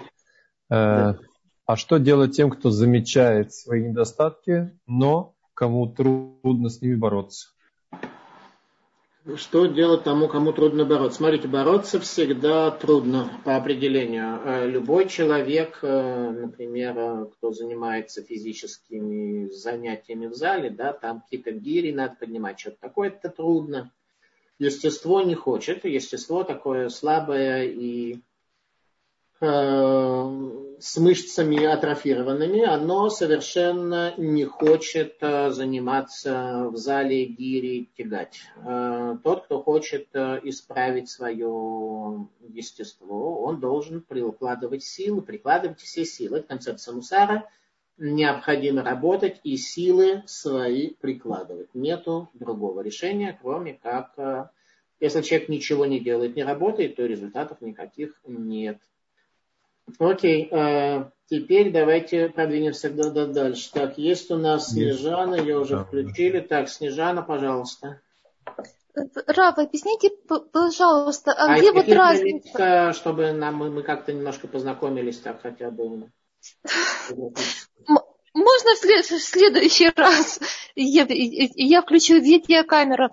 Э, 0.69 1.13
Да. 1.13 1.19
А 1.67 1.75
что 1.75 1.97
делать 1.97 2.33
тем, 2.33 2.49
кто 2.49 2.71
замечает 2.71 3.53
свои 3.53 3.89
недостатки, 3.89 4.71
но 4.87 5.35
кому 5.53 5.87
трудно 5.87 6.69
с 6.69 6.81
ними 6.81 6.95
бороться? 6.95 7.49
Что 9.35 9.65
делать 9.65 10.03
тому, 10.05 10.29
кому 10.29 10.53
трудно 10.53 10.85
бороться? 10.85 11.17
Смотрите, 11.17 11.49
бороться 11.49 11.99
всегда 11.99 12.71
трудно 12.71 13.29
по 13.43 13.57
определению. 13.57 14.39
Э, 14.45 14.65
Любой 14.69 15.09
человек, 15.09 15.79
э, 15.81 16.29
например, 16.31 16.97
э, 16.97 17.25
кто 17.33 17.51
занимается 17.51 18.23
физическими 18.23 19.49
занятиями 19.49 20.27
в 20.27 20.33
зале, 20.33 20.69
да, 20.69 20.93
там 20.93 21.19
какие-то 21.19 21.51
гири 21.51 21.91
надо 21.91 22.15
поднимать, 22.17 22.57
что-то 22.57 22.77
такое, 22.79 23.09
это 23.09 23.27
трудно. 23.27 23.91
Естество 24.59 25.21
не 25.21 25.35
хочет, 25.35 25.85
естество 25.85 26.43
такое 26.43 26.89
слабое 26.89 27.65
и 27.65 28.21
э, 29.39 29.47
с 30.79 30.97
мышцами 30.97 31.63
атрофированными, 31.63 32.63
оно 32.63 33.09
совершенно 33.09 34.15
не 34.17 34.45
хочет 34.45 35.17
э, 35.21 35.51
заниматься 35.51 36.69
в 36.71 36.75
зале 36.75 37.25
гири 37.25 37.91
тягать. 37.95 38.39
Э, 38.65 39.17
Тот, 39.23 39.45
кто 39.45 39.61
хочет 39.61 40.07
исправить 40.15 41.09
свое 41.09 42.27
естество, 42.49 43.43
он 43.43 43.59
должен 43.59 44.01
прикладывать 44.01 44.83
силы, 44.83 45.21
прикладывать 45.21 45.81
все 45.81 46.03
силы. 46.03 46.41
Концепция 46.41 46.95
Мусара. 46.95 47.47
Необходимо 47.99 48.83
работать 48.83 49.39
и 49.43 49.57
силы 49.57 50.21
свои 50.27 50.91
прикладывать. 51.01 51.73
Нету 51.73 52.29
другого 52.33 52.81
решения, 52.81 53.37
кроме 53.41 53.73
как, 53.73 54.13
э, 54.17 54.49
если 54.99 55.21
человек 55.23 55.49
ничего 55.49 55.85
не 55.87 55.99
делает, 55.99 56.35
не 56.35 56.43
работает, 56.43 56.95
то 56.95 57.05
результатов 57.05 57.59
никаких 57.61 58.19
нет. 58.27 58.77
Окей, 59.97 60.47
э, 60.51 61.05
теперь 61.27 61.71
давайте 61.71 62.29
продвинемся 62.29 62.91
да- 62.91 63.09
да- 63.09 63.25
дальше. 63.25 63.71
Так, 63.71 63.97
есть 63.97 64.29
у 64.29 64.37
нас 64.37 64.71
Есть. 64.73 64.99
Снежана, 64.99 65.35
ее 65.35 65.57
уже 65.57 65.77
Да. 65.77 65.83
включили. 65.85 66.39
Так, 66.41 66.69
Снежана, 66.69 67.23
пожалуйста. 67.23 68.01
Раф, 69.27 69.57
объясните, 69.57 70.11
пожалуйста, 70.51 71.31
а, 71.31 71.53
А 71.53 71.57
где 71.57 71.71
вот 71.71 71.87
разница? 71.87 72.57
границ, 72.57 72.95
чтобы 72.95 73.31
нам, 73.31 73.55
мы, 73.55 73.69
мы 73.69 73.81
как-то 73.83 74.11
немножко 74.13 74.47
познакомились, 74.47 75.19
так 75.19 75.41
хотя 75.41 75.71
бы. 75.71 76.09
Можно 78.33 78.75
в 78.75 78.77
след- 78.77 79.05
в 79.05 79.19
следующий 79.19 79.89
раз? 79.95 80.39
Я, 80.75 81.05
я 81.09 81.81
включу 81.81 82.19
видеокамеру. 82.19 83.09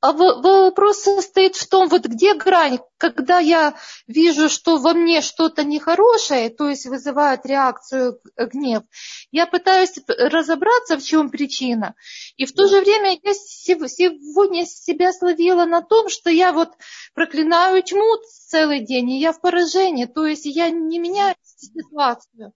А 0.00 0.12
вопрос 0.12 1.02
состоит 1.02 1.56
в 1.56 1.68
том, 1.68 1.88
вот 1.88 2.06
где 2.06 2.34
грань, 2.34 2.78
когда 2.98 3.40
я 3.40 3.74
вижу, 4.06 4.48
что 4.48 4.78
во 4.78 4.94
мне 4.94 5.22
что-то 5.22 5.64
нехорошее, 5.64 6.50
то 6.50 6.68
есть 6.68 6.86
вызывает 6.86 7.44
реакцию 7.44 8.20
г- 8.36 8.46
гнев, 8.46 8.84
я 9.32 9.46
пытаюсь 9.46 9.94
разобраться, 10.06 10.98
в 10.98 11.02
чем 11.02 11.30
причина. 11.30 11.96
И 12.36 12.46
в 12.46 12.52
то 12.52 12.68
же 12.68 12.80
время 12.80 13.18
я 13.20 13.34
сегодня 13.34 14.66
себя 14.66 15.12
словила 15.12 15.64
на 15.64 15.82
том, 15.82 16.08
что 16.08 16.30
я 16.30 16.52
вот 16.52 16.70
проклинаю 17.14 17.82
тьму 17.82 18.18
целый 18.46 18.84
день, 18.86 19.10
и 19.10 19.20
я 19.20 19.32
в 19.32 19.40
поражении, 19.40 20.04
то 20.04 20.24
есть 20.24 20.44
я 20.46 20.70
не 20.70 21.00
меняюсь 21.00 21.34
ситуацию. 21.58 22.52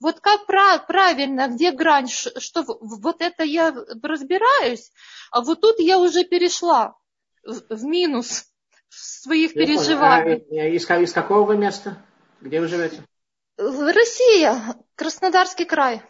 Вот 0.00 0.20
как 0.20 0.46
правильно, 0.46 1.48
где 1.48 1.72
грань, 1.72 2.08
что 2.08 2.64
вот 2.66 3.20
это 3.20 3.44
я 3.44 3.74
разбираюсь, 4.02 4.92
а 5.30 5.42
вот 5.42 5.60
тут 5.60 5.78
я 5.78 5.98
уже 5.98 6.24
перешла 6.24 6.96
в 7.44 7.84
минус 7.84 8.46
своих 8.88 9.54
я 9.54 9.66
переживаний. 9.66 10.44
А, 10.50 10.68
из, 10.68 10.88
из 10.88 11.12
какого 11.12 11.44
вы 11.44 11.56
места? 11.56 11.98
Где 12.40 12.60
вы 12.60 12.68
живете? 12.68 13.02
Россия, 13.58 14.60
Краснодарский 14.94 15.64
край. 15.64 16.02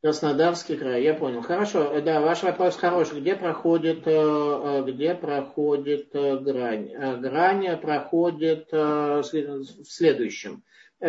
Краснодарский 0.00 0.76
край, 0.76 1.02
я 1.02 1.14
понял. 1.14 1.42
Хорошо, 1.42 2.00
да, 2.00 2.20
ваш 2.20 2.44
вопрос 2.44 2.76
хороший. 2.76 3.20
Где 3.20 3.34
проходит, 3.34 4.06
э, 4.06 4.10
э, 4.12 4.84
где 4.86 5.14
проходит 5.14 6.14
э, 6.14 6.38
грань? 6.38 7.20
Грань 7.20 7.76
проходит 7.78 8.68
в 8.70 9.84
следующем. 9.84 10.62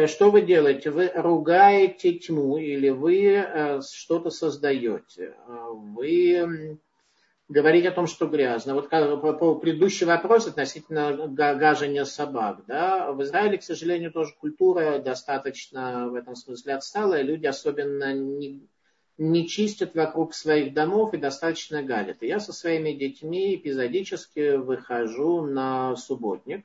Что 0.06 0.30
вы 0.30 0.42
делаете? 0.44 0.92
Вы 0.92 1.12
ругаете 1.14 2.14
тьму 2.14 2.58
или 2.58 2.90
вы 2.90 3.82
что-то 3.82 4.30
создаете? 4.30 5.36
Вы 5.48 6.78
говорите 7.48 7.90
о 7.90 7.94
том, 7.94 8.06
что 8.06 8.28
грязно. 8.28 8.76
Вот 8.76 8.90
по 8.90 9.56
предыдущий 9.56 10.06
вопрос 10.06 10.46
относительно 10.48 11.28
гажения 11.28 12.06
собак. 12.06 12.60
Да? 12.68 13.12
В 13.12 13.24
Израиле, 13.24 13.58
к 13.58 13.64
сожалению, 13.64 14.12
тоже 14.12 14.34
культура 14.40 15.00
достаточно 15.00 16.08
в 16.10 16.16
этом 16.16 16.36
смысле 16.36 16.76
отсталая. 16.76 17.24
Люди 17.24 17.48
особенно 17.48 18.14
не, 18.14 18.62
не 19.18 19.48
чистят 19.48 19.96
вокруг 19.96 20.36
своих 20.36 20.76
домов 20.76 21.16
и 21.16 21.18
достаточно 21.18 21.82
галят. 21.82 22.22
И 22.22 22.28
я 22.28 22.40
со 22.40 22.54
своими 22.54 22.92
детьми 22.92 23.56
эпизодически 23.56 24.58
выхожу 24.58 25.42
на 25.42 25.96
субботник. 25.96 26.64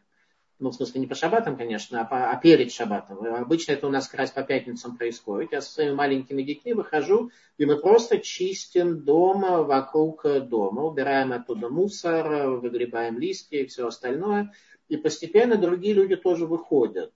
Ну, 0.60 0.70
в 0.70 0.74
смысле, 0.74 1.00
не 1.00 1.06
по 1.08 1.16
шабатам, 1.16 1.56
конечно, 1.56 2.00
а, 2.00 2.04
по, 2.04 2.30
а 2.30 2.36
перед 2.36 2.70
шабатом. 2.70 3.24
Обычно 3.34 3.72
это 3.72 3.88
у 3.88 3.90
нас 3.90 4.06
как 4.06 4.20
раз 4.20 4.30
по 4.30 4.42
пятницам 4.42 4.96
происходит. 4.96 5.52
Я 5.52 5.60
со 5.60 5.72
своими 5.72 5.94
маленькими 5.94 6.42
детьми 6.42 6.72
выхожу, 6.72 7.30
и 7.58 7.64
мы 7.66 7.76
просто 7.76 8.18
чистим 8.18 9.02
дом 9.02 9.40
вокруг 9.40 10.24
дома. 10.48 10.82
Убираем 10.82 11.32
оттуда 11.32 11.68
мусор, 11.68 12.50
выгребаем 12.60 13.18
листья 13.18 13.58
и 13.58 13.66
все 13.66 13.88
остальное. 13.88 14.52
И 14.88 14.96
постепенно 14.96 15.56
другие 15.56 15.94
люди 15.94 16.14
тоже 16.14 16.46
выходят. 16.46 17.12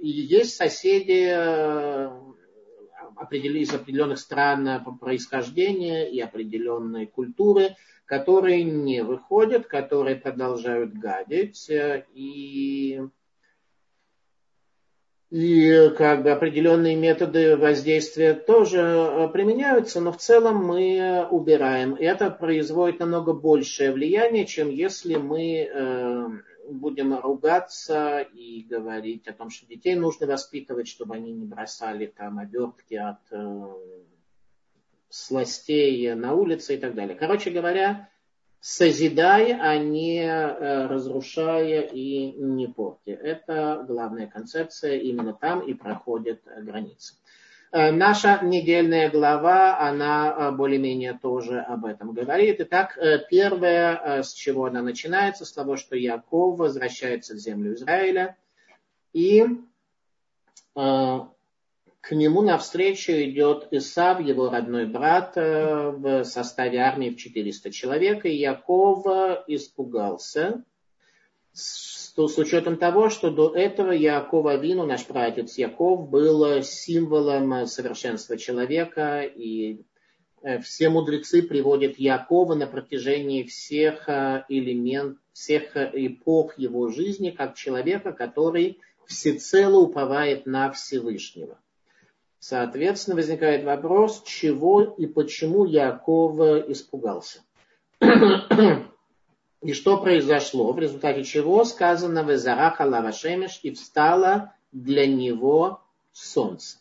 И 0.00 0.08
есть 0.08 0.56
соседи, 0.56 1.32
из 3.30 3.74
определенных 3.74 4.18
стран 4.18 4.84
происхождения 5.00 6.10
и 6.10 6.20
определенной 6.20 7.06
культуры, 7.06 7.76
которые 8.04 8.62
не 8.64 9.02
выходят, 9.02 9.66
которые 9.66 10.16
продолжают 10.16 10.92
гадить 10.94 11.70
и 11.70 13.00
и 15.28 15.90
как 15.98 16.22
бы 16.22 16.30
определенные 16.30 16.94
методы 16.94 17.56
воздействия 17.56 18.32
тоже 18.32 19.28
применяются, 19.32 20.00
но 20.00 20.12
в 20.12 20.18
целом 20.18 20.64
мы 20.64 21.26
убираем. 21.28 21.94
И 21.94 22.04
это 22.04 22.30
производит 22.30 23.00
намного 23.00 23.32
большее 23.32 23.90
влияние, 23.90 24.46
чем 24.46 24.70
если 24.70 25.16
мы 25.16 25.68
э, 25.68 26.28
будем 26.68 27.18
ругаться 27.18 28.20
и 28.20 28.62
говорить 28.62 29.26
о 29.28 29.32
том, 29.32 29.50
что 29.50 29.66
детей 29.66 29.94
нужно 29.94 30.26
воспитывать, 30.26 30.88
чтобы 30.88 31.16
они 31.16 31.32
не 31.32 31.44
бросали 31.44 32.06
там 32.06 32.38
обертки 32.38 32.94
от 32.94 33.20
э, 33.30 33.74
сластей 35.08 36.14
на 36.14 36.34
улице 36.34 36.74
и 36.74 36.78
так 36.78 36.94
далее. 36.94 37.16
Короче 37.16 37.50
говоря, 37.50 38.08
созидая, 38.60 39.60
а 39.60 39.78
не 39.78 40.20
э, 40.20 40.86
разрушая 40.86 41.82
и 41.82 42.32
не 42.32 42.66
портя. 42.66 43.12
Это 43.12 43.84
главная 43.86 44.26
концепция, 44.26 44.98
именно 44.98 45.32
там 45.32 45.60
и 45.60 45.74
проходит 45.74 46.42
граница. 46.44 47.14
Э, 47.76 47.90
наша 47.90 48.40
недельная 48.42 49.10
глава, 49.10 49.78
она 49.78 50.34
э, 50.34 50.50
более-менее 50.52 51.18
тоже 51.20 51.60
об 51.60 51.84
этом 51.84 52.14
говорит. 52.14 52.56
Итак, 52.60 52.96
э, 52.96 53.18
первое, 53.28 54.22
с 54.22 54.32
чего 54.32 54.64
она 54.64 54.80
начинается, 54.80 55.44
с 55.44 55.52
того, 55.52 55.76
что 55.76 55.94
Яков 55.94 56.58
возвращается 56.58 57.34
в 57.34 57.36
землю 57.36 57.74
Израиля, 57.74 58.38
и 59.12 59.44
к 60.74 62.12
нему 62.12 62.42
навстречу 62.42 63.12
идет 63.12 63.68
Исав, 63.70 64.20
его 64.20 64.50
родной 64.50 64.86
брат, 64.86 65.36
в 65.36 66.24
составе 66.24 66.78
армии 66.80 67.10
в 67.10 67.16
400 67.16 67.70
человек, 67.70 68.26
и 68.26 68.34
Яков 68.34 69.06
испугался, 69.46 70.62
что 72.16 72.28
с 72.28 72.38
учетом 72.38 72.78
того, 72.78 73.10
что 73.10 73.30
до 73.30 73.54
этого 73.54 73.92
Якова 73.92 74.56
Вину, 74.56 74.86
наш 74.86 75.04
прадед 75.04 75.50
Яков, 75.50 76.08
был 76.08 76.62
символом 76.62 77.66
совершенства 77.66 78.38
человека, 78.38 79.20
и 79.20 79.82
э, 80.40 80.58
все 80.60 80.88
мудрецы 80.88 81.42
приводят 81.42 81.98
Якова 81.98 82.54
на 82.54 82.66
протяжении 82.66 83.42
всех 83.42 84.08
э, 84.08 84.46
элементов, 84.48 85.18
всех 85.34 85.76
эпох 85.76 86.56
его 86.58 86.88
жизни, 86.88 87.28
как 87.28 87.54
человека, 87.54 88.12
который 88.12 88.80
всецело 89.04 89.78
уповает 89.80 90.46
на 90.46 90.72
Всевышнего. 90.72 91.58
Соответственно, 92.38 93.16
возникает 93.16 93.62
вопрос, 93.62 94.22
чего 94.24 94.82
и 94.84 95.04
почему 95.04 95.66
Яков 95.66 96.40
испугался. 96.70 97.40
И 99.66 99.72
что 99.72 99.98
произошло, 99.98 100.72
в 100.72 100.78
результате 100.78 101.24
чего 101.24 101.64
сказано 101.64 102.22
в 102.22 102.32
Изараха 102.32 102.82
Лавашемеш 102.82 103.58
и 103.64 103.72
встало 103.72 104.54
для 104.70 105.08
него 105.08 105.80
солнце. 106.12 106.78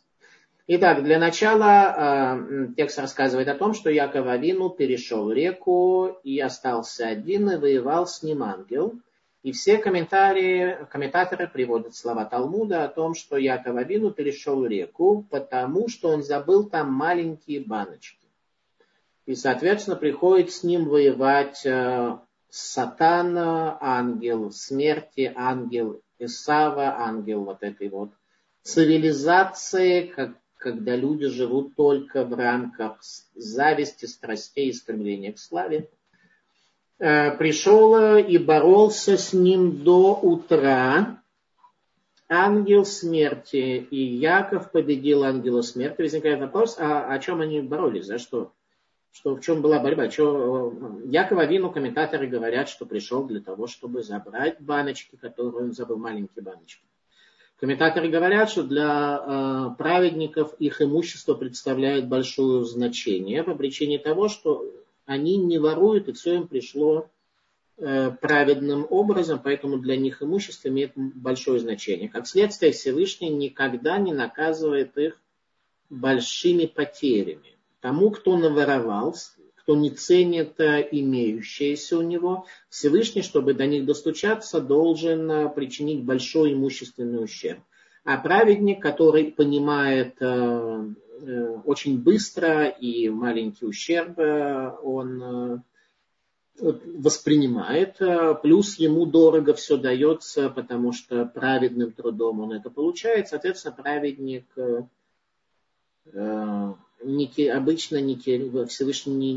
Итак, 0.67 1.03
для 1.03 1.17
начала 1.17 2.37
э, 2.37 2.67
текст 2.77 2.99
рассказывает 2.99 3.47
о 3.47 3.55
том, 3.55 3.73
что 3.73 3.89
Яков 3.89 4.27
Авину 4.27 4.69
перешел 4.69 5.31
реку 5.31 6.19
и 6.23 6.39
остался 6.39 7.07
один, 7.07 7.49
и 7.49 7.57
воевал 7.57 8.05
с 8.05 8.21
ним 8.21 8.43
ангел. 8.43 8.93
И 9.41 9.51
все 9.51 9.79
комментарии, 9.79 10.77
комментаторы 10.91 11.47
приводят 11.47 11.95
слова 11.95 12.25
Талмуда 12.25 12.83
о 12.83 12.87
том, 12.87 13.15
что 13.15 13.35
Яков 13.35 13.77
Авину 13.77 14.11
перешел 14.11 14.63
реку, 14.63 15.25
потому 15.31 15.87
что 15.87 16.09
он 16.09 16.21
забыл 16.21 16.69
там 16.69 16.93
маленькие 16.93 17.61
баночки. 17.61 18.27
И, 19.25 19.33
соответственно, 19.33 19.95
приходит 19.95 20.51
с 20.51 20.63
ним 20.63 20.85
воевать 20.85 21.65
э, 22.55 22.57
Сатана, 22.57 23.77
ангел 23.81 24.51
смерти, 24.51 25.31
ангел 25.35 26.01
Исава, 26.19 26.95
ангел 26.97 27.43
вот 27.43 27.57
этой 27.61 27.89
вот 27.89 28.11
цивилизации, 28.63 30.07
как, 30.07 30.37
когда 30.57 30.95
люди 30.95 31.27
живут 31.27 31.75
только 31.75 32.23
в 32.23 32.33
рамках 32.33 33.01
зависти, 33.35 34.05
страстей 34.05 34.69
и 34.69 34.73
стремления 34.73 35.33
к 35.33 35.39
славе, 35.39 35.89
э, 36.99 37.31
пришел 37.37 38.17
и 38.17 38.37
боролся 38.37 39.17
с 39.17 39.33
ним 39.33 39.83
до 39.83 40.15
утра. 40.15 41.21
Ангел 42.27 42.85
смерти 42.85 43.85
и 43.91 44.01
Яков 44.01 44.71
победил 44.71 45.23
ангела 45.23 45.61
смерти. 45.61 46.01
Возникает 46.01 46.39
вопрос, 46.39 46.77
а 46.79 47.13
о 47.13 47.19
чем 47.19 47.41
они 47.41 47.61
боролись, 47.61 48.05
за 48.05 48.17
что? 48.17 48.54
Что 49.15 49.33
в 49.33 49.41
чем 49.41 49.61
была 49.61 49.79
борьба. 49.79 50.11
Что, 50.11 50.73
э, 51.05 51.07
Якова 51.07 51.45
Вину 51.45 51.71
комментаторы 51.71 52.27
говорят, 52.27 52.67
что 52.67 52.85
пришел 52.85 53.23
для 53.23 53.39
того, 53.39 53.65
чтобы 53.65 54.03
забрать 54.03 54.59
баночки, 54.59 55.15
которые 55.15 55.67
он 55.67 55.71
забыл, 55.71 55.97
маленькие 55.97 56.43
баночки. 56.43 56.83
Комментаторы 57.57 58.09
говорят, 58.09 58.49
что 58.49 58.63
для 58.63 59.71
э, 59.71 59.75
праведников 59.77 60.53
их 60.59 60.81
имущество 60.81 61.33
представляет 61.33 62.09
большое 62.09 62.65
значение 62.65 63.41
по 63.43 63.55
причине 63.55 63.99
того, 63.99 64.27
что 64.27 64.69
они 65.05 65.37
не 65.37 65.59
воруют, 65.59 66.09
и 66.09 66.11
все 66.11 66.35
им 66.35 66.49
пришло 66.49 67.09
э, 67.77 68.11
праведным 68.19 68.85
образом, 68.89 69.39
поэтому 69.41 69.77
для 69.77 69.95
них 69.95 70.21
имущество 70.21 70.67
имеет 70.67 70.91
большое 70.95 71.61
значение. 71.61 72.09
Как 72.09 72.27
следствие, 72.27 72.73
Всевышний 72.73 73.29
никогда 73.29 73.97
не 73.97 74.11
наказывает 74.11 74.97
их 74.97 75.17
большими 75.89 76.65
потерями. 76.65 77.54
Тому, 77.85 78.09
кто 78.09 78.35
наворовал, 78.35 79.15
кто 79.57 79.75
не 79.75 79.91
ценит 79.91 80.59
э, 80.59 80.87
имеющееся 80.91 81.99
у 81.99 82.01
него, 82.01 82.47
Всевышний, 82.67 83.21
чтобы 83.21 83.53
до 83.53 83.67
них 83.67 83.85
достучаться, 83.85 84.59
должен 84.59 85.29
э, 85.29 85.49
причинить 85.49 86.03
большой 86.03 86.53
имущественный 86.53 87.23
ущерб. 87.23 87.59
А 88.03 88.17
праведник, 88.17 88.81
который 88.81 89.31
понимает 89.31 90.15
э, 90.19 90.87
очень 91.63 92.01
быстро 92.01 92.69
и 92.69 93.07
маленький 93.09 93.67
ущерб, 93.67 94.17
он 94.17 95.61
воспринимает, 96.59 97.99
плюс 98.41 98.79
ему 98.79 99.05
дорого 99.05 99.53
все 99.53 99.77
дается, 99.77 100.49
потому 100.49 100.91
что 100.91 101.25
праведным 101.25 101.91
трудом 101.91 102.39
он 102.39 102.51
это 102.51 102.71
получает. 102.71 103.27
Соответственно, 103.27 103.75
праведник 103.75 104.45
не, 107.03 107.47
обычно 107.47 108.01
не, 108.01 108.15
Всевышний 108.67 109.13
не, 109.13 109.33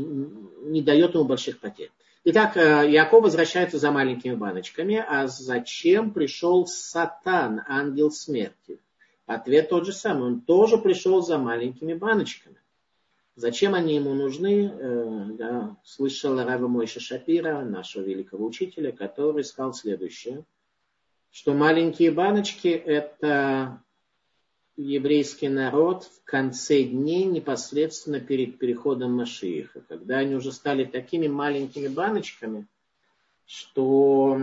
не 0.63 0.81
дает 0.81 1.13
ему 1.13 1.25
больших 1.25 1.59
потерь. 1.59 1.91
Итак, 2.25 2.57
э, 2.57 2.89
Яков 2.89 3.23
возвращается 3.23 3.77
за 3.77 3.91
маленькими 3.91 4.35
баночками. 4.35 5.03
А 5.07 5.27
зачем 5.27 6.11
пришел 6.11 6.67
Сатан, 6.67 7.61
ангел 7.67 8.11
смерти? 8.11 8.79
Ответ 9.25 9.69
тот 9.69 9.85
же 9.85 9.93
самый. 9.93 10.27
Он 10.27 10.41
тоже 10.41 10.77
пришел 10.77 11.21
за 11.21 11.37
маленькими 11.37 11.93
баночками. 11.93 12.57
Зачем 13.35 13.73
они 13.73 13.95
ему 13.95 14.13
нужны? 14.13 14.65
Э, 14.65 15.25
да, 15.37 15.77
слышал 15.83 16.35
Рава 16.35 16.67
Мойша 16.67 16.99
Шапира, 16.99 17.61
нашего 17.61 18.03
великого 18.03 18.45
учителя, 18.45 18.91
который 18.91 19.45
сказал 19.45 19.73
следующее, 19.73 20.43
что 21.31 21.53
маленькие 21.53 22.11
баночки– 22.11 22.67
это 22.67 23.81
еврейский 24.81 25.49
народ 25.49 26.03
в 26.03 26.23
конце 26.23 26.83
дней, 26.83 27.25
непосредственно 27.25 28.19
перед 28.19 28.57
переходом 28.57 29.13
Машииха, 29.13 29.81
когда 29.87 30.19
они 30.19 30.35
уже 30.35 30.51
стали 30.51 30.85
такими 30.85 31.27
маленькими 31.27 31.87
баночками, 31.87 32.67
что 33.45 34.39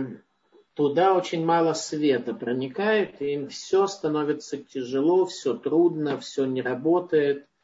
туда 0.73 1.15
очень 1.15 1.45
мало 1.45 1.73
света 1.73 2.33
проникает, 2.33 3.21
и 3.21 3.33
им 3.33 3.49
все 3.49 3.87
становится 3.87 4.57
тяжело, 4.57 5.25
все 5.25 5.55
трудно, 5.55 6.19
все 6.19 6.45
не 6.45 6.61
работает– 6.61 7.45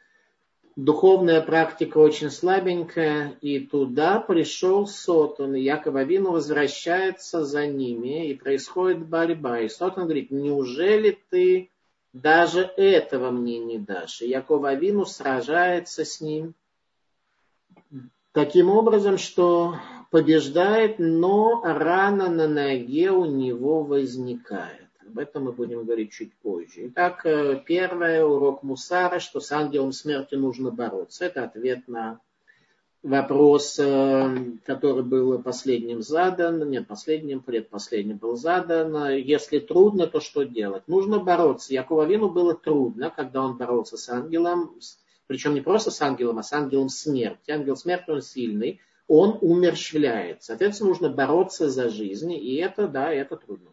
духовная 0.76 1.42
практика 1.42 1.98
очень 1.98 2.30
слабенькая, 2.30 3.38
и 3.42 3.60
туда 3.60 4.20
пришел 4.20 4.88
Сотон, 4.88 5.56
и 5.56 5.62
Яков 5.62 5.96
Авину 5.96 6.32
возвращается 6.32 7.46
за 7.46 7.68
ними, 7.68 8.30
и 8.30 8.36
происходит 8.36 9.08
борьба. 9.08 9.60
И 9.60 9.70
Сотон 9.70 10.04
говорит, 10.06 10.32
неужели 10.32 11.18
ты 11.30 11.70
даже 12.14 12.62
этого 12.78 13.32
мне 13.32 13.60
не 13.60 13.80
дашь? 13.80 14.22
И 14.22 14.30
Яков 14.30 14.64
Авину 14.64 15.06
сражается 15.06 16.06
с 16.06 16.22
ним 16.22 16.54
таким 18.32 18.70
образом, 18.70 19.18
что 19.18 19.76
побеждает, 20.12 21.00
но 21.00 21.62
рана 21.64 22.30
на 22.30 22.48
ноге 22.48 23.12
у 23.12 23.26
него 23.26 23.84
возникает. 23.84 24.88
Об 25.06 25.18
этом 25.18 25.46
мы 25.46 25.52
будем 25.52 25.84
говорить 25.84 26.12
чуть 26.12 26.34
позже. 26.36 26.88
Итак, 26.88 27.26
э, 27.26 27.62
первый 27.66 28.24
урок 28.24 28.64
Мусара, 28.64 29.20
что 29.20 29.40
с 29.40 29.52
ангелом 29.52 29.92
смерти 29.92 30.36
нужно 30.36 30.72
бороться. 30.72 31.26
Это 31.26 31.44
ответ 31.44 31.88
на 31.88 32.20
вопрос, 33.04 33.78
э, 33.80 34.36
который 34.66 35.04
был 35.04 35.38
последним 35.44 36.02
задан, 36.02 36.68
нет, 36.70 36.88
последним, 36.88 37.42
предпоследним 37.42 38.18
был 38.18 38.36
задан. 38.36 39.10
Если 39.18 39.60
трудно, 39.60 40.08
то 40.08 40.22
что 40.22 40.44
делать? 40.44 40.88
Нужно 40.88 41.20
бороться. 41.20 41.74
Якову 41.74 42.30
было 42.30 42.56
трудно, 42.56 43.12
когда 43.16 43.42
он 43.42 43.58
боролся 43.58 43.98
с 43.98 44.10
ангелом, 44.10 44.76
причем 45.28 45.54
не 45.54 45.62
просто 45.62 45.92
с 45.92 46.02
ангелом, 46.02 46.40
а 46.40 46.44
с 46.44 46.54
ангелом 46.54 46.90
смерти. 46.90 47.52
Ангел 47.52 47.76
смерти, 47.76 48.10
он 48.10 48.22
сильный, 48.22 48.80
он 49.08 49.38
умерщвляет. 49.42 50.44
Соответственно, 50.44 50.90
нужно 50.90 51.10
бороться 51.10 51.70
за 51.70 51.90
жизнь, 51.90 52.32
и 52.32 52.56
это, 52.56 52.88
да, 52.88 53.12
это 53.12 53.36
трудно 53.36 53.73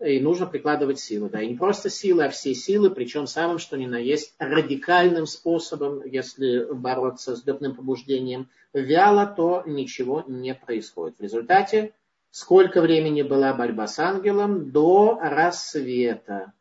и 0.00 0.20
нужно 0.20 0.46
прикладывать 0.46 1.00
силы. 1.00 1.28
Да, 1.28 1.42
и 1.42 1.48
не 1.48 1.56
просто 1.56 1.90
силы, 1.90 2.24
а 2.24 2.30
все 2.30 2.54
силы, 2.54 2.90
причем 2.90 3.26
самым, 3.26 3.58
что 3.58 3.76
ни 3.76 3.86
на 3.86 3.98
есть, 3.98 4.34
радикальным 4.38 5.26
способом, 5.26 6.04
если 6.04 6.72
бороться 6.72 7.36
с 7.36 7.42
дурным 7.42 7.74
побуждением 7.74 8.48
вяло, 8.72 9.26
то 9.26 9.62
ничего 9.66 10.24
не 10.26 10.54
происходит. 10.54 11.18
В 11.18 11.22
результате, 11.22 11.94
сколько 12.30 12.80
времени 12.80 13.22
была 13.22 13.52
борьба 13.52 13.86
с 13.86 13.98
ангелом? 13.98 14.70
До 14.70 15.18
рассвета. 15.20 16.52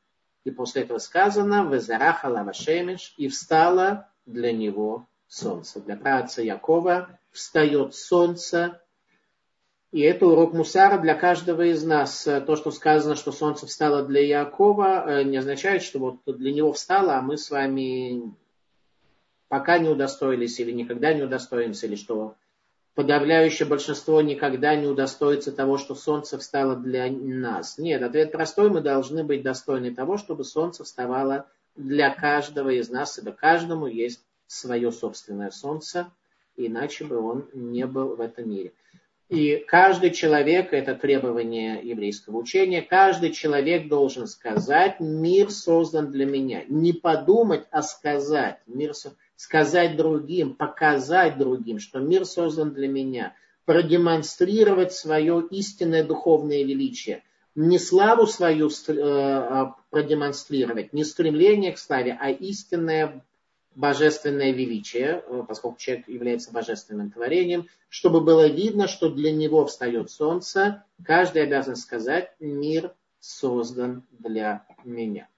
И 0.43 0.51
после 0.51 0.83
этого 0.83 0.97
сказано, 0.97 1.69
«Везараха 1.69 2.27
лавашемиш» 2.27 3.13
и 3.17 3.27
встало 3.27 4.09
для 4.25 4.51
него 4.51 5.07
солнце. 5.27 5.79
Для 5.81 5.97
праца 5.97 6.41
Якова 6.41 7.19
встает 7.31 7.93
солнце 7.93 8.81
и 9.91 10.01
это 10.01 10.27
урок 10.27 10.53
мусара 10.53 10.99
для 10.99 11.15
каждого 11.15 11.61
из 11.61 11.83
нас. 11.83 12.23
То, 12.23 12.55
что 12.55 12.71
сказано, 12.71 13.15
что 13.15 13.31
солнце 13.31 13.67
встало 13.67 14.03
для 14.03 14.21
Якова, 14.21 15.05
э, 15.07 15.23
не 15.23 15.37
означает, 15.37 15.81
что 15.81 15.99
вот 15.99 16.19
для 16.25 16.51
него 16.51 16.73
встало, 16.73 17.15
а 17.15 17.21
мы 17.21 17.37
с 17.37 17.49
вами 17.49 18.33
пока 19.47 19.79
не 19.79 19.89
удостоились 19.89 20.59
или 20.59 20.71
никогда 20.71 21.13
не 21.13 21.23
удостоимся, 21.23 21.87
или 21.87 21.95
что 21.95 22.35
подавляющее 22.95 23.67
большинство 23.67 24.21
никогда 24.21 24.75
не 24.75 24.87
удостоится 24.87 25.51
того, 25.51 25.77
что 25.77 25.95
солнце 25.95 26.37
встало 26.37 26.75
для 26.75 27.09
нас. 27.11 27.77
Нет, 27.77 28.01
ответ 28.01 28.31
простой, 28.31 28.69
мы 28.69 28.81
должны 28.81 29.23
быть 29.23 29.43
достойны 29.43 29.93
того, 29.93 30.17
чтобы 30.17 30.43
солнце 30.43 30.83
вставало 30.83 31.45
для 31.75 32.09
каждого 32.09 32.69
из 32.69 32.89
нас, 32.89 33.19
ибо 33.19 33.31
каждому 33.31 33.85
есть 33.85 34.25
свое 34.47 34.91
собственное 34.91 35.51
солнце, 35.51 36.11
иначе 36.55 37.05
бы 37.05 37.19
он 37.19 37.47
не 37.53 37.85
был 37.85 38.15
в 38.15 38.21
этом 38.21 38.49
мире. 38.49 38.73
И 39.29 39.57
каждый 39.67 40.11
человек, 40.11 40.71
это 40.71 40.95
требование 40.95 41.81
еврейского 41.83 42.37
учения, 42.37 42.81
каждый 42.81 43.31
человек 43.31 43.89
должен 43.89 44.25
сказать, 44.25 45.01
мир 45.01 45.51
создан 45.51 46.11
для 46.11 46.25
меня. 46.25 46.63
Не 46.69 46.93
подумать, 46.93 47.65
а 47.71 47.81
сказать. 47.81 48.59
Мир, 48.67 48.93
сказать 49.35 49.97
другим, 49.97 50.55
показать 50.55 51.37
другим, 51.37 51.79
что 51.79 51.99
мир 51.99 52.25
создан 52.25 52.73
для 52.73 52.87
меня. 52.87 53.35
Продемонстрировать 53.65 54.93
свое 54.93 55.45
истинное 55.51 56.05
духовное 56.05 56.63
величие. 56.63 57.23
Не 57.53 57.79
славу 57.79 58.27
свою 58.27 58.69
э, 58.69 58.93
а 59.01 59.75
продемонстрировать, 59.89 60.93
не 60.93 61.03
стремление 61.03 61.73
к 61.73 61.79
славе, 61.79 62.17
а 62.21 62.29
истинное 62.29 63.25
божественное 63.77 64.51
величие, 64.51 65.23
э, 65.25 65.43
поскольку 65.47 65.77
человек 65.77 66.09
является 66.09 66.51
божественным 66.51 67.11
творением, 67.11 67.67
чтобы 67.89 68.21
было 68.21 68.47
видно, 68.47 68.87
что 68.87 69.09
для 69.09 69.31
него 69.31 69.67
встает 69.67 70.09
солнце, 70.09 70.83
каждый 71.03 71.43
обязан 71.43 71.75
сказать, 71.75 72.31
мир 72.39 72.93
создан 73.19 74.03
для 74.11 74.65
меня. 74.83 75.29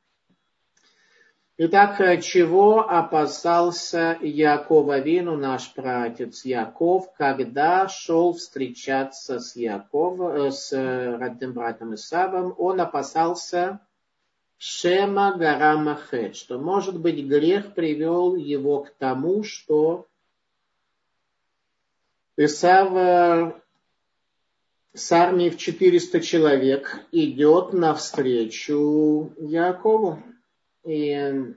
Итак, 1.57 1.99
э, 1.99 2.21
чего 2.21 2.89
опасался 2.89 4.17
Яков 4.21 4.87
Авину, 4.87 5.35
наш 5.35 5.73
праотец 5.73 6.45
Яков, 6.45 7.11
когда 7.17 7.89
шел 7.89 8.31
встречаться 8.31 9.41
с 9.41 9.57
Яковом, 9.57 10.45
э, 10.45 10.51
с 10.51 10.71
родным 10.71 11.51
братом 11.51 11.93
Исавом? 11.95 12.55
Он 12.57 12.79
опасался 12.79 13.81
Шема 14.59 15.37
Гарамахет, 15.37 16.35
что, 16.35 16.59
может 16.59 16.99
быть, 16.99 17.25
грех 17.25 17.73
привел 17.73 18.35
его 18.35 18.83
к 18.83 18.91
тому, 18.91 19.43
что 19.43 20.05
Исав 22.35 23.55
с 24.93 25.11
армией 25.11 25.49
в 25.49 25.57
400 25.57 26.19
человек 26.19 26.99
идет 27.11 27.73
навстречу 27.73 29.33
Якову. 29.37 30.21
И 30.83 31.55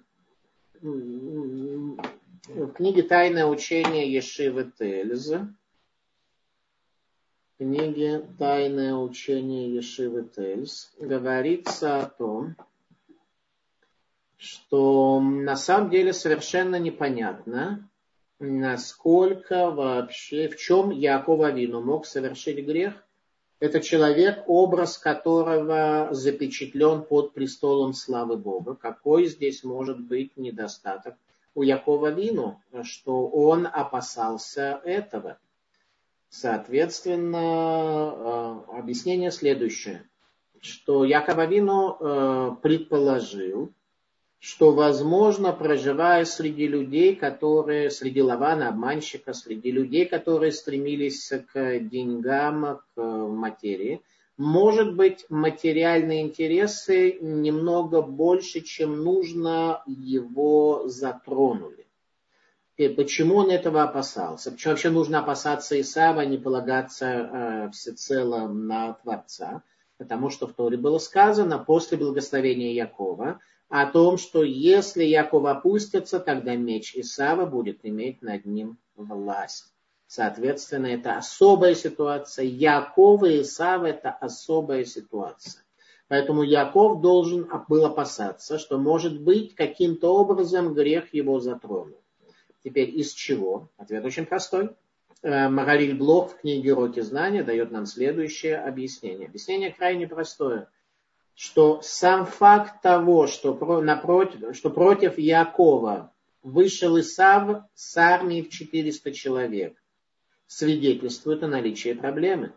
в 0.81 2.73
книге 2.75 3.03
«Тайное 3.03 3.47
учение 3.47 4.13
Ешивы 4.13 4.73
Тельза» 4.79 5.53
книге 7.63 8.27
«Тайное 8.41 8.95
учение 8.95 9.73
Ешивы 9.73 10.25
Тельз» 10.25 10.93
говорится 10.99 12.01
о 12.01 12.09
том, 12.09 12.57
что 14.43 15.21
на 15.21 15.55
самом 15.55 15.91
деле 15.91 16.13
совершенно 16.13 16.75
непонятно, 16.75 17.89
насколько 18.41 19.71
вообще, 19.71 20.49
в 20.49 20.57
чем 20.57 20.91
Яков 20.91 21.43
Авину 21.43 21.81
мог 21.81 22.07
совершить 22.07 22.67
грех. 22.67 22.95
Это 23.61 23.81
человек, 23.81 24.43
образ 24.49 24.99
которого 24.99 26.09
запечатлен 26.11 27.03
под 27.03 27.35
престолом 27.35 27.93
славы 27.93 28.37
Бога. 28.37 28.75
Какой 28.75 29.27
здесь 29.27 29.63
может 29.63 30.01
быть 30.01 30.37
недостаток 30.37 31.15
у 31.55 31.63
Якова 31.63 32.09
Вину, 32.09 32.61
что 32.83 33.29
он 33.29 33.69
опасался 33.73 34.81
этого. 34.85 35.39
Соответственно, 36.31 37.37
э, 38.67 38.79
объяснение 38.79 39.31
следующее, 39.31 40.03
что 40.61 41.05
Яков 41.05 41.39
Авину 41.39 41.97
э, 42.01 42.57
предположил, 42.61 43.73
что, 44.43 44.73
возможно, 44.73 45.53
проживая 45.53 46.25
среди 46.25 46.67
людей, 46.67 47.15
которые, 47.15 47.93
среди 47.93 48.21
Лавана, 48.21 48.71
обманщика, 48.71 49.35
среди 49.35 49.71
людей, 49.71 50.05
которые 50.05 50.51
стремились 50.51 51.33
к 51.53 51.79
деньгам, 51.79 52.81
к 52.93 53.01
материи, 53.01 54.03
может 54.37 54.97
быть, 54.97 55.27
материальные 55.29 56.23
интересы 56.23 57.19
немного 57.21 58.03
больше, 58.03 58.63
чем 58.63 59.05
нужно, 59.05 59.85
его 59.87 60.89
затронули. 60.89 61.87
И 62.77 62.89
почему 62.89 63.37
он 63.37 63.51
этого 63.51 63.85
опасался? 63.85 64.51
Почему 64.51 64.73
вообще 64.73 64.91
нужно 64.91 65.21
опасаться 65.21 65.81
Исава, 65.81 66.23
а 66.23 66.27
не 66.27 66.37
полагаться 66.37 67.07
э, 67.07 67.71
всецело 67.71 68.49
на 68.49 68.95
Творца? 68.95 69.63
Потому 69.99 70.31
что 70.31 70.49
в 70.49 70.53
Торе 70.53 70.79
было 70.79 70.99
сказано, 70.99 71.61
после 71.61 71.97
благословения 71.97 72.73
Якова– 72.73 73.39
о 73.73 73.87
том, 73.87 74.19
что 74.19 74.43
если 74.43 75.03
Яков 75.03 75.47
опустится, 75.47 76.21
тогда 76.21 76.55
меч 76.57 76.95
Исава 76.95 77.47
будет 77.47 77.79
иметь 77.85 78.21
над 78.21 78.45
ним 78.45 78.77
власть. 78.97 79.73
Соответственно, 80.07 80.89
это 80.89 81.17
особая 81.17 81.75
ситуация. 81.75 82.45
Якова 82.45 83.25
и 83.25 83.41
Исава– 83.41 83.87
это 83.87 84.11
особая 84.11 84.85
ситуация. 84.85 85.65
Поэтому 86.09 86.43
Яков 86.43 87.01
должен 87.01 87.49
был 87.67 87.87
опасаться, 87.87 88.59
что, 88.59 88.77
может 88.77 89.19
быть, 89.23 89.55
каким-то 89.55 90.15
образом 90.15 90.75
грех 90.75 91.15
его 91.15 91.41
затронул. 91.41 92.03
Теперь 92.63 92.91
из 92.91 93.15
чего? 93.15 93.71
Ответ 93.79 94.05
очень 94.05 94.27
простой. 94.27 94.77
Э, 95.23 95.49
Маралиль 95.49 95.97
Блок 95.97 96.33
в 96.33 96.41
книге 96.43 96.75
«Уроки 96.75 97.01
знания» 97.01 97.43
дает 97.43 97.71
нам 97.71 97.87
следующее 97.87 98.59
объяснение. 98.59 99.29
Объяснение 99.29 99.73
крайне 99.73 100.07
простое, 100.07 100.69
что 101.35 101.81
сам 101.83 102.27
факт 102.27 102.83
того, 102.83 103.27
что, 103.27 103.55
напротив, 103.81 104.57
что 104.57 104.71
против 104.71 105.19
Якова 105.19 106.13
вышел 106.43 106.99
Исав 106.99 107.65
с 107.75 107.97
армией 107.97 108.43
в 108.43 108.51
400 108.51 109.13
человек, 109.13 109.83
свидетельствует 110.47 111.43
о 111.43 111.49
наличии 111.49 111.95
проблемы. 111.95 112.53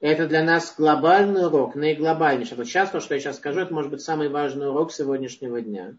Это 0.00 0.26
для 0.26 0.42
нас 0.42 0.74
глобальный 0.76 1.46
урок, 1.46 1.74
наиглобальнейший. 1.76 2.58
Вот 2.58 2.66
сейчас 2.66 2.90
то, 2.90 3.00
что 3.00 3.14
я 3.14 3.20
сейчас 3.20 3.36
скажу, 3.36 3.60
это 3.60 3.72
может 3.72 3.90
быть 3.90 4.02
самый 4.02 4.28
важный 4.28 4.68
урок 4.68 4.92
сегодняшнего 4.92 5.62
дня. 5.62 5.96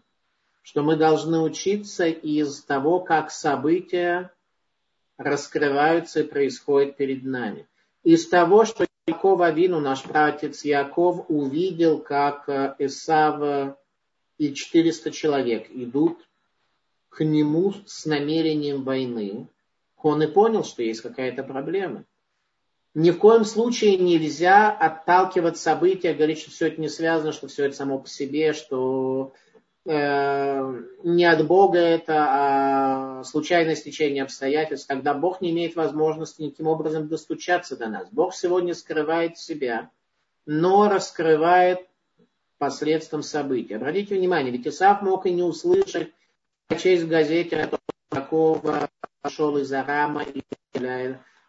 Что 0.62 0.82
мы 0.82 0.96
должны 0.96 1.40
учиться 1.40 2.06
из 2.06 2.62
того, 2.62 3.00
как 3.00 3.30
события 3.30 4.32
раскрываются 5.16 6.20
и 6.20 6.28
происходят 6.28 6.96
перед 6.96 7.24
нами. 7.24 7.66
Из 8.04 8.28
того, 8.28 8.64
что 8.64 8.86
Яков 9.08 9.40
Авину, 9.40 9.80
наш 9.80 10.02
пратец 10.02 10.64
Яков, 10.64 11.26
увидел, 11.28 12.00
как 12.00 12.48
Исав 12.80 13.76
и 14.36 14.52
400 14.52 15.12
человек 15.12 15.70
идут 15.70 16.18
к 17.08 17.22
нему 17.22 17.72
с 17.86 18.04
намерением 18.04 18.82
войны, 18.82 19.46
он 20.02 20.24
и 20.24 20.26
понял, 20.26 20.64
что 20.64 20.82
есть 20.82 21.02
какая-то 21.02 21.44
проблема. 21.44 22.04
Ни 22.94 23.12
в 23.12 23.18
коем 23.18 23.44
случае 23.44 23.96
нельзя 23.96 24.72
отталкивать 24.72 25.56
события, 25.56 26.12
говорить, 26.12 26.40
что 26.40 26.50
все 26.50 26.66
это 26.66 26.80
не 26.80 26.88
связано, 26.88 27.30
что 27.30 27.46
все 27.46 27.66
это 27.66 27.76
само 27.76 28.00
по 28.00 28.08
себе, 28.08 28.54
что 28.54 29.34
э, 29.34 29.45
не 29.86 31.24
от 31.24 31.46
Бога 31.46 31.78
это, 31.78 32.26
а 32.28 33.24
случайное 33.24 33.76
стечение 33.76 34.24
обстоятельств, 34.24 34.88
когда 34.88 35.14
Бог 35.14 35.40
не 35.40 35.50
имеет 35.52 35.76
возможности 35.76 36.42
никаким 36.42 36.66
образом 36.66 37.06
достучаться 37.06 37.76
до 37.76 37.88
нас. 37.88 38.08
Бог 38.10 38.34
сегодня 38.34 38.74
скрывает 38.74 39.38
себя, 39.38 39.90
но 40.44 40.88
раскрывает 40.88 41.86
посредством 42.58 43.22
событий. 43.22 43.74
Обратите 43.74 44.16
внимание, 44.16 44.50
ведь 44.50 44.66
Исаак 44.66 45.02
мог 45.02 45.26
и 45.26 45.32
не 45.32 45.44
услышать 45.44 46.10
честь 46.76 47.04
в 47.04 47.08
газете 47.08 47.62
о 47.62 47.68
том, 47.68 47.80
какого 48.08 48.88
пошел 49.20 49.56
из 49.56 49.72
Арама 49.72 50.24
и 50.24 50.42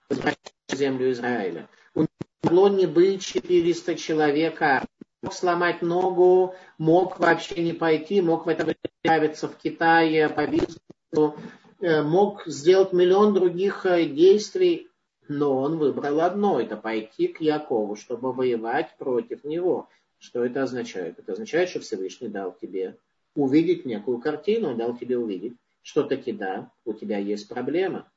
возвращается 0.10 0.54
в 0.68 0.76
землю 0.76 1.12
Израиля. 1.12 1.68
У 1.96 2.02
него 2.02 2.10
могло 2.44 2.70
не 2.70 2.86
быть 2.86 3.26
400 3.26 3.96
человек, 3.96 4.62
а 4.62 4.86
мог 5.22 5.34
сломать 5.34 5.82
ногу, 5.82 6.56
мог 6.78 7.20
вообще 7.20 7.64
не 7.64 7.74
пойти, 7.74 8.22
мог 8.22 8.46
в 8.46 8.50
это 8.50 8.64
время 8.64 8.78
отправиться 9.02 9.48
в 9.48 9.58
Китае 9.58 10.30
по 10.30 10.48
бизнесу, 10.48 11.36
э, 11.80 12.04
мог 12.04 12.46
сделать 12.46 12.94
миллион 12.94 13.34
других 13.34 13.86
э, 13.86 14.06
действий, 14.06 14.90
но 15.28 15.58
он 15.58 15.78
выбрал 15.78 16.22
одно, 16.22 16.60
это 16.60 16.78
пойти 16.78 17.28
к 17.28 17.42
Якову, 17.42 17.96
чтобы 17.96 18.32
воевать 18.32 18.96
против 18.98 19.44
него. 19.44 19.90
Что 20.20 20.44
это 20.44 20.64
означает? 20.64 21.20
Это 21.20 21.34
означает, 21.34 21.70
что 21.70 21.80
Всевышний 21.80 22.30
дал 22.30 22.56
тебе 22.60 22.98
увидеть 23.36 23.86
некую 23.86 24.20
картину, 24.20 24.74
дал 24.76 24.98
тебе 24.98 25.18
увидеть, 25.18 25.54
что 25.84 26.04
таки 26.04 26.32
да, 26.32 26.72
у 26.86 26.94
тебя 26.94 27.18
есть 27.18 27.48
проблема. 27.48 28.10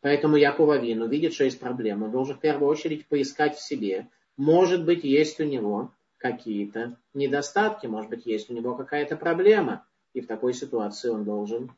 Поэтому 0.00 0.36
Яков 0.36 0.70
Авин 0.70 1.02
увидит, 1.02 1.34
что 1.34 1.44
есть 1.44 1.58
проблема, 1.58 2.08
должен 2.08 2.36
в 2.36 2.40
первую 2.40 2.70
очередь 2.70 3.06
поискать 3.06 3.56
в 3.56 3.62
себе. 3.62 4.08
Может 4.36 4.84
быть, 4.84 5.04
есть 5.04 5.40
у 5.40 5.44
него 5.44 5.92
какие-то 6.20 6.96
недостатки, 7.14 7.86
может 7.86 8.10
быть, 8.10 8.26
есть 8.26 8.50
у 8.50 8.54
него 8.54 8.76
какая-то 8.76 9.16
проблема. 9.16 9.84
И 10.12 10.20
в 10.20 10.26
такой 10.26 10.54
ситуации 10.54 11.08
он 11.08 11.24
должен 11.24 11.72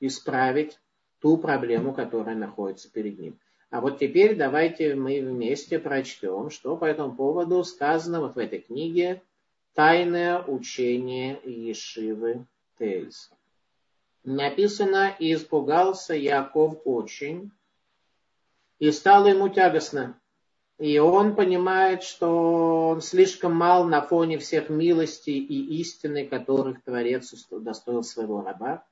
исправить 0.00 0.78
ту 1.20 1.36
проблему, 1.36 1.92
которая 1.92 2.36
находится 2.36 2.90
перед 2.90 3.18
ним. 3.18 3.38
А 3.70 3.80
вот 3.80 3.98
теперь 3.98 4.36
давайте 4.36 4.94
мы 4.94 5.20
вместе 5.20 5.78
прочтем, 5.78 6.50
что 6.50 6.76
по 6.76 6.84
этому 6.84 7.14
поводу 7.14 7.64
сказано 7.64 8.20
вот 8.20 8.36
в 8.36 8.38
этой 8.38 8.60
книге 8.60 9.22
Тайное 9.74 10.42
учение 10.42 11.40
Ешивы 11.44 12.46
Тейс. 12.78 13.30
Написано, 14.22 15.14
и 15.18 15.34
испугался 15.34 16.14
Яков 16.14 16.80
очень, 16.84 17.50
и 18.78 18.90
стало 18.92 19.26
ему 19.26 19.48
тягостно. 19.48 20.18
И 20.78 20.98
он 20.98 21.34
понимает, 21.34 22.02
что 22.02 22.88
он 22.90 23.00
слишком 23.00 23.54
мал 23.54 23.84
на 23.84 24.02
фоне 24.02 24.38
всех 24.38 24.68
милостей 24.68 25.38
и 25.38 25.80
истины, 25.80 26.26
которых 26.26 26.82
Творец 26.82 27.32
достоил 27.50 28.02
своего 28.02 28.42
раба. 28.42 28.84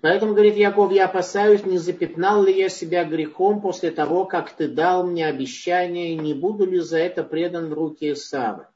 Поэтому, 0.00 0.32
говорит 0.32 0.56
Яков, 0.56 0.90
я 0.90 1.04
опасаюсь, 1.04 1.64
не 1.64 1.78
запятнал 1.78 2.42
ли 2.42 2.52
я 2.58 2.68
себя 2.68 3.04
грехом 3.04 3.60
после 3.60 3.92
того, 3.92 4.24
как 4.24 4.50
ты 4.50 4.66
дал 4.66 5.06
мне 5.06 5.26
обещание, 5.26 6.16
не 6.16 6.34
буду 6.34 6.66
ли 6.66 6.80
за 6.80 6.98
это 6.98 7.22
предан 7.22 7.68
в 7.68 7.72
руки 7.74 8.12
Исава. 8.12 8.73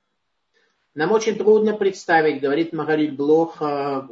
Нам 0.98 1.12
очень 1.12 1.36
трудно 1.36 1.74
представить, 1.74 2.40
говорит 2.40 2.72
Магарит 2.72 3.14
Блох, 3.14 3.62
э, 3.62 4.02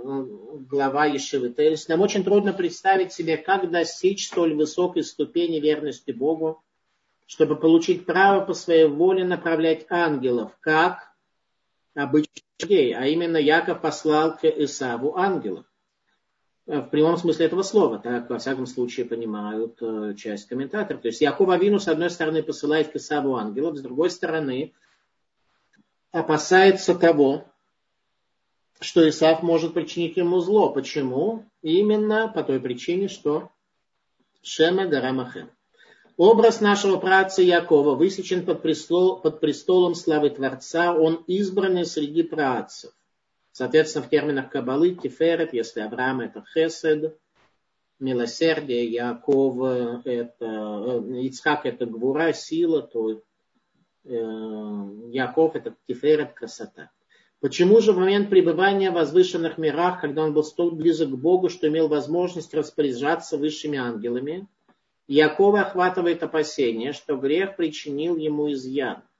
глава 0.71 1.07
Ешивы 1.07 1.51
Терес, 1.51 1.89
нам 1.89 2.01
очень 2.01 2.23
трудно 2.23 2.53
представить 2.53 3.13
себе, 3.13 3.37
как 3.37 3.69
достичь 3.73 4.29
столь 4.29 4.55
высокой 4.55 5.03
ступени 5.03 5.59
верности 5.59 6.13
Богу, 6.13 6.63
чтобы 7.27 7.57
получить 7.57 8.07
право 8.07 8.41
по 8.45 8.55
своей 8.55 8.85
воле 8.85 9.25
направлять 9.25 9.85
ангелов, 9.91 10.57
как 10.61 11.13
обычных 11.97 12.45
людей, 12.61 12.95
а 12.95 13.07
именно 13.07 13.37
Яков 13.37 13.81
послал 13.81 14.37
к 14.37 14.45
Исаву 14.45 15.17
ангелов. 15.17 15.65
Э, 16.69 16.83
в 16.83 16.91
прямом 16.91 17.17
смысле 17.17 17.47
этого 17.47 17.63
слова, 17.63 17.99
так, 17.99 18.31
во 18.31 18.39
всяком 18.39 18.67
случае, 18.67 19.07
понимают 19.07 19.77
э, 19.81 20.15
часть 20.17 20.47
комментаторов. 20.47 21.03
То 21.03 21.09
есть 21.09 21.21
Яков 21.21 21.49
Авину, 21.49 21.81
с 21.81 21.89
одной 21.89 22.11
стороны, 22.11 22.45
посылает 22.45 22.93
к 22.93 22.95
Исаву 22.95 23.35
ангелов, 23.35 23.77
с 23.77 23.83
другой 23.83 24.09
стороны, 24.09 24.73
опасается 26.13 26.95
того, 26.95 27.45
что 28.81 29.09
Исав 29.09 29.43
может 29.43 29.75
причинить 29.75 30.17
ему 30.17 30.41
зло. 30.41 30.71
Почему? 30.71 31.45
Именно 31.63 32.29
по 32.29 32.43
той 32.43 32.61
причине, 32.61 33.09
что 33.09 33.51
Шема 34.43 34.87
Гарамахем. 34.87 35.51
Образ 36.17 36.61
нашего 36.61 36.97
праца 36.97 37.43
Якова 37.43 37.95
высечен 37.95 38.47
под, 38.47 38.63
престол, 38.63 39.21
под 39.21 39.41
престолом 39.41 39.95
славы 39.95 40.31
Творца. 40.31 40.95
Он 40.95 41.25
избранный 41.27 41.85
среди 41.85 42.23
працев. 42.23 42.93
Соответственно, 43.53 44.05
в 44.05 44.11
терминах 44.11 44.51
Кабалы 44.51 44.95
Тиферет, 44.95 45.53
если 45.53 45.81
Авраам 45.81 46.21
это 46.21 46.45
Хесед, 46.55 47.19
милосердие, 47.99 48.87
Яков 48.87 50.05
это, 50.05 50.35
э, 50.41 51.21
Ицхак 51.23 51.67
это 51.67 51.87
Гвура, 51.87 52.33
сила, 52.33 52.83
то 52.83 53.21
Яков 54.07 55.57
это 55.57 55.75
Тиферет, 55.87 56.35
красота. 56.35 56.91
Почему 57.41 57.81
же 57.81 57.93
в 57.93 57.99
момент 57.99 58.31
пребывания 58.31 58.91
в 58.91 58.95
возвышенных 58.95 59.59
мирах, 59.59 60.01
когда 60.01 60.23
он 60.23 60.33
был 60.33 60.43
столь 60.43 60.75
близок 60.75 61.11
к 61.11 61.15
Богу, 61.15 61.49
что 61.49 61.69
имел 61.69 61.89
возможность 61.89 62.55
распоряжаться 62.55 63.37
высшими 63.37 63.79
ангелами, 63.79 64.47
Якова 65.07 65.61
охватывает 65.61 66.23
опасение, 66.23 66.93
что 66.93 67.17
грех 67.17 67.57
причинил 67.57 68.17
ему 68.17 68.51
изъян– 68.53 69.03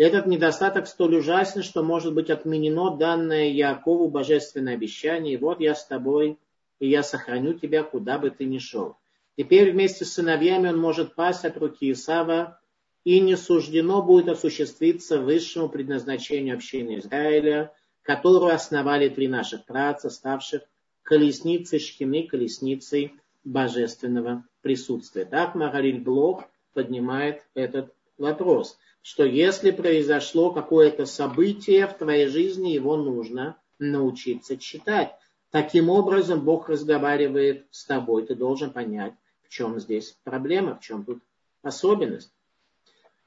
этот 0.00 0.24
недостаток 0.24 0.86
столь 0.86 1.16
ужасен, 1.16 1.62
что 1.62 1.82
может 1.82 2.14
быть 2.14 2.30
отменено 2.30 2.96
данное 2.96 3.48
Якову 3.48 4.08
божественное 4.08 4.72
обещание. 4.72 5.34
И 5.34 5.36
вот 5.36 5.60
я 5.60 5.74
с 5.74 5.84
тобой, 5.84 6.38
и 6.78 6.88
я 6.88 7.02
сохраню 7.02 7.52
тебя, 7.52 7.82
куда 7.82 8.18
бы 8.18 8.30
ты 8.30 8.46
ни 8.46 8.56
шел. 8.56 8.96
Теперь 9.36 9.72
вместе 9.72 10.06
с 10.06 10.14
сыновьями 10.14 10.68
он 10.70 10.78
может 10.78 11.14
пасть 11.14 11.44
от 11.44 11.58
руки 11.58 11.92
Исава, 11.92 12.59
и 13.04 13.20
не 13.20 13.36
суждено 13.36 14.02
будет 14.02 14.28
осуществиться 14.28 15.20
высшему 15.20 15.68
предназначению 15.68 16.56
общины 16.56 16.98
Израиля, 16.98 17.72
которую 18.02 18.54
основали 18.54 19.08
три 19.08 19.28
наших 19.28 19.64
праца, 19.64 20.10
ставших 20.10 20.62
колесницей 21.02 21.78
Шхины, 21.78 22.26
колесницей 22.26 23.14
божественного 23.44 24.44
присутствия. 24.60 25.24
Так 25.24 25.54
Магариль 25.54 26.00
Блох 26.00 26.44
поднимает 26.74 27.42
этот 27.54 27.92
вопрос– 28.18 28.78
что 29.02 29.24
если 29.24 29.70
произошло 29.70 30.52
какое-то 30.52 31.06
событие 31.06 31.86
в 31.86 31.94
твоей 31.94 32.26
жизни, 32.26 32.70
его 32.70 32.96
нужно 32.96 33.56
научиться 33.78 34.56
читать. 34.56 35.14
Таким 35.50 35.88
образом, 35.88 36.44
Бог 36.44 36.68
разговаривает 36.68 37.66
с 37.70 37.84
тобой. 37.84 38.26
Ты 38.26 38.34
должен 38.34 38.72
понять, 38.72 39.14
в 39.42 39.48
чем 39.48 39.80
здесь 39.80 40.16
проблема, 40.22 40.76
в 40.76 40.80
чем 40.80 41.04
тут 41.04 41.22
особенность. 41.62 42.32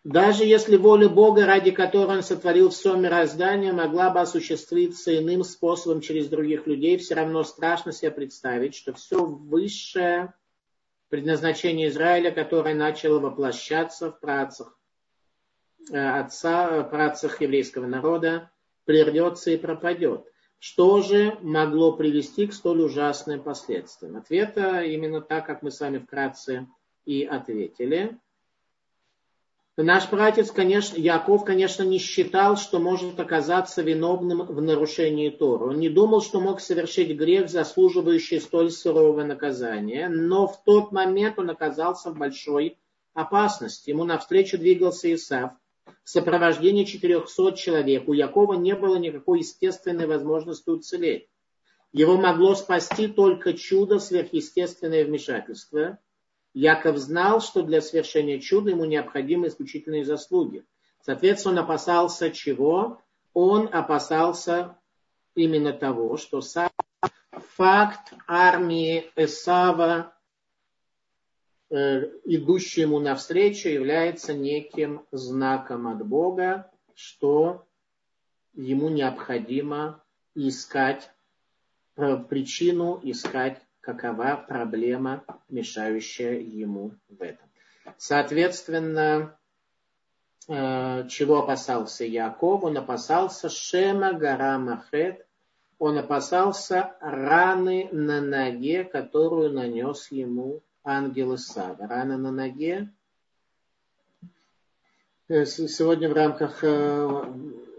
Даже 0.03 0.43
если 0.43 0.75
воля 0.75 1.07
Бога, 1.07 1.45
ради 1.45 1.71
которой 1.71 2.17
Он 2.17 2.23
сотворил 2.23 2.69
все 2.69 2.95
мироздание, 2.97 3.71
могла 3.71 4.09
бы 4.09 4.19
осуществиться 4.19 5.17
иным 5.17 5.45
способом 5.45 6.01
через 6.01 6.27
других 6.27 6.67
людей, 6.67 6.97
все 6.97 7.15
равно 7.15 7.43
страшно 7.43 7.93
себе 7.93 8.11
представить, 8.11 8.75
что 8.75 8.93
все 8.93 9.25
высшее 9.25 10.33
предназначение 11.07 11.87
Израиля, 11.87 12.31
которое 12.31 12.75
начало 12.75 13.19
воплощаться 13.19 14.11
в 14.11 14.19
працах, 14.19 14.77
отца, 15.89 16.83
працах 16.83 17.39
еврейского 17.39 17.85
народа, 17.85 18.51
прервется 18.83 19.51
и 19.51 19.57
пропадет. 19.57 20.25
Что 20.59 21.01
же 21.01 21.37
могло 21.41 21.93
привести 21.93 22.47
к 22.47 22.53
столь 22.53 22.81
ужасным 22.81 23.41
последствиям? 23.41 24.17
Ответ 24.17 24.57
именно 24.57 25.21
так, 25.21 25.45
как 25.45 25.61
мы 25.61 25.71
с 25.71 25.79
вами 25.79 25.99
вкратце 25.99 26.67
и 27.05 27.23
ответили. 27.23 28.19
Наш 29.75 30.07
братец, 30.11 30.51
конечно, 30.51 30.97
Яков, 30.97 31.45
конечно, 31.45 31.81
не 31.81 31.97
считал, 31.97 32.57
что 32.57 32.77
может 32.77 33.19
оказаться 33.19 33.81
виновным 33.81 34.43
в 34.45 34.61
нарушении 34.61 35.31
Торы. 35.31 35.65
Он 35.69 35.79
не 35.79 35.89
думал, 35.89 36.21
что 36.21 36.39
мог 36.39 36.61
совершить 36.61 37.17
грех, 37.17 37.49
заслуживающий 37.49 38.39
столь 38.39 38.69
сурового 38.69 39.23
наказания. 39.23 40.09
Но 40.09 40.45
в 40.45 40.63
тот 40.63 40.91
момент 40.91 41.39
он 41.39 41.49
оказался 41.49 42.11
в 42.11 42.17
большой 42.19 42.77
опасности. 43.15 43.89
Ему 43.89 44.03
навстречу 44.03 44.59
двигался 44.59 45.11
Исав 45.11 45.53
в 46.03 46.09
сопровождении 46.09 46.83
400 46.83 47.53
человек. 47.53 48.07
У 48.07 48.13
Якова 48.13 48.53
не 48.53 48.75
было 48.75 48.97
никакой 48.97 49.39
естественной 49.39 50.05
возможности 50.05 50.69
уцелеть. 50.69 51.29
Его 51.91 52.17
могло 52.17 52.53
спасти 52.53 53.07
только 53.07 53.53
чудо, 53.53 53.97
сверхъестественное 53.97 55.03
вмешательство– 55.03 55.97
Яков 56.53 56.97
знал, 56.97 57.41
что 57.41 57.63
для 57.63 57.81
совершения 57.81 58.39
чуда 58.39 58.71
ему 58.71 58.85
необходимы 58.85 59.47
исключительные 59.47 60.05
заслуги. 60.05 60.63
Соответственно, 61.01 61.61
он 61.61 61.65
опасался 61.65 62.31
чего? 62.31 63.01
Он 63.33 63.67
опасался 63.71 64.77
именно 65.35 65.73
того, 65.73 66.17
что 66.17 66.41
сам 66.41 66.69
факт 67.55 68.13
армии 68.27 69.11
Эсава, 69.15 70.13
э, 71.69 72.09
идущей 72.25 72.83
ему 72.83 72.99
навстречу, 72.99 73.69
является 73.69 74.33
неким 74.33 75.05
знаком 75.11 75.87
от 75.87 76.05
Бога, 76.05 76.71
что 76.93 77.65
ему 78.53 78.89
необходимо 78.89 80.03
искать 80.35 81.09
э, 81.95 82.17
причину, 82.17 82.99
искать 83.03 83.61
какова 83.83 84.37
проблема, 84.47 85.23
мешающая 85.49 86.39
ему 86.39 86.95
в 87.09 87.21
этом. 87.21 87.47
Соответственно, 87.97 89.37
э, 90.47 91.07
чего 91.09 91.39
опасался 91.39 92.05
Яков? 92.05 92.63
Он 92.63 92.77
опасался 92.77 93.49
Шема 93.49 94.13
Гара 94.13 94.57
Махет, 94.57 95.27
он 95.79 95.97
опасался 95.97 96.95
раны 97.01 97.89
на 97.91 98.21
ноге, 98.21 98.85
которую 98.85 99.51
нанес 99.51 100.09
ему 100.11 100.61
ангел 100.85 101.35
Исава. 101.35 101.85
Рана 101.85 102.17
на 102.17 102.31
ноге. 102.31 102.89
Э, 105.27 105.45
сегодня 105.45 106.09
в 106.09 106.13
рамках 106.13 106.63
э, 106.63 107.33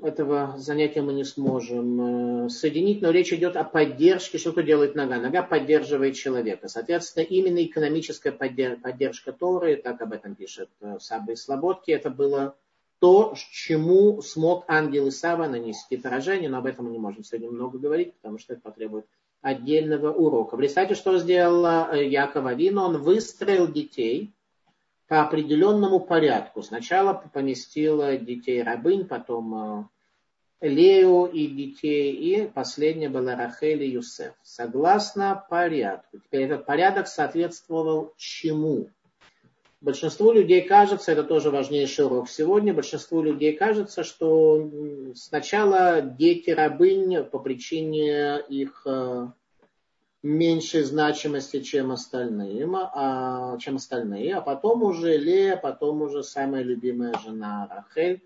этого 0.04 0.54
занятия 0.58 1.02
мы 1.02 1.12
не 1.14 1.24
сможем 1.24 2.46
э, 2.46 2.48
соединить, 2.48 3.00
но 3.00 3.10
речь 3.10 3.32
идет 3.32 3.56
о 3.56 3.64
поддержке, 3.64 4.38
что-то 4.38 4.62
делает 4.62 4.94
нога. 4.94 5.18
Нога 5.18 5.42
поддерживает 5.42 6.14
человека. 6.14 6.68
Соответственно, 6.68 7.24
именно 7.24 7.64
экономическая 7.64 8.32
поддержка 8.32 9.32
Торы, 9.32 9.76
так 9.76 10.00
об 10.02 10.12
этом 10.12 10.34
пишет 10.34 10.68
э, 10.80 10.98
Саба 11.00 11.34
Слободки, 11.36 11.90
это 11.90 12.10
было 12.10 12.56
то, 12.98 13.34
чему 13.50 14.22
смог 14.22 14.64
ангел 14.68 15.08
Исава 15.08 15.48
нанести 15.48 15.96
поражение, 15.96 16.48
но 16.48 16.58
об 16.58 16.66
этом 16.66 16.86
мы 16.86 16.92
не 16.92 16.98
можем 16.98 17.24
сегодня 17.24 17.50
много 17.50 17.78
говорить, 17.78 18.14
потому 18.14 18.38
что 18.38 18.52
это 18.52 18.62
потребует 18.62 19.06
отдельного 19.42 20.12
урока. 20.12 20.56
Представьте, 20.56 20.94
что 20.94 21.18
сделал 21.18 21.92
э, 21.92 22.06
Яков 22.06 22.46
Авин, 22.46 22.78
он 22.78 23.02
выстроил 23.02 23.66
детей 23.70 24.34
по 25.08 25.22
определенному 25.22 26.00
порядку. 26.00 26.62
Сначала 26.62 27.14
поместил 27.32 28.02
детей 28.20 28.62
рабынь, 28.62 29.06
потом 29.06 29.90
Лео 30.64 31.26
и 31.26 31.46
детей, 31.46 32.12
и 32.12 32.46
последняя 32.46 33.10
была 33.10 33.36
Рахель 33.36 33.82
и 33.82 33.90
Юсеф. 33.90 34.32
Согласно 34.42 35.44
порядку. 35.50 36.18
Теперь 36.18 36.44
этот 36.44 36.64
порядок 36.64 37.06
соответствовал 37.06 38.14
чему? 38.16 38.88
Большинству 39.82 40.32
людей 40.32 40.62
кажется, 40.62 41.12
это 41.12 41.22
тоже 41.22 41.50
важнейший 41.50 42.06
урок 42.06 42.30
сегодня, 42.30 42.72
большинству 42.72 43.20
людей 43.20 43.52
кажется, 43.52 44.02
что 44.02 44.70
сначала 45.14 46.00
дети 46.00 46.48
рабынь 46.48 47.22
по 47.24 47.38
причине 47.38 48.40
их 48.48 48.82
э, 48.86 49.26
меньшей 50.22 50.84
значимости, 50.84 51.60
чем 51.60 51.92
остальные, 51.92 52.66
а, 52.72 53.58
чем 53.58 53.76
остальные, 53.76 54.36
а 54.36 54.40
потом 54.40 54.82
уже 54.82 55.18
Лея, 55.18 55.56
потом 55.58 56.00
уже 56.00 56.22
самая 56.22 56.62
любимая 56.62 57.12
жена 57.22 57.68
Рахель, 57.70 58.22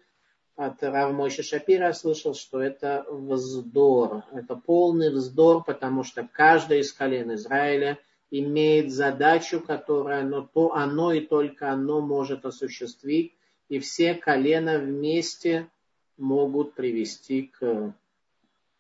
от 0.58 0.82
Равмойши 0.82 1.44
Шапира 1.44 1.92
слышал, 1.92 2.34
что 2.34 2.60
это 2.60 3.06
вздор. 3.08 4.24
Это 4.32 4.56
полный 4.56 5.10
вздор, 5.10 5.62
потому 5.62 6.02
что 6.02 6.28
каждое 6.30 6.80
из 6.80 6.92
колен 6.92 7.32
Израиля 7.34 7.96
имеет 8.32 8.92
задачу, 8.92 9.60
которая 9.60 10.22
оно, 10.22 10.42
то 10.42 10.74
оно 10.74 11.12
и 11.12 11.20
только 11.20 11.70
оно 11.70 12.00
может 12.00 12.44
осуществить. 12.44 13.34
И 13.68 13.78
все 13.78 14.14
колена 14.14 14.80
вместе 14.80 15.68
могут 16.16 16.74
привести 16.74 17.42
к 17.42 17.94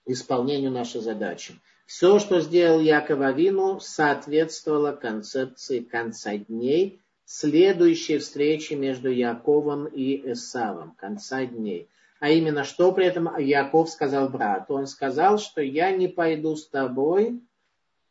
исполнению 0.04 0.72
нашей 0.72 1.00
задачи. 1.00 1.54
Все, 1.86 2.18
что 2.18 2.40
сделал 2.40 2.80
Яков 2.80 3.20
Авину, 3.20 3.78
соответствовало 3.78 4.92
концепции 4.92 5.78
конца 5.78 6.36
дней– 6.36 7.00
следующей 7.28 8.16
встречи 8.18 8.72
между 8.72 9.10
Яковом 9.10 9.86
и 9.86 10.32
Исавом, 10.32 10.94
конца 10.96 11.44
дней. 11.44 11.86
А 12.20 12.30
именно, 12.30 12.64
что 12.64 12.90
при 12.90 13.04
этом 13.04 13.28
Яков 13.38 13.90
сказал 13.90 14.30
брату? 14.30 14.74
Он 14.74 14.86
сказал, 14.86 15.38
что 15.38 15.60
я 15.60 15.92
не 15.92 16.08
пойду 16.08 16.56
с 16.56 16.66
тобой, 16.66 17.38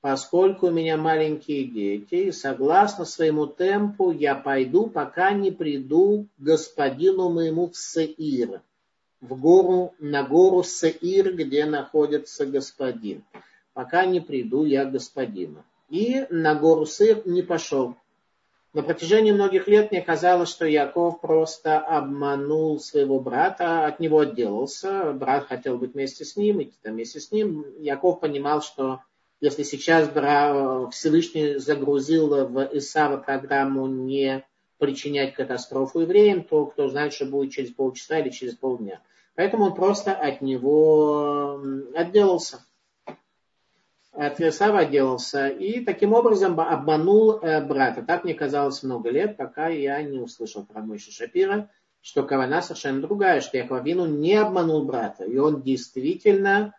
поскольку 0.01 0.67
у 0.67 0.71
меня 0.71 0.97
маленькие 0.97 1.65
дети, 1.65 2.27
и 2.27 2.31
согласно 2.31 3.05
своему 3.05 3.47
темпу 3.47 4.11
я 4.11 4.35
пойду, 4.35 4.85
пока 4.87 5.31
не 5.31 5.49
приду 5.49 6.27
к 6.37 6.41
господину 6.41 7.29
моему 7.29 7.69
в 7.71 7.75
Сеир, 7.75 8.61
в 9.19 9.35
гору, 9.41 9.95
на 9.97 10.23
гору 10.23 10.61
Сеир, 10.61 11.33
где 11.33 11.65
находится 11.65 12.45
господин. 12.45 13.23
Пока 13.73 14.05
не 14.05 14.21
приду 14.21 14.63
я 14.63 14.85
к 14.85 14.91
господину. 14.91 15.65
И 15.89 16.27
на 16.29 16.53
гору 16.53 16.85
Сеир 16.85 17.23
не 17.25 17.41
пошел. 17.41 17.95
На 18.73 18.83
протяжении 18.83 19.31
многих 19.31 19.67
лет 19.67 19.91
мне 19.91 20.01
казалось, 20.01 20.49
что 20.49 20.65
Яков 20.65 21.21
просто 21.21 21.79
обманул 21.79 22.79
своего 22.79 23.19
брата, 23.19 23.85
от 23.87 23.99
него 23.99 24.19
отделался. 24.19 25.13
Брат 25.13 25.47
хотел 25.47 25.77
быть 25.77 25.93
вместе 25.93 26.25
с 26.25 26.35
ним, 26.35 26.61
идти 26.61 26.75
там 26.81 26.93
вместе 26.93 27.19
с 27.19 27.31
ним. 27.31 27.65
Яков 27.79 28.19
понимал, 28.19 28.61
что 28.61 29.01
если 29.39 29.63
сейчас 29.63 30.09
Всевышний 30.91 31.55
загрузил 31.55 32.47
в 32.47 32.69
Исава 32.73 33.17
программу 33.17 33.87
не 33.87 34.45
причинять 34.77 35.33
катастрофу 35.33 36.01
евреям, 36.01 36.43
то 36.43 36.65
кто 36.65 36.89
знает, 36.89 37.13
что 37.13 37.25
будет 37.25 37.51
через 37.51 37.71
полчаса 37.71 38.19
или 38.19 38.29
через 38.29 38.55
полдня. 38.55 39.01
Поэтому 39.35 39.65
он 39.65 39.75
просто 39.75 40.13
от 40.13 40.41
него 40.41 41.61
отделался 41.95 42.65
от 44.17 44.41
Исава 44.41 44.79
отделался 44.79 45.47
и 45.47 45.85
таким 45.85 46.13
образом 46.13 46.59
обманул 46.59 47.33
э, 47.33 47.63
брата. 47.63 48.01
Так 48.01 48.23
мне 48.23 48.33
казалось 48.33 48.81
много 48.81 49.11
лет, 49.11 49.37
пока 49.37 49.67
я 49.67 50.01
не 50.01 50.17
услышал 50.17 50.65
про 50.65 50.81
Мойши 50.81 51.11
Шапира, 51.11 51.69
что 52.01 52.23
Кавана 52.23 52.63
совершенно 52.63 53.01
другая, 53.01 53.41
что 53.41 53.57
Яковину 53.57 54.07
не 54.07 54.33
обманул 54.33 54.85
брата. 54.85 55.23
И 55.23 55.37
он 55.37 55.61
действительно 55.61 56.73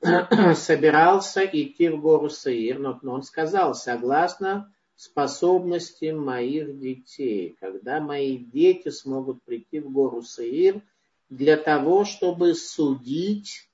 собирался 0.54 1.44
идти 1.44 1.88
в 1.88 2.00
гору 2.00 2.30
Саир, 2.30 2.78
но 2.78 3.00
он 3.02 3.22
сказал, 3.24 3.74
согласно 3.74 4.72
способности 4.94 6.12
моих 6.12 6.78
детей, 6.78 7.56
когда 7.58 8.00
мои 8.00 8.38
дети 8.38 8.90
смогут 8.90 9.42
прийти 9.42 9.80
в 9.80 9.90
гору 9.90 10.22
Саир 10.22 10.82
для 11.30 11.56
того, 11.56 12.04
чтобы 12.04 12.54
судить 12.54 13.68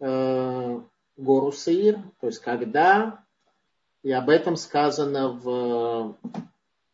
э, 0.00 0.80
гору 1.20 1.52
Саир, 1.52 1.98
то 2.20 2.26
есть 2.26 2.40
когда, 2.40 3.24
и 4.02 4.10
об 4.10 4.30
этом 4.30 4.56
сказано 4.56 5.28
в 5.28 6.16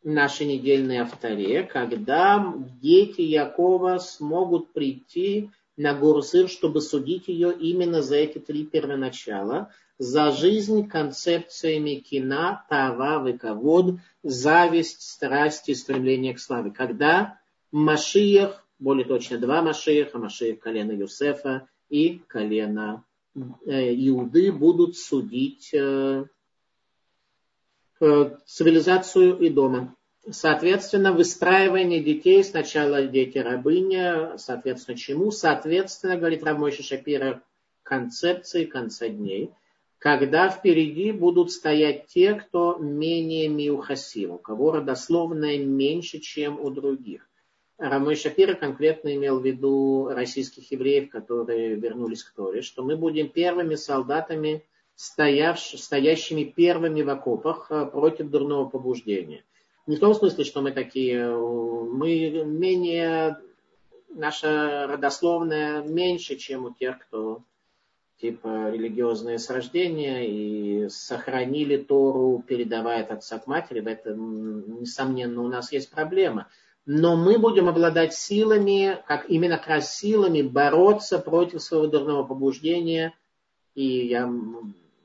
нашей 0.02 0.46
недельной 0.46 0.98
авторе, 0.98 1.62
когда 1.62 2.54
дети 2.80 3.22
Якова 3.22 3.98
смогут 3.98 4.72
прийти 4.72 5.50
на 5.76 5.94
гору 5.94 6.22
Сыр, 6.22 6.48
чтобы 6.48 6.80
судить 6.80 7.28
ее 7.28 7.52
именно 7.52 8.02
за 8.02 8.16
эти 8.16 8.38
три 8.38 8.64
первоначала, 8.64 9.70
за 9.98 10.30
жизнь 10.30 10.88
концепциями 10.88 11.96
кина, 11.96 12.64
тава, 12.68 13.18
выковод, 13.18 13.98
зависть, 14.22 15.02
страсть 15.02 15.68
и 15.68 15.74
стремление 15.74 16.34
к 16.34 16.40
славе. 16.40 16.70
Когда 16.70 17.38
Машиях, 17.72 18.66
более 18.78 19.06
точно 19.06 19.38
два 19.38 19.62
Машиеха, 19.62 20.18
Машиях 20.18 20.60
колена 20.60 20.92
Юсефа 20.92 21.68
и 21.88 22.20
колена 22.26 23.05
Э, 23.05 23.05
иуды 23.36 24.50
будут 24.52 24.96
судить 24.96 25.72
э, 25.74 26.24
цивилизацию 28.00 29.38
и 29.38 29.48
дома. 29.50 29.94
Соответственно, 30.28 31.12
выстраивание 31.12 32.02
детей, 32.02 32.42
сначала 32.42 33.06
дети 33.06 33.38
рабыня, 33.38 34.36
соответственно, 34.38 34.96
чему? 34.98 35.30
Соответственно, 35.30 36.16
говорит 36.16 36.42
Рамойша 36.42 36.82
Шапира, 36.82 37.42
концепции 37.84 38.64
конца 38.64 39.08
дней, 39.08 39.52
когда 39.98 40.50
впереди 40.50 41.12
будут 41.12 41.52
стоять 41.52 42.06
те, 42.08 42.34
кто 42.34 42.76
менее 42.76 43.48
миухасим, 43.48 44.32
у 44.32 44.38
кого 44.38 44.72
родословная 44.72 45.58
меньше, 45.58 46.18
чем 46.18 46.60
у 46.60 46.70
других. 46.70 47.28
Рамой 47.78 48.16
Шапира 48.16 48.54
конкретно 48.54 49.14
имел 49.14 49.40
в 49.40 49.44
виду 49.44 50.08
российских 50.08 50.70
евреев, 50.72 51.10
которые 51.10 51.74
вернулись 51.74 52.24
к 52.24 52.32
Торе, 52.32 52.62
что 52.62 52.82
мы 52.82 52.96
будем 52.96 53.28
первыми 53.28 53.74
солдатами, 53.74 54.64
стоящими 54.94 56.44
первыми 56.44 57.02
в 57.02 57.10
окопах 57.10 57.66
э, 57.70 57.86
против 57.86 58.30
дурного 58.30 58.68
побуждения– 58.68 59.44
не 59.86 59.96
в 59.96 60.00
том 60.00 60.14
смысле, 60.14 60.44
что 60.44 60.62
мы 60.62 60.72
такие, 60.72 61.30
мы 61.30 62.44
менее, 62.44 63.38
наша 64.08 64.86
родословная 64.88 65.82
меньше, 65.82 66.34
чем 66.36 66.64
у 66.64 66.74
тех, 66.74 66.98
кто 66.98 67.42
типа 68.20 68.70
религиозные 68.70 69.38
с 69.38 69.48
рождения 69.48 70.26
и 70.26 70.88
сохранили 70.88 71.76
Тору, 71.76 72.42
передавая 72.44 73.02
от 73.02 73.12
отца 73.12 73.38
к 73.38 73.46
матери. 73.46 73.80
В 73.80 73.86
этом, 73.86 74.80
несомненно, 74.80 75.42
у 75.42 75.48
нас 75.48 75.70
есть 75.70 75.90
проблема. 75.90 76.48
Но 76.86 77.16
мы 77.16 77.36
будем 77.38 77.68
обладать 77.68 78.14
силами, 78.14 79.02
как 79.08 79.28
именно 79.28 79.58
как 79.58 79.66
раз 79.66 79.96
силами, 79.96 80.42
бороться 80.42 81.18
против 81.18 81.60
своего 81.60 81.88
дурного 81.88 82.22
побуждения. 82.22 83.12
И 83.74 84.06
я 84.06 84.32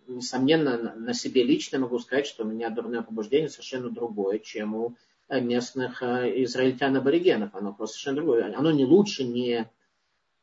несомненно, 0.07 0.93
на 0.95 1.13
себе 1.15 1.43
лично 1.43 1.79
могу 1.79 1.97
сказать, 1.97 2.27
что 2.27 2.43
у 2.43 2.47
меня 2.47 2.69
дурное 2.69 3.01
побуждение 3.01 3.49
совершенно 3.49 3.89
другое, 3.89 4.37
чем 4.37 4.75
у 4.75 4.95
местных 5.29 6.03
э, 6.03 6.43
израильтян-аборигенов. 6.43 7.55
Оно 7.55 7.73
просто 7.73 7.95
совершенно 7.95 8.17
другое. 8.17 8.55
Оно 8.55 8.71
не 8.71 8.85
лучше, 8.85 9.23
не, 9.23 9.67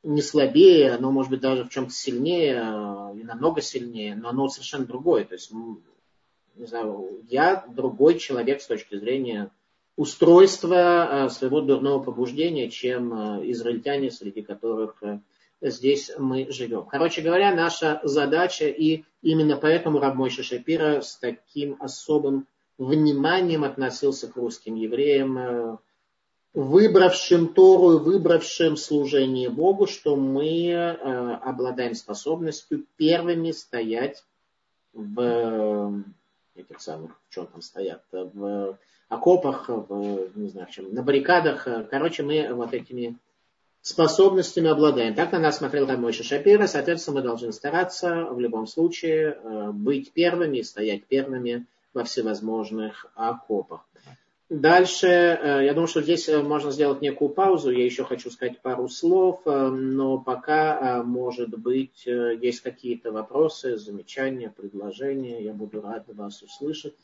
не 0.02 0.22
слабее, 0.22 0.92
оно 0.92 1.12
может 1.12 1.30
быть 1.30 1.40
даже 1.40 1.64
в 1.64 1.68
чем-то 1.68 1.92
сильнее, 1.92 2.54
э, 2.54 3.20
и 3.20 3.22
намного 3.22 3.60
сильнее, 3.60 4.16
но 4.16 4.30
оно 4.30 4.48
совершенно 4.48 4.86
другое. 4.86 5.24
То 5.24 5.34
есть, 5.34 5.52
не 5.52 6.66
знаю, 6.66 7.20
я 7.28 7.64
другой 7.68 8.18
человек 8.18 8.60
с 8.60 8.66
точки 8.66 8.98
зрения 8.98 9.52
устройства 9.98 11.26
э, 11.26 11.28
своего 11.28 11.60
дурного 11.60 12.02
побуждения, 12.02 12.70
чем 12.70 13.12
израильтяне, 13.50 14.10
среди 14.10 14.42
которых 14.42 15.02
здесь 15.60 16.10
мы 16.18 16.50
живем. 16.50 16.84
Короче 16.84 17.20
говоря, 17.20 17.54
наша 17.54 18.00
задача, 18.04 18.68
и 18.68 19.04
именно 19.22 19.56
поэтому 19.56 19.98
Рабмойша 19.98 20.42
Шапира 20.42 21.00
с 21.00 21.16
таким 21.16 21.76
особым 21.80 22.46
вниманием 22.78 23.64
относился 23.64 24.28
к 24.28 24.36
русским 24.36 24.76
евреям, 24.76 25.38
э, 25.38 25.76
выбравшим 26.54 27.48
Тору, 27.48 27.98
выбравшим 27.98 28.76
служение 28.76 29.50
Богу, 29.50 29.88
что 29.88 30.14
мы 30.14 30.68
э, 30.68 30.94
обладаем 31.42 31.94
способностью 31.94 32.84
первыми 32.96 33.50
стоять 33.50 34.24
в 34.92 36.04
этих 36.54 36.80
самых, 36.80 37.12
в 37.28 37.34
чем 37.34 37.46
там 37.46 37.62
стоят, 37.62 38.02
в 38.12 38.78
окопах, 39.08 39.68
в, 39.68 40.28
не 40.34 40.48
знаю, 40.48 40.66
в 40.66 40.70
чем, 40.70 40.92
на 40.94 41.02
баррикадах. 41.02 41.66
Короче, 41.90 42.22
мы 42.22 42.52
вот 42.52 42.74
этими 42.74 43.16
способностями 43.88 44.68
обладаем. 44.68 45.14
Так 45.14 45.32
на 45.32 45.38
нас 45.38 45.58
смотрел 45.58 45.86
Рамойша 45.86 46.22
Шапира, 46.22 46.66
соответственно, 46.66 47.16
мы 47.16 47.22
должны 47.22 47.52
стараться 47.52 48.26
в 48.26 48.38
любом 48.38 48.66
случае 48.66 49.38
э, 49.42 49.70
быть 49.72 50.12
первыми, 50.12 50.60
стоять 50.60 51.04
первыми 51.06 51.66
во 51.94 52.04
всевозможных 52.04 53.06
окопах. 53.14 53.86
Дальше, 54.50 55.06
э, 55.06 55.64
я 55.64 55.72
думаю, 55.72 55.88
что 55.88 56.02
здесь 56.02 56.28
э, 56.28 56.42
можно 56.42 56.70
сделать 56.70 57.00
некую 57.00 57.30
паузу. 57.30 57.70
Я 57.70 57.84
еще 57.84 58.04
хочу 58.04 58.30
сказать 58.30 58.60
пару 58.60 58.88
слов, 58.88 59.40
но 59.46 60.18
пока, 60.18 61.02
может 61.04 61.50
быть, 61.50 62.04
есть 62.04 62.60
какие-то 62.60 63.10
вопросы, 63.10 63.78
замечания, 63.78 64.52
предложения. 64.54 65.42
Я 65.42 65.52
буду 65.54 65.80
рад 65.80 66.04
вас 66.08 66.42
услышать. 66.42 66.94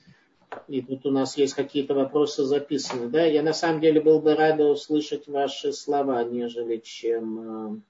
И 0.68 0.82
тут 0.82 1.07
у 1.07 1.11
нас 1.11 1.36
есть 1.36 1.55
какие-то 1.55 1.94
вопросы 1.94 2.44
записаны. 2.44 3.09
Да, 3.09 3.24
я 3.24 3.42
на 3.42 3.52
самом 3.52 3.80
деле 3.80 4.00
был 4.00 4.20
бы 4.20 4.34
рад 4.34 4.61
услышать 4.61 5.26
ваши 5.28 5.72
слова, 5.72 6.24
нежели 6.24 6.78
чем 6.78 7.78
э, 7.78 7.80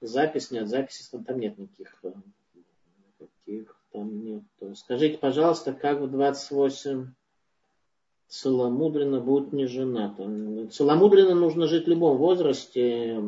запись. 0.00 0.50
Нет, 0.50 0.68
записи 0.68 1.08
там, 1.10 1.24
там 1.24 1.38
нет 1.38 1.58
никаких. 1.58 1.98
Э, 2.02 2.12
никаких 3.18 3.76
там 3.92 4.24
нет. 4.24 4.42
Скажите, 4.74 5.18
пожалуйста, 5.18 5.72
как 5.72 6.00
в 6.00 6.10
28 6.10 7.12
целомудренно 8.28 9.20
будет 9.20 9.52
не 9.52 9.66
женатым? 9.66 10.70
Целомудренно 10.70 11.34
нужно 11.34 11.66
жить 11.66 11.86
в 11.86 11.90
любом 11.90 12.16
возрасте. 12.18 13.20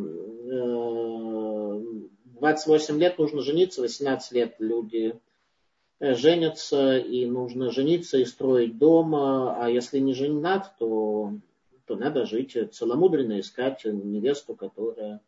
28 2.24 2.94
э, 2.94 2.98
лет 2.98 3.18
нужно 3.18 3.42
жениться, 3.42 3.80
18 3.80 4.32
лет 4.32 4.56
люди 4.58 5.14
Э, 5.14 5.27
женятся, 6.00 6.98
и 6.98 7.26
нужно 7.26 7.70
жениться 7.70 8.18
и 8.18 8.24
строить 8.24 8.78
дом, 8.78 9.14
а 9.14 9.66
если 9.68 9.98
не 9.98 10.14
женат, 10.14 10.72
то, 10.78 11.32
то 11.86 11.96
надо 11.96 12.24
жить 12.24 12.56
целомудренно, 12.72 13.40
искать 13.40 13.84
невесту, 13.84 14.54
которая 14.54 15.20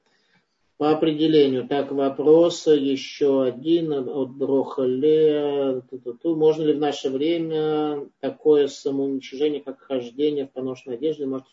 по 0.77 0.93
определению. 0.93 1.69
Так, 1.69 1.93
вопрос 1.93 2.67
еще 2.67 3.43
один 3.43 3.93
от 3.93 4.31
Брохале. 4.31 5.83
Можно 6.25 6.63
ли 6.63 6.73
в 6.73 6.79
наше 6.79 7.11
время 7.11 8.07
такое 8.21 8.69
самоуничижение, 8.69 9.61
как 9.61 9.81
хождение 9.81 10.47
в 10.47 10.53
поношенной 10.53 10.97
одежде, 10.97 11.27
может, 11.27 11.47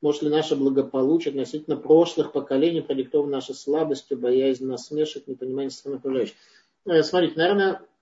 может 0.00 0.22
ли 0.22 0.30
наше 0.30 0.56
благополучие 0.56 1.30
относительно 1.30 1.76
прошлых 1.76 2.32
поколений 2.32 2.80
продиктовано 2.80 3.32
нашей 3.32 3.54
слабостью, 3.54 4.18
боязнь 4.18 4.66
насмешек, 4.66 5.26
непонимание 5.26 5.70
страны 5.70 5.96
окружающих? 5.96 6.34
Э, 6.86 7.02
смотрите, 7.02 7.34
наверное, 7.36 7.80
Э, 7.80 7.82
э, 7.82 7.95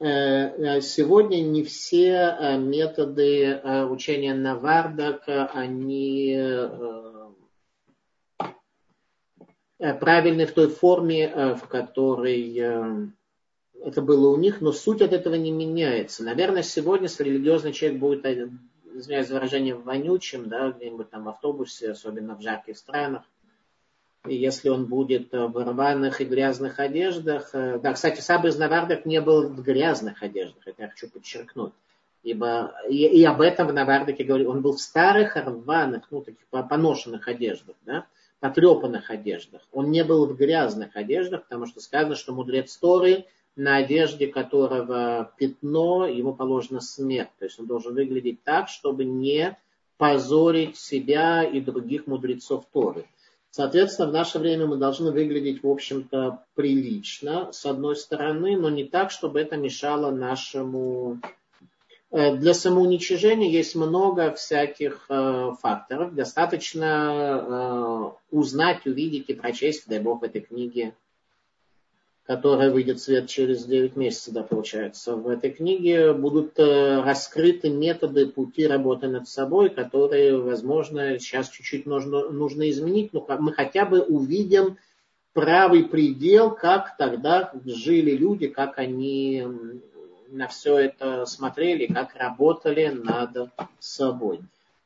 сегодня 0.00 1.40
не 1.42 1.62
все 1.62 2.36
э, 2.38 2.58
методы 2.58 3.60
учения 3.90 4.34
Навардак, 4.34 5.22
они 5.26 6.36
правильны 9.78 10.46
в 10.46 10.52
той 10.52 10.68
форме, 10.68 11.54
в 11.56 11.68
которой 11.68 13.04
это 13.84 14.00
было 14.00 14.30
у 14.30 14.36
них, 14.36 14.60
но 14.60 14.72
суть 14.72 15.02
от 15.02 15.12
этого 15.12 15.34
не 15.34 15.50
меняется. 15.50 16.24
Наверное, 16.24 16.62
сегодня, 16.62 17.08
религиозный 17.18 17.72
человек 17.72 18.00
будет, 18.00 18.24
извиняюсь 18.94 19.28
за 19.28 19.34
выражение, 19.34 19.74
вонючим, 19.74 20.48
да, 20.48 20.70
где-нибудь 20.70 21.10
там 21.10 21.24
в 21.24 21.28
автобусе, 21.28 21.90
особенно 21.90 22.34
в 22.34 22.40
жарких 22.40 22.78
странах, 22.78 23.24
если 24.26 24.68
он 24.68 24.86
будет 24.86 25.32
э, 25.34 25.46
в 25.46 25.56
рваных 25.56 26.20
и 26.20 26.24
грязных 26.24 26.78
одеждах. 26.78 27.50
Э, 27.52 27.78
да, 27.78 27.92
кстати, 27.92 28.20
сам 28.20 28.46
из 28.46 28.56
Навардок 28.56 29.04
не 29.04 29.20
был 29.20 29.48
в 29.48 29.62
грязных 29.62 30.22
одеждах, 30.22 30.66
это 30.66 30.82
я 30.82 30.88
хочу 30.88 31.08
подчеркнуть. 31.08 31.72
Ибо 32.22 32.72
и, 32.88 33.04
и 33.04 33.24
об 33.24 33.42
этом 33.42 33.68
в 33.68 33.72
Навардоке 33.72 34.24
говорю, 34.24 34.50
он 34.50 34.62
был 34.62 34.72
в 34.76 34.80
старых 34.80 35.36
рваных, 35.36 36.04
ну, 36.10 36.22
таких 36.22 36.46
поношенных 36.46 37.28
одеждах, 37.28 37.76
да, 37.84 38.06
потрепанных 38.40 39.10
одеждах. 39.10 39.60
Он 39.72 39.90
не 39.90 40.02
был 40.04 40.26
в 40.26 40.34
грязных 40.34 40.96
одеждах, 40.96 41.44
потому 41.44 41.66
что 41.66 41.80
сказано, 41.80 42.14
что 42.14 42.32
мудрец 42.32 42.74
Торы, 42.78 43.26
на 43.56 43.76
одежде 43.76 44.26
которого 44.26 45.32
пятно, 45.36 46.06
ему 46.06 46.34
положена 46.34 46.80
смерть. 46.80 47.30
То 47.38 47.44
есть 47.44 47.60
он 47.60 47.66
должен 47.66 47.94
выглядеть 47.94 48.42
так, 48.42 48.68
чтобы 48.68 49.04
не 49.04 49.56
позорить 49.98 50.76
себя 50.76 51.44
и 51.44 51.60
других 51.60 52.06
мудрецов 52.06 52.64
Торы. 52.72 53.04
Соответственно, 53.56 54.08
в 54.08 54.12
наше 54.12 54.40
время 54.40 54.66
мы 54.66 54.78
должны 54.78 55.12
выглядеть, 55.12 55.62
в 55.62 55.70
общем-то, 55.70 56.44
прилично, 56.56 57.52
с 57.52 57.64
одной 57.64 57.94
стороны, 57.94 58.58
но 58.58 58.68
не 58.68 58.82
так, 58.82 59.12
чтобы 59.12 59.38
это 59.38 59.56
мешало 59.56 60.10
нашему... 60.10 61.20
Э, 62.10 62.34
для 62.34 62.52
самоуничижения 62.52 63.48
есть 63.48 63.76
много 63.76 64.32
всяких 64.32 65.06
э, 65.08 65.52
факторов. 65.62 66.16
Достаточно 66.16 66.82
э, 66.82 68.10
узнать, 68.32 68.84
увидеть 68.86 69.26
и 69.28 69.34
прочесть, 69.34 69.86
дай 69.86 70.00
бог, 70.00 70.22
в 70.22 70.24
этой 70.24 70.40
книге 70.40 70.96
которая 72.26 72.70
выйдет 72.70 72.98
в 72.98 73.02
свет 73.02 73.28
через 73.28 73.64
9 73.64 73.96
месяцев, 73.96 74.32
да, 74.32 74.42
получается. 74.42 75.14
В 75.14 75.28
этой 75.28 75.50
книге 75.50 76.14
будут 76.14 76.58
э, 76.58 77.02
раскрыты 77.02 77.68
методы 77.68 78.26
пути 78.26 78.66
работы 78.66 79.08
над 79.08 79.28
собой, 79.28 79.68
которые, 79.68 80.38
возможно, 80.38 81.18
сейчас 81.18 81.50
чуть-чуть 81.50 81.84
нужно, 81.84 82.30
нужно 82.30 82.70
изменить, 82.70 83.12
но 83.12 83.26
мы 83.40 83.52
хотя 83.52 83.84
бы 83.84 84.00
увидим 84.00 84.78
правый 85.34 85.84
предел, 85.84 86.50
как 86.50 86.96
тогда 86.96 87.52
жили 87.66 88.12
люди, 88.12 88.46
как 88.46 88.78
они 88.78 89.44
на 90.28 90.48
все 90.48 90.78
это 90.78 91.26
смотрели, 91.26 91.92
как 91.92 92.14
работали 92.14 92.88
над 92.88 93.50
собой. 93.80 94.40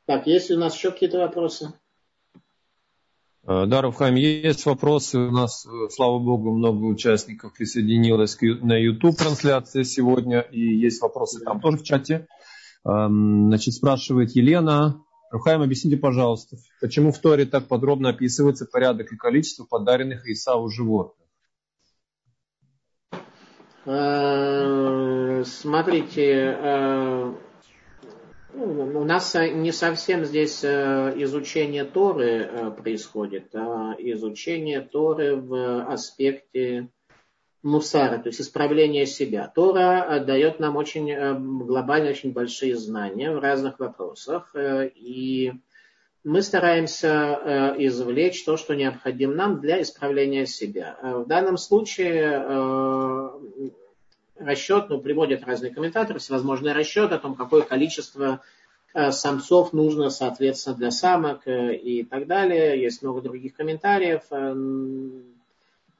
Так, 0.05 0.27
есть 0.27 0.51
у 0.51 0.57
нас 0.57 0.75
еще 0.75 0.91
какие-то 0.91 1.19
вопросы? 1.19 1.71
Э, 3.49 3.65
да, 3.65 3.81
Равхайм, 3.81 4.13
есть 4.13 4.65
вопросы. 4.67 5.17
У 5.17 5.31
нас, 5.31 5.65
э, 5.65 5.89
слава 5.89 6.19
богу, 6.19 6.51
много 6.55 6.83
участников 6.85 7.53
присоединилось 7.53 8.37
на 8.41 8.77
YouTube 8.77 9.17
трансляции 9.17 9.81
сегодня. 9.81 10.41
И 10.41 10.59
есть 10.59 11.01
вопросы 11.01 11.43
там 11.43 11.59
тоже 11.59 11.77
в 11.77 11.83
чате. 11.83 12.27
Значит, 12.83 13.73
спрашивает 13.73 14.31
Елена. 14.31 15.03
Рухаем, 15.31 15.61
объясните, 15.61 15.97
пожалуйста, 15.97 16.55
почему 16.79 17.11
в 17.11 17.17
Торе 17.19 17.45
так 17.45 17.67
подробно 17.67 18.09
описывается 18.09 18.65
порядок 18.65 19.11
и 19.11 19.17
количество 19.17 19.65
подаренных 19.65 20.27
Исаву 20.27 20.69
животных? 20.69 21.27
Э, 23.85 25.43
смотрите, 25.43 27.35
у 28.53 29.03
нас 29.03 29.35
не 29.35 29.71
совсем 29.71 30.25
здесь 30.25 30.63
э, 30.63 31.13
изучение 31.17 31.85
Торы 31.85 32.73
происходит, 32.77 33.53
а 33.53 33.95
изучение 33.97 34.81
Торы 34.81 35.35
в 35.35 35.85
аспекте 35.91 36.89
мусара, 37.61 38.17
то 38.17 38.29
есть 38.29 38.41
исправления 38.41 39.05
себя. 39.05 39.51
Тора 39.53 40.23
дает 40.25 40.59
нам 40.59 40.77
очень 40.77 41.13
глобально, 41.65 42.09
очень 42.09 42.31
большие 42.31 42.75
знания 42.77 43.31
в 43.31 43.39
разных 43.39 43.79
вопросах, 43.79 44.55
и 44.55 45.51
мы 46.23 46.41
стараемся 46.41 47.75
извлечь 47.77 48.45
то, 48.45 48.55
что 48.55 48.75
необходимо 48.75 49.33
нам 49.33 49.59
для 49.59 49.81
исправления 49.81 50.45
себя. 50.45 50.97
В 51.01 51.25
данном 51.27 51.57
случае 51.57 52.39
расчет, 54.39 54.89
ну, 54.89 54.99
приводят 54.99 55.43
разные 55.43 55.73
комментаторы, 55.73 56.19
всевозможные 56.19 56.73
расчеты 56.73 57.15
о 57.15 57.19
том, 57.19 57.35
какое 57.35 57.61
количество 57.61 58.41
э, 58.93 59.11
самцов 59.11 59.73
нужно, 59.73 60.09
соответственно, 60.09 60.75
для 60.75 60.91
самок 60.91 61.47
э, 61.47 61.75
и 61.75 62.03
так 62.03 62.27
далее. 62.27 62.81
Есть 62.81 63.01
много 63.01 63.21
других 63.21 63.55
комментариев. 63.55 64.23
Э, 64.31 64.55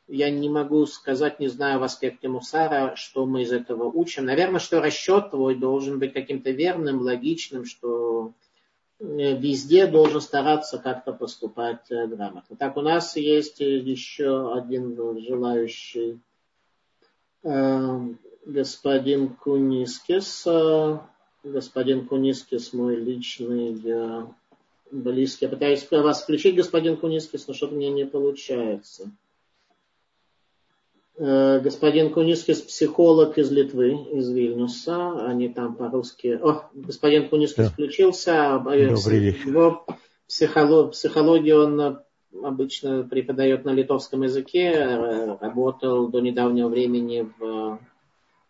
я 0.08 0.32
не 0.32 0.50
могу 0.50 0.86
сказать, 0.88 1.40
не 1.40 1.50
знаю 1.50 1.80
в 1.80 1.84
аспекте 1.84 2.30
Мусара, 2.30 2.96
что 2.96 3.26
мы 3.26 3.44
из 3.44 3.52
этого 3.52 3.84
учим. 3.84 4.26
Наверное, 4.26 4.60
что 4.60 4.82
расчет 4.82 5.30
твой 5.30 5.56
должен 5.56 6.00
быть 6.00 6.14
каким-то 6.14 6.50
верным, 6.50 7.02
логичным, 7.02 7.66
что 7.66 8.32
везде 9.00 9.86
должен 9.86 10.20
стараться 10.20 10.80
как-то 10.80 11.14
поступать 11.14 11.86
грамотно. 11.90 12.56
Так, 12.58 12.76
у 12.76 12.82
нас 12.82 13.16
есть 13.16 13.60
еще 13.60 14.52
один 14.54 14.98
желающий 15.20 16.20
господин 18.50 19.30
Кунискис. 19.30 20.46
Господин 21.44 22.08
Кунискис 22.08 22.74
мой 22.74 22.96
личный 22.96 23.78
близкий. 24.92 25.46
Я 25.46 25.50
пытаюсь 25.50 25.88
вас 25.92 26.24
включить, 26.24 26.56
господин 26.56 26.98
Кунискис, 26.98 27.48
но 27.48 27.54
что-то 27.54 27.76
мне 27.76 27.90
не 27.90 28.06
получается. 28.06 29.12
Э, 31.18 31.60
господин 31.60 32.12
Кунискис 32.12 32.62
психолог 32.62 33.38
из 33.38 33.52
Литвы, 33.52 33.92
из 34.14 34.30
Вильнюса. 34.30 35.26
Они 35.26 35.50
там 35.50 35.76
по-русски... 35.76 36.40
О, 36.42 36.70
господин 36.74 37.30
Кунискис 37.30 37.66
да. 37.66 37.70
включился. 37.70 38.62
Добрый 38.64 39.20
вечер. 39.20 39.48
Его 39.48 39.86
психолог, 40.28 40.92
психологию 40.92 41.64
он 41.64 42.00
обычно 42.44 43.04
преподает 43.04 43.66
на 43.66 43.72
литовском 43.72 44.24
языке. 44.24 45.38
Работал 45.40 46.08
до 46.08 46.20
недавнего 46.20 46.70
времени 46.70 47.30
в 47.38 47.80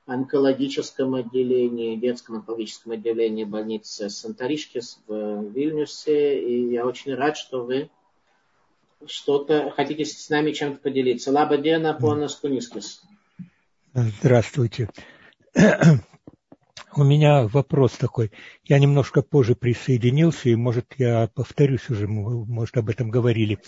онкологическом 0.10 1.16
отделении, 1.16 1.96
детском 1.96 2.38
онкологическом 2.38 2.94
отделении 2.94 3.44
больницы 3.44 4.10
Санторишкис 4.10 5.00
в 5.08 5.52
Вильнюсе. 5.52 6.40
И 6.42 6.72
я 6.72 6.86
очень 6.86 7.14
рад, 7.14 7.38
что 7.38 7.64
вы 7.64 7.90
что-то 9.06 9.72
хотите 9.76 10.06
с 10.06 10.30
нами 10.30 10.52
чем-то 10.52 10.82
поделиться. 10.82 11.32
Лабадена 11.32 11.94
понас 11.94 12.36
кунискис. 12.36 13.04
Здравствуйте. 13.94 14.90
У 16.96 17.04
меня 17.04 17.48
вопрос 17.48 17.92
такой. 17.94 18.32
Я 18.64 18.80
немножко 18.80 19.22
позже 19.22 19.56
присоединился, 19.56 20.50
и, 20.50 20.56
может, 20.56 20.96
я 20.98 21.30
повторюсь 21.34 21.88
уже, 21.90 22.08
может, 22.08 22.78
об 22.78 22.90
этом 22.90 23.12
говорили. 23.12 23.60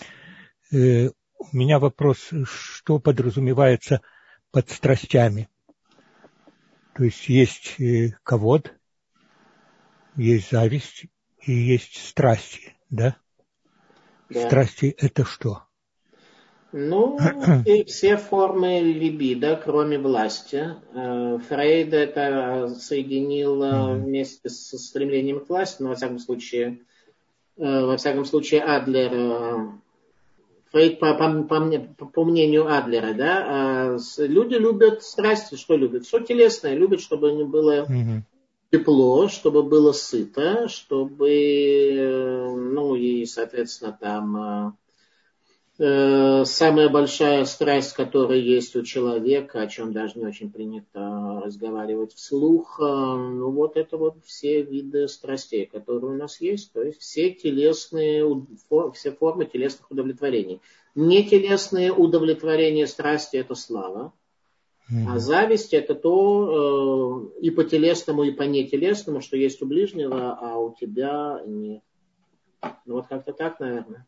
Э, 0.72 1.08
у 1.38 1.56
меня 1.56 1.78
вопрос, 1.78 2.30
что 2.44 2.98
подразумевается 2.98 4.00
под 4.50 4.70
страстями? 4.70 5.48
То 6.94 7.04
есть 7.04 7.28
есть 7.28 7.80
э, 7.80 8.10
ковод, 8.22 8.72
есть 10.16 10.50
зависть 10.50 11.06
и 11.40 11.52
есть 11.52 12.06
страсти, 12.06 12.76
да? 12.90 13.16
да. 14.28 14.46
Страсти 14.46 14.94
это 14.98 15.24
что? 15.24 15.62
Ну, 16.72 17.18
и 17.66 17.84
все 17.84 18.16
формы 18.18 18.80
либидо, 18.80 19.60
кроме 19.62 19.98
власти. 19.98 20.76
Э, 20.94 21.38
Фрейд 21.48 21.94
это 21.94 22.68
соединил 22.68 23.94
вместе 23.94 24.50
со 24.50 24.78
стремлением 24.78 25.44
к 25.44 25.48
власти, 25.48 25.82
но 25.82 25.90
во 25.90 25.94
всяком 25.94 26.18
случае, 26.18 26.80
э, 27.56 27.84
во 27.84 27.96
всяком 27.96 28.26
случае 28.26 28.62
Адлер 28.62 29.80
по, 30.72 30.88
по, 30.90 31.42
по, 31.44 32.06
по 32.06 32.24
мнению 32.24 32.72
Адлера, 32.72 33.14
да, 33.14 33.44
а 33.46 33.98
люди 34.18 34.54
любят 34.54 35.02
страсти, 35.02 35.56
что 35.56 35.76
любят? 35.76 36.04
Все 36.04 36.20
телесное, 36.20 36.74
любят, 36.74 37.00
чтобы 37.00 37.32
не 37.32 37.44
было 37.44 37.82
угу. 37.82 38.22
тепло, 38.70 39.28
чтобы 39.28 39.62
было 39.62 39.92
сыто, 39.92 40.68
чтобы, 40.68 41.30
э, 41.30 42.56
ну 42.56 42.94
и, 42.96 43.24
соответственно, 43.26 43.96
там 44.00 44.36
Э, 44.36 44.81
самая 45.78 46.88
большая 46.90 47.44
страсть, 47.46 47.94
которая 47.94 48.38
есть 48.38 48.76
у 48.76 48.82
человека, 48.82 49.62
о 49.62 49.66
чем 49.66 49.92
даже 49.92 50.18
не 50.18 50.26
очень 50.26 50.52
принято 50.52 51.40
разговаривать 51.42 52.14
вслух, 52.14 52.78
э, 52.78 52.84
ну 52.84 53.50
вот 53.50 53.76
это 53.76 53.96
вот 53.96 54.16
все 54.24 54.62
виды 54.62 55.08
страстей, 55.08 55.66
которые 55.66 56.12
у 56.12 56.16
нас 56.16 56.40
есть, 56.40 56.72
то 56.72 56.82
есть 56.82 57.00
все 57.00 57.30
телесные, 57.30 58.24
все 58.92 59.12
формы 59.12 59.46
телесных 59.46 59.90
удовлетворений. 59.90 60.60
Не 60.94 61.24
телесные 61.24 61.90
удовлетворения 61.90 62.86
страсти– 62.86 63.36
это 63.38 63.54
слава, 63.54 64.12
а 65.08 65.18
зависть– 65.18 65.72
это 65.72 65.94
то 65.94 67.30
э, 67.38 67.40
и 67.40 67.50
по 67.50 67.64
телесному, 67.64 68.24
и 68.24 68.30
по 68.30 68.42
нетелесному, 68.42 69.22
что 69.22 69.38
есть 69.38 69.62
у 69.62 69.66
ближнего, 69.66 70.36
а 70.38 70.58
у 70.58 70.74
тебя 70.74 71.40
нет. 71.46 71.82
Ну 72.84 72.94
вот 72.94 73.06
как-то 73.06 73.32
так, 73.32 73.58
наверное. 73.58 74.06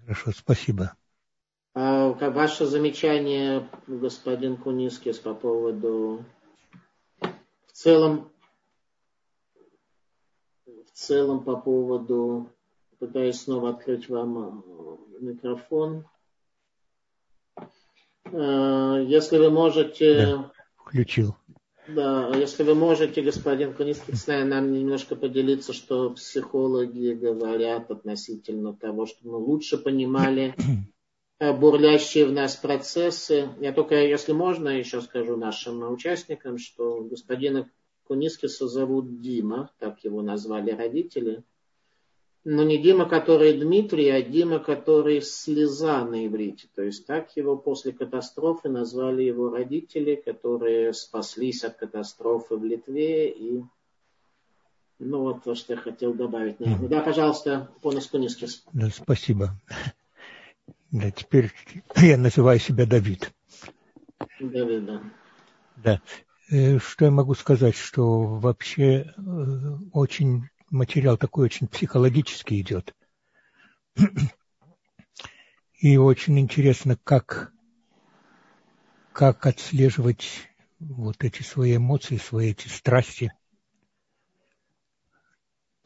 Хорошо, 0.00 0.32
спасибо. 0.32 0.94
А 1.74 2.08
ваше 2.30 2.66
замечание, 2.66 3.68
господин 3.86 4.56
Кунискис, 4.56 5.18
по 5.18 5.34
поводу 5.34 6.24
в 7.20 7.72
целом 7.72 8.30
в 10.66 10.90
целом 10.92 11.42
по 11.42 11.56
поводу 11.56 12.50
пытаюсь 12.98 13.40
снова 13.40 13.70
открыть 13.70 14.08
вам 14.08 14.60
э, 14.60 14.96
микрофон. 15.20 16.06
Э, 18.26 19.02
если 19.06 19.38
вы 19.38 19.50
можете... 19.50 20.26
Да, 20.26 20.52
включил. 20.76 21.34
Да, 21.88 22.30
если 22.36 22.62
вы 22.62 22.74
можете, 22.76 23.22
господин 23.22 23.74
Кунистик, 23.74 24.14
с 24.14 24.26
нам 24.28 24.72
немножко 24.72 25.16
поделиться, 25.16 25.72
что 25.72 26.10
психологи 26.10 27.12
говорят 27.12 27.90
относительно 27.90 28.72
того, 28.72 29.06
что 29.06 29.26
мы 29.26 29.36
лучше 29.38 29.78
понимали 29.78 30.54
э, 31.40 31.52
бурлящие 31.52 32.26
в 32.26 32.32
нас 32.32 32.54
процессы. 32.54 33.48
Я 33.60 33.72
только, 33.72 33.96
если 33.96 34.32
можно, 34.32 34.68
еще 34.68 35.00
скажу 35.00 35.36
нашим 35.36 35.92
участникам, 35.92 36.58
что 36.58 37.00
господина 37.02 37.68
Кунискиса 38.04 38.68
зовут 38.68 39.20
Дима, 39.20 39.70
так 39.78 40.04
его 40.04 40.22
назвали 40.22 40.70
родители– 40.70 41.42
но 42.44 42.64
не 42.64 42.78
Дима, 42.78 43.08
который 43.08 43.58
Дмитрий, 43.58 44.08
а 44.10 44.20
Дима, 44.22 44.58
который 44.58 45.22
слеза 45.22 46.04
на 46.04 46.26
иврите. 46.26 46.68
То 46.74 46.82
есть 46.82 47.06
так 47.06 47.36
его 47.36 47.56
после 47.56 47.92
катастрофы 47.92 48.68
назвали 48.68 49.22
его 49.22 49.50
родители, 49.50 50.16
которые 50.16 50.92
спаслись 50.92 51.62
от 51.62 51.76
катастрофы 51.76 52.56
в 52.56 52.64
Литве. 52.64 53.30
И 53.30 53.62
ну 54.98 55.20
вот 55.20 55.44
то, 55.44 55.54
что 55.54 55.74
я 55.74 55.78
хотел 55.78 56.14
добавить. 56.14 56.58
Наверное. 56.58 56.88
Да, 56.88 57.00
пожалуйста, 57.00 57.70
Понос 57.80 58.08
Кунискис. 58.08 58.64
Да, 58.72 58.88
спасибо. 58.90 59.50
Да, 60.90 61.10
теперь 61.10 61.52
я 61.96 62.18
называю 62.18 62.58
себя 62.58 62.86
Давид. 62.86 63.32
Давид, 64.40 64.84
да. 64.84 65.02
Да. 65.76 66.02
Э, 66.50 66.78
что 66.78 67.06
я 67.06 67.10
могу 67.10 67.34
сказать, 67.34 67.76
что 67.76 68.24
вообще 68.24 68.84
э, 68.84 69.12
очень 69.92 70.48
материал 70.72 71.16
такой 71.16 71.44
очень 71.44 71.68
психологический 71.68 72.60
идет. 72.60 72.94
И 75.78 75.96
очень 75.96 76.38
интересно, 76.38 76.96
как, 76.96 77.52
как 79.12 79.46
отслеживать 79.46 80.48
вот 80.78 81.22
эти 81.24 81.42
свои 81.42 81.76
эмоции, 81.76 82.16
свои 82.16 82.50
эти 82.50 82.68
страсти, 82.68 83.32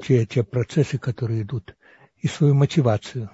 те, 0.02 0.26
те 0.26 0.44
процессы, 0.44 0.98
которые 0.98 1.42
идут, 1.42 1.76
и 2.18 2.28
свою 2.28 2.54
мотивацию. 2.54 3.30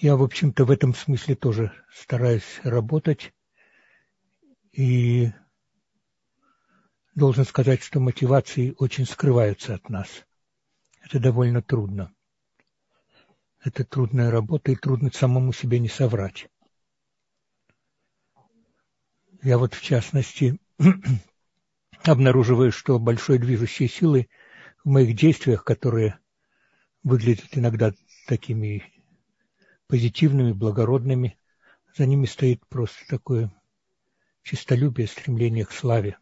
Я, 0.00 0.16
в 0.16 0.22
общем-то, 0.22 0.64
в 0.64 0.70
этом 0.70 0.94
смысле 0.94 1.34
тоже 1.34 1.72
стараюсь 1.92 2.60
работать 2.62 3.34
и 4.72 5.30
должен 7.20 7.44
сказать, 7.44 7.82
что 7.82 8.00
мотивации 8.00 8.74
очень 8.78 9.04
скрываются 9.04 9.74
от 9.74 9.90
нас. 9.90 10.08
Это 11.02 11.20
довольно 11.20 11.60
трудно. 11.60 12.14
Это 13.62 13.84
трудная 13.84 14.30
работа, 14.30 14.72
и 14.72 14.74
трудно 14.74 15.10
самому 15.12 15.52
себе 15.52 15.78
не 15.80 15.88
соврать. 15.88 16.48
Я 19.42 19.58
вот, 19.58 19.74
в 19.74 19.82
частности, 19.82 20.58
обнаруживаю, 22.04 22.72
что 22.72 22.98
большой 22.98 23.38
движущей 23.38 23.86
силой 23.86 24.30
в 24.82 24.88
моих 24.88 25.14
действиях, 25.14 25.62
которые 25.62 26.18
выглядят 27.02 27.48
иногда 27.52 27.92
такими 28.28 28.82
позитивными, 29.88 30.52
благородными, 30.52 31.38
за 31.94 32.06
ними 32.06 32.24
стоит 32.24 32.66
просто 32.66 33.06
такое 33.08 33.52
чистолюбие, 34.42 35.06
стремление 35.06 35.66
к 35.66 35.72
славе. 35.72 36.16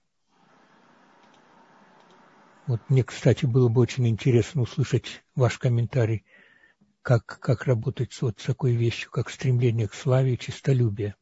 Вот 2.68 2.80
мне, 2.90 3.02
кстати, 3.02 3.46
было 3.46 3.70
бы 3.70 3.80
очень 3.80 4.06
интересно 4.06 4.60
услышать 4.60 5.24
ваш 5.34 5.56
комментарий, 5.56 6.26
как, 7.00 7.24
как 7.24 7.64
работать 7.64 8.12
с 8.12 8.20
вот 8.20 8.36
такой 8.36 8.72
вещью, 8.72 9.10
как 9.10 9.30
стремление 9.30 9.88
к 9.88 9.94
славе 9.94 10.34
и 10.34 10.38
чистолюбие. 10.38 11.16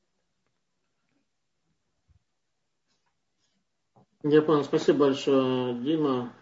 Я 4.25 4.43
понял. 4.43 4.65
Спасибо 4.65 4.99
большое, 4.99 5.81
Дима. 5.85 6.33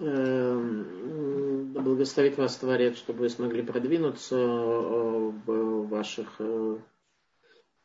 Эм, 0.00 1.74
благословит 1.74 2.38
вас 2.38 2.56
Творец, 2.56 2.96
чтобы 2.96 3.18
вы 3.20 3.28
смогли 3.28 3.60
продвинуться 3.60 4.36
э, 4.36 5.30
в 5.44 5.88
ваших 5.88 6.36
э, 6.38 6.78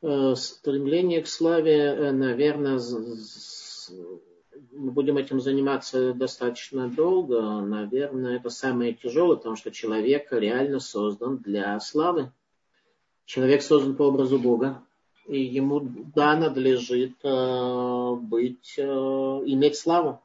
э, 0.04 0.36
стремлениях 0.36 1.26
к 1.26 1.28
славе. 1.28 2.14
Наверное, 2.14 2.80
мы 4.72 4.92
будем 4.92 5.18
этим 5.18 5.40
заниматься 5.40 6.14
достаточно 6.14 6.88
долго. 6.88 7.62
Наверное, 7.62 8.38
это 8.38 8.50
самое 8.50 8.94
тяжелое, 8.94 9.38
потому 9.38 9.56
что 9.56 9.72
человек 9.72 10.32
реально 10.32 10.80
создан 10.80 11.38
для 11.38 11.80
славы. 11.80 12.32
Человек 13.26 13.62
создан 13.62 13.96
по 13.96 14.04
образу 14.04 14.40
Бога 14.40 14.84
и 15.30 15.42
ему 15.44 15.80
да 16.16 16.36
надлежит 16.36 17.18
э, 17.24 18.16
быть, 18.20 18.74
э, 18.78 18.82
иметь 18.82 19.78
славу. 19.78 20.24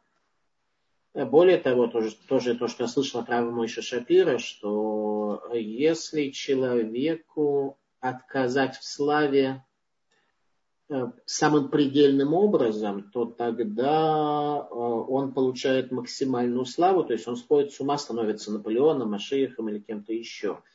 Более 1.12 1.59
того, 1.59 1.86
тоже, 1.86 2.16
тоже 2.27 2.56
то, 2.56 2.66
что 2.66 2.85
я 2.85 2.89
слышал 2.89 3.20
от 3.20 3.28
Рава 3.28 3.51
Мойши 3.51 3.82
Шапира, 3.82 4.39
что 4.39 5.44
если 5.52 6.31
человеку 6.31 7.78
отказать 8.01 8.77
в 8.78 8.85
славе 8.85 9.62
самым 11.24 11.69
предельным 11.69 12.35
образом, 12.35 13.11
то 13.11 13.24
тогда 13.24 14.69
э, 14.70 14.74
он 14.74 15.32
получает 15.32 15.90
максимальную 15.90 16.66
славу, 16.66 17.05
то 17.05 17.12
есть 17.15 17.27
он 17.27 17.36
сходит 17.36 17.73
с 17.73 17.81
ума, 17.81 17.97
становится 17.97 18.52
Наполеоном, 18.52 19.11
Машиихом 19.11 19.69
или 19.69 19.78
кем-то 19.78 20.12
еще– 20.12 20.61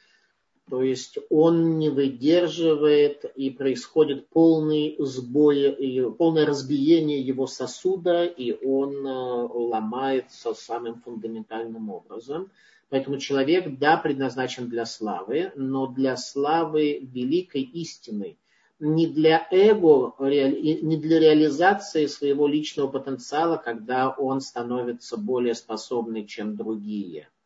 то 0.69 0.83
есть 0.83 1.17
он 1.29 1.79
не 1.79 1.89
выдерживает 1.89 3.25
и 3.35 3.49
происходит 3.49 4.29
полный 4.29 4.95
сбой, 4.99 6.13
полное 6.17 6.45
разбиение 6.45 7.19
его 7.19 7.47
сосуда, 7.47 8.25
и 8.25 8.51
он 8.63 9.05
э, 9.05 9.09
ломается 9.09 10.53
самым 10.53 11.01
фундаментальным 11.01 11.89
образом. 11.89 12.51
Поэтому 12.89 13.17
человек, 13.17 13.79
да, 13.79 13.97
предназначен 13.97 14.69
для 14.69 14.85
славы, 14.85 15.51
но 15.55 15.87
для 15.87 16.15
славы 16.17 16.99
великой 17.01 17.61
истины. 17.61 18.37
Не 18.79 19.07
для 19.07 19.45
эго, 19.51 20.13
не 20.19 20.97
для 20.97 21.19
реализации 21.19 22.05
своего 22.05 22.47
личного 22.47 22.87
потенциала, 22.87 23.57
когда 23.57 24.09
он 24.09 24.39
становится 24.41 25.17
более 25.17 25.53
способный, 25.53 26.25
чем 26.25 26.55
другие– 26.55 27.27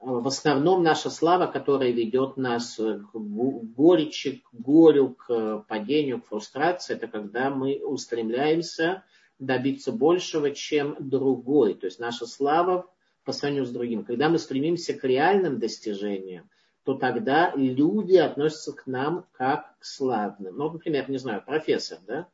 в 0.00 0.26
основном 0.26 0.82
наша 0.82 1.10
слава, 1.10 1.46
которая 1.46 1.90
ведет 1.90 2.38
нас 2.38 2.76
к 2.76 3.14
горечи, 3.14 4.42
к 4.42 4.54
горю, 4.54 5.10
к 5.10 5.66
падению, 5.68 6.22
к 6.22 6.26
фрустрации, 6.26 6.94
это 6.94 7.06
когда 7.06 7.50
мы 7.50 7.82
устремляемся 7.84 9.04
добиться 9.38 9.92
большего, 9.92 10.52
чем 10.52 10.96
другой. 10.98 11.74
То 11.74 11.84
есть 11.86 11.98
наша 11.98 12.26
слава 12.26 12.86
по 13.24 13.32
сравнению 13.32 13.66
с 13.66 13.70
другим. 13.70 14.04
Когда 14.04 14.30
мы 14.30 14.38
стремимся 14.38 14.94
к 14.94 15.04
реальным 15.04 15.58
достижениям, 15.58 16.48
то 16.84 16.94
тогда 16.94 17.52
люди 17.54 18.16
относятся 18.16 18.72
к 18.72 18.86
нам 18.86 19.26
как 19.32 19.78
к 19.78 19.84
славным. 19.84 20.56
Ну, 20.56 20.70
например, 20.70 21.10
не 21.10 21.18
знаю, 21.18 21.42
профессор, 21.44 21.98
да? 22.06 22.28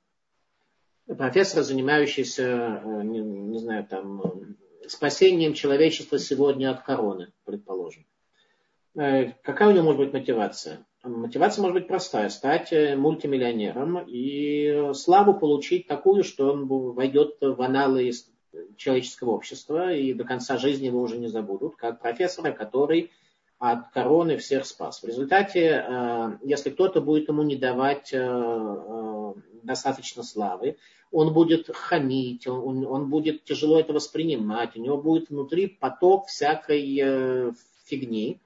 Профессор, 1.07 1.63
занимающийся, 1.63 2.83
э, 2.83 3.03
не, 3.03 3.21
не 3.21 3.59
знаю, 3.59 3.87
там, 3.87 4.57
спасением 4.89 5.55
человечества 5.55 6.19
сегодня 6.19 6.71
от 6.71 6.83
короны, 6.83 7.33
предположим. 7.45 8.07
Э, 8.97 9.33
какая 9.43 9.69
у 9.69 9.73
него 9.73 9.85
может 9.85 10.01
быть 10.01 10.13
мотивация? 10.13 10.85
Мотивация 11.05 11.63
может 11.63 11.75
быть 11.75 11.89
простая. 11.89 12.29
Стать 12.29 12.73
э, 12.73 12.97
мультимиллионером 12.97 14.05
и 14.07 14.91
славу 14.95 15.35
получить 15.35 15.87
такую, 15.87 16.25
что 16.25 16.53
он 16.53 16.67
войдет 16.67 17.37
в 17.41 17.61
аналы 17.63 18.11
человеческого 18.77 19.31
общества 19.31 19.93
и 19.93 20.13
до 20.13 20.25
конца 20.25 20.57
жизни 20.57 20.87
его 20.87 21.01
уже 21.01 21.19
не 21.19 21.29
забудут, 21.29 21.77
как 21.77 22.01
профессора, 22.01 22.53
который 22.53 23.11
от 23.59 23.89
короны 23.89 24.37
всех 24.37 24.67
спас. 24.67 25.03
В 25.03 25.07
результате, 25.07 25.85
э, 25.87 26.39
если 26.43 26.71
кто-то 26.71 27.01
будет 27.01 27.29
ему 27.29 27.43
не 27.43 27.57
давать 27.57 28.15
достаточно 29.63 30.23
славы, 30.23 30.77
он 31.11 31.33
будет 31.33 31.71
хамить, 31.75 32.47
он, 32.47 32.87
он 32.87 33.11
будет 33.11 33.45
тяжело 33.45 33.79
это 33.79 33.93
воспринимать, 33.93 34.77
у 34.77 34.81
него 34.81 34.97
будет 34.97 35.31
внутри 35.31 35.67
поток 35.67 36.27
всякой 36.27 37.01
э, 37.03 37.53
фигни, 37.85 38.41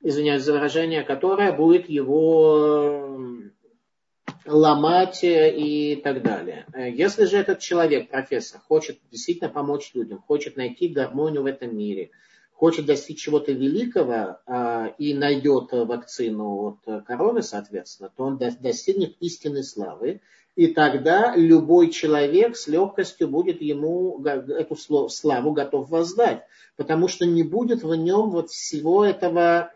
извиняюсь 0.00 0.42
за 0.42 0.52
выражение, 0.52 1.02
которое 1.02 1.52
будет 1.52 1.88
его 1.88 3.08
э, 3.08 4.30
ломать 4.46 5.24
э, 5.24 5.54
и 5.56 5.96
так 5.96 6.22
далее. 6.22 6.66
Если 6.74 7.24
же 7.24 7.38
этот 7.38 7.60
человек, 7.60 8.10
профессор, 8.10 8.60
хочет 8.60 8.98
действительно 9.10 9.48
помочь 9.48 9.90
людям, 9.94 10.20
хочет 10.20 10.56
найти 10.56 10.88
гармонию 10.88 11.42
в 11.42 11.46
этом 11.46 11.76
мире, 11.76 12.10
хочет 12.54 12.86
достичь 12.86 13.22
чего-то 13.22 13.52
великого 13.52 14.38
а, 14.46 14.94
и 14.98 15.12
найдет 15.12 15.72
вакцину 15.72 16.78
от 16.84 17.04
короны, 17.04 17.42
соответственно, 17.42 18.10
то 18.16 18.24
он 18.24 18.38
достигнет 18.38 19.16
истинной 19.20 19.64
славы, 19.64 20.20
и 20.56 20.68
тогда 20.68 21.34
любой 21.34 21.90
человек 21.90 22.56
с 22.56 22.68
легкостью 22.68 23.28
будет 23.28 23.60
ему 23.60 24.22
эту 24.24 24.76
славу 25.08 25.52
готов 25.52 25.90
воздать. 25.90 26.44
Потому 26.76 27.08
что 27.08 27.26
не 27.26 27.42
будет 27.42 27.82
в 27.82 27.94
нем 27.94 28.30
вот 28.30 28.50
всего 28.50 29.04
этого 29.04 29.72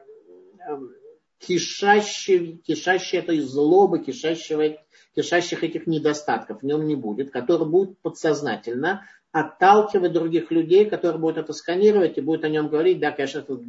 эм, 0.68 0.94
кишащей, 1.38 2.58
кишащей 2.64 3.18
этой 3.18 3.40
злобы, 3.40 4.00
кишащего, 4.00 4.76
кишащих 5.16 5.64
этих 5.64 5.86
недостатков 5.86 6.62
в 6.62 6.66
нем 6.66 6.86
не 6.86 6.94
будет, 6.94 7.30
который 7.30 7.66
будет 7.66 7.98
подсознательно 7.98 9.04
отталкивать 9.32 10.12
других 10.12 10.50
людей, 10.50 10.86
которые 10.86 11.20
будут 11.20 11.38
это 11.38 11.52
сканировать 11.52 12.18
и 12.18 12.22
будут 12.22 12.44
о 12.44 12.48
нем 12.48 12.68
говорить, 12.68 12.98
да, 12.98 13.12
конечно, 13.12 13.40
это 13.40 13.60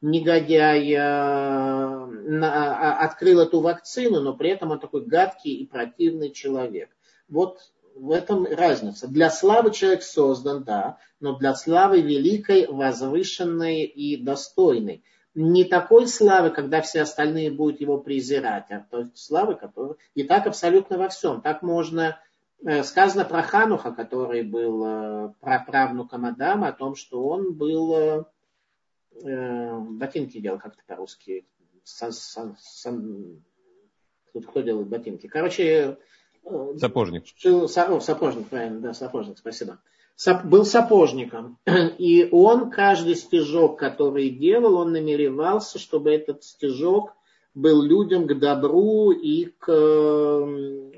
негодяй 0.00 0.92
э, 0.92 0.98
а, 0.98 2.98
открыл 3.00 3.40
эту 3.40 3.60
вакцину, 3.60 4.20
но 4.20 4.34
при 4.34 4.50
этом 4.50 4.70
он 4.70 4.78
такой 4.78 5.04
гадкий 5.04 5.54
и 5.54 5.66
противный 5.66 6.30
человек. 6.30 6.90
Вот 7.28 7.58
в 7.94 8.12
этом 8.12 8.46
разница. 8.46 9.08
Для 9.08 9.28
славы 9.28 9.72
человек 9.72 10.02
создан, 10.02 10.62
да, 10.62 10.98
но 11.20 11.36
для 11.36 11.54
славы 11.54 12.00
великой, 12.00 12.66
возвышенной 12.68 13.84
и 13.84 14.16
достойной. 14.16 15.02
Не 15.34 15.64
такой 15.64 16.06
славы, 16.06 16.50
когда 16.50 16.80
все 16.80 17.02
остальные 17.02 17.50
будут 17.50 17.80
его 17.80 17.98
презирать, 17.98 18.70
а 18.70 18.86
той 18.90 19.10
славы, 19.14 19.56
которая... 19.56 19.96
И 20.14 20.22
так 20.22 20.46
абсолютно 20.46 20.96
во 20.96 21.08
всем. 21.08 21.42
Так 21.42 21.62
можно 21.62 22.18
сказано 22.82 23.24
про 23.24 23.42
Хануха, 23.42 23.92
который 23.92 24.42
был 24.42 24.84
э, 24.84 25.32
правнуком 25.40 26.24
Адама, 26.24 26.68
о 26.68 26.72
том, 26.72 26.94
что 26.94 27.26
он 27.26 27.54
был 27.54 27.94
э, 27.94 28.24
э 29.22 29.78
ботинки 29.78 30.40
делал 30.40 30.58
как-то 30.58 30.82
по-русски. 30.86 31.46
Сан, 31.84 32.12
сан, 32.12 32.56
сан, 32.60 33.42
кто 34.32 34.60
делает 34.60 34.88
ботинки? 34.88 35.26
Короче, 35.26 35.98
сапожник. 36.76 37.24
Жил, 37.36 37.64
о, 37.64 38.00
сапожник, 38.00 38.48
правильно, 38.48 38.80
да, 38.80 38.94
сапожник, 38.94 39.38
спасибо. 39.38 39.80
Сап, 40.16 40.44
был 40.44 40.64
сапожником. 40.64 41.58
И 41.98 42.28
он 42.32 42.70
каждый 42.70 43.14
стежок, 43.14 43.78
который 43.78 44.30
делал, 44.30 44.76
он 44.76 44.92
намеревался, 44.92 45.78
чтобы 45.78 46.12
этот 46.12 46.42
стежок 46.42 47.14
был 47.58 47.82
людям 47.82 48.28
к 48.28 48.38
добру 48.38 49.10
и 49.10 49.46
к 49.58 49.68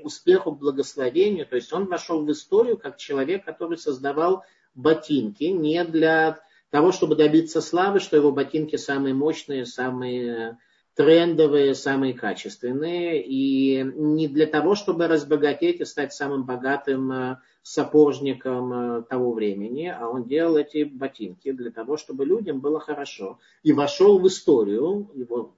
успеху, 0.03 0.51
к 0.51 0.59
благословению. 0.59 1.47
То 1.47 1.55
есть 1.55 1.73
он 1.73 1.85
вошел 1.87 2.23
в 2.23 2.31
историю 2.31 2.77
как 2.77 2.97
человек, 2.97 3.43
который 3.43 3.79
создавал 3.79 4.43
ботинки 4.75 5.45
не 5.45 5.83
для 5.83 6.39
того, 6.69 6.91
чтобы 6.91 7.15
добиться 7.15 7.61
славы, 7.61 7.99
что 7.99 8.15
его 8.15 8.31
ботинки 8.31 8.75
самые 8.75 9.15
мощные, 9.15 9.65
самые 9.65 10.59
трендовые, 10.93 11.73
самые 11.73 12.13
качественные. 12.13 13.23
И 13.25 13.83
не 13.83 14.27
для 14.27 14.45
того, 14.45 14.75
чтобы 14.75 15.07
разбогатеть 15.07 15.81
и 15.81 15.85
стать 15.85 16.13
самым 16.13 16.43
богатым 16.43 17.11
э, 17.11 17.37
сапожником 17.63 18.73
э, 18.73 19.01
того 19.09 19.33
времени, 19.33 19.87
а 19.87 20.07
он 20.07 20.25
делал 20.25 20.57
эти 20.57 20.83
ботинки 20.83 21.51
для 21.51 21.71
того, 21.71 21.97
чтобы 21.97 22.23
людям 22.23 22.59
было 22.59 22.79
хорошо. 22.79 23.39
И 23.63 23.73
вошел 23.73 24.19
в 24.19 24.27
историю, 24.27 25.09
его 25.15 25.55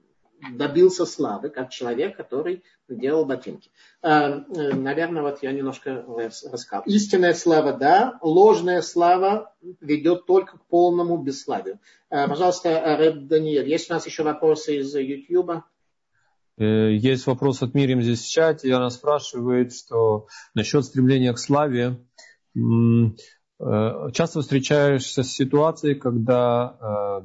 добился 0.52 1.06
славы, 1.06 1.50
как 1.50 1.70
человек, 1.70 2.16
который 2.16 2.62
делал 2.88 3.24
ботинки. 3.24 3.70
А, 4.02 4.30
э, 4.30 4.74
наверное, 4.74 5.22
вот 5.22 5.42
я 5.42 5.52
немножко 5.52 6.04
рассказал. 6.50 6.82
Истинная 6.86 7.34
слава, 7.34 7.72
да, 7.72 8.18
ложная 8.22 8.82
слава 8.82 9.54
ведет 9.80 10.26
только 10.26 10.58
к 10.58 10.66
полному 10.66 11.16
бесславию. 11.18 11.78
А, 12.10 12.28
пожалуйста, 12.28 12.96
Рэб 12.98 13.26
Даниэль, 13.26 13.68
есть 13.68 13.90
у 13.90 13.94
нас 13.94 14.06
еще 14.06 14.22
вопросы 14.22 14.78
из? 14.78 14.94
Э, 14.94 16.92
есть 16.92 17.26
вопрос 17.26 17.62
от 17.62 17.74
Мирим 17.74 18.02
здесь 18.02 18.22
в 18.22 18.30
чате, 18.30 18.72
она 18.72 18.90
спрашивает, 18.90 19.74
что 19.74 20.26
насчет 20.54 20.84
стремления 20.84 21.32
к 21.32 21.38
славе. 21.38 21.98
Э, 22.56 24.10
часто 24.12 24.40
встречаешься 24.40 25.22
с 25.22 25.32
ситуацией, 25.32 25.94
когда, 25.94 27.22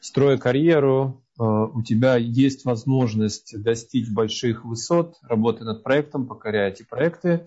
строя 0.00 0.38
карьеру, 0.38 1.19
Э, 1.19 1.19
у 1.42 1.82
тебя 1.82 2.16
есть 2.16 2.64
возможность 2.64 3.54
достичь 3.62 4.10
больших 4.10 4.64
высот, 4.64 5.16
работая 5.22 5.64
над 5.64 5.82
проектом, 5.82 6.26
покоряя 6.26 6.70
эти 6.70 6.82
проекты, 6.82 7.46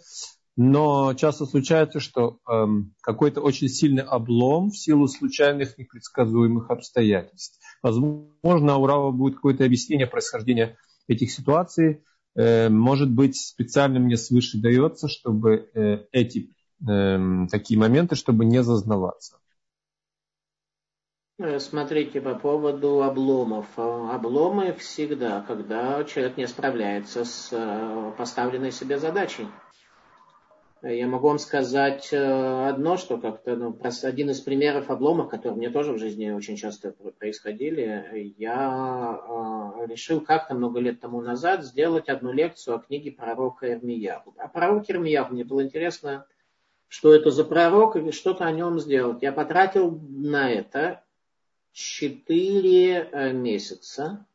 но 0.55 1.13
часто 1.15 1.45
случается, 1.45 1.99
что 1.99 2.37
эм, 2.47 2.93
какой-то 3.01 3.41
очень 3.41 3.69
сильный 3.69 4.03
облом 4.03 4.69
в 4.69 4.77
силу 4.77 5.07
случайных 5.07 5.77
непредсказуемых 5.77 6.69
обстоятельств. 6.69 7.59
Возможно, 7.81 8.77
у 8.77 8.85
Рава 8.85 9.11
будет 9.11 9.35
какое-то 9.35 9.65
объяснение 9.65 10.05
происхождения 10.05 10.77
этих 11.07 11.31
ситуаций. 11.31 12.03
Э, 12.35 12.69
может 12.69 13.09
быть, 13.11 13.35
специально 13.35 13.99
мне 13.99 14.15
свыше 14.15 14.59
дается, 14.59 15.07
чтобы 15.07 15.69
э, 15.73 16.05
эти 16.11 16.51
э, 16.87 17.47
такие 17.49 17.79
моменты, 17.79 18.15
чтобы 18.15 18.45
не 18.45 18.61
зазнаваться. 18.61 19.37
Э, 21.39 21.59
смотрите, 21.59 22.21
по 22.21 22.35
поводу 22.35 23.01
обломов. 23.01 23.65
Э, 23.77 24.09
обломы 24.13 24.73
всегда, 24.73 25.43
когда 25.47 26.03
человек 26.03 26.37
не 26.37 26.47
справляется 26.47 27.25
с 27.25 27.49
э, 27.51 28.11
поставленной 28.17 28.71
себе 28.71 28.99
задачей. 28.99 29.47
Я 30.83 31.07
могу 31.07 31.29
вам 31.29 31.39
сказать 31.39 32.11
одно, 32.11 32.97
что 32.97 33.17
как-то 33.17 33.55
ну, 33.55 33.79
один 34.03 34.31
из 34.31 34.41
примеров 34.41 34.89
обломов, 34.89 35.29
которые 35.29 35.57
мне 35.57 35.69
тоже 35.69 35.93
в 35.93 35.97
жизни 35.97 36.29
очень 36.29 36.57
часто 36.57 36.91
происходили, 36.91 38.33
я 38.37 39.17
решил 39.87 40.19
как-то 40.19 40.55
много 40.55 40.81
лет 40.81 40.99
тому 40.99 41.21
назад 41.21 41.63
сделать 41.63 42.09
одну 42.09 42.33
лекцию 42.33 42.75
о 42.75 42.79
книге 42.79 43.13
пророка 43.13 43.71
Ирмияху. 43.71 44.35
О 44.37 44.49
пророке 44.49 44.91
Ирмияху 44.91 45.33
мне 45.33 45.45
было 45.45 45.63
интересно, 45.63 46.25
что 46.89 47.13
это 47.13 47.31
за 47.31 47.45
пророк 47.45 47.95
и 47.95 48.11
что-то 48.11 48.43
о 48.43 48.51
нем 48.51 48.77
сделать. 48.77 49.21
Я 49.21 49.31
потратил 49.31 49.97
на 50.09 50.51
это 50.51 51.01
четыре 51.73 53.09
э, 53.11 53.33
месяца. 53.33 54.25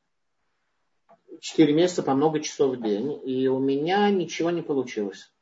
Четыре 1.41 1.73
месяца 1.73 2.03
по 2.03 2.15
много 2.15 2.41
часов 2.41 2.77
в 2.77 2.83
день. 2.83 3.21
И 3.25 3.49
у 3.49 3.59
меня 3.59 4.11
ничего 4.11 4.51
не 4.51 4.63
получилось. 4.63 5.33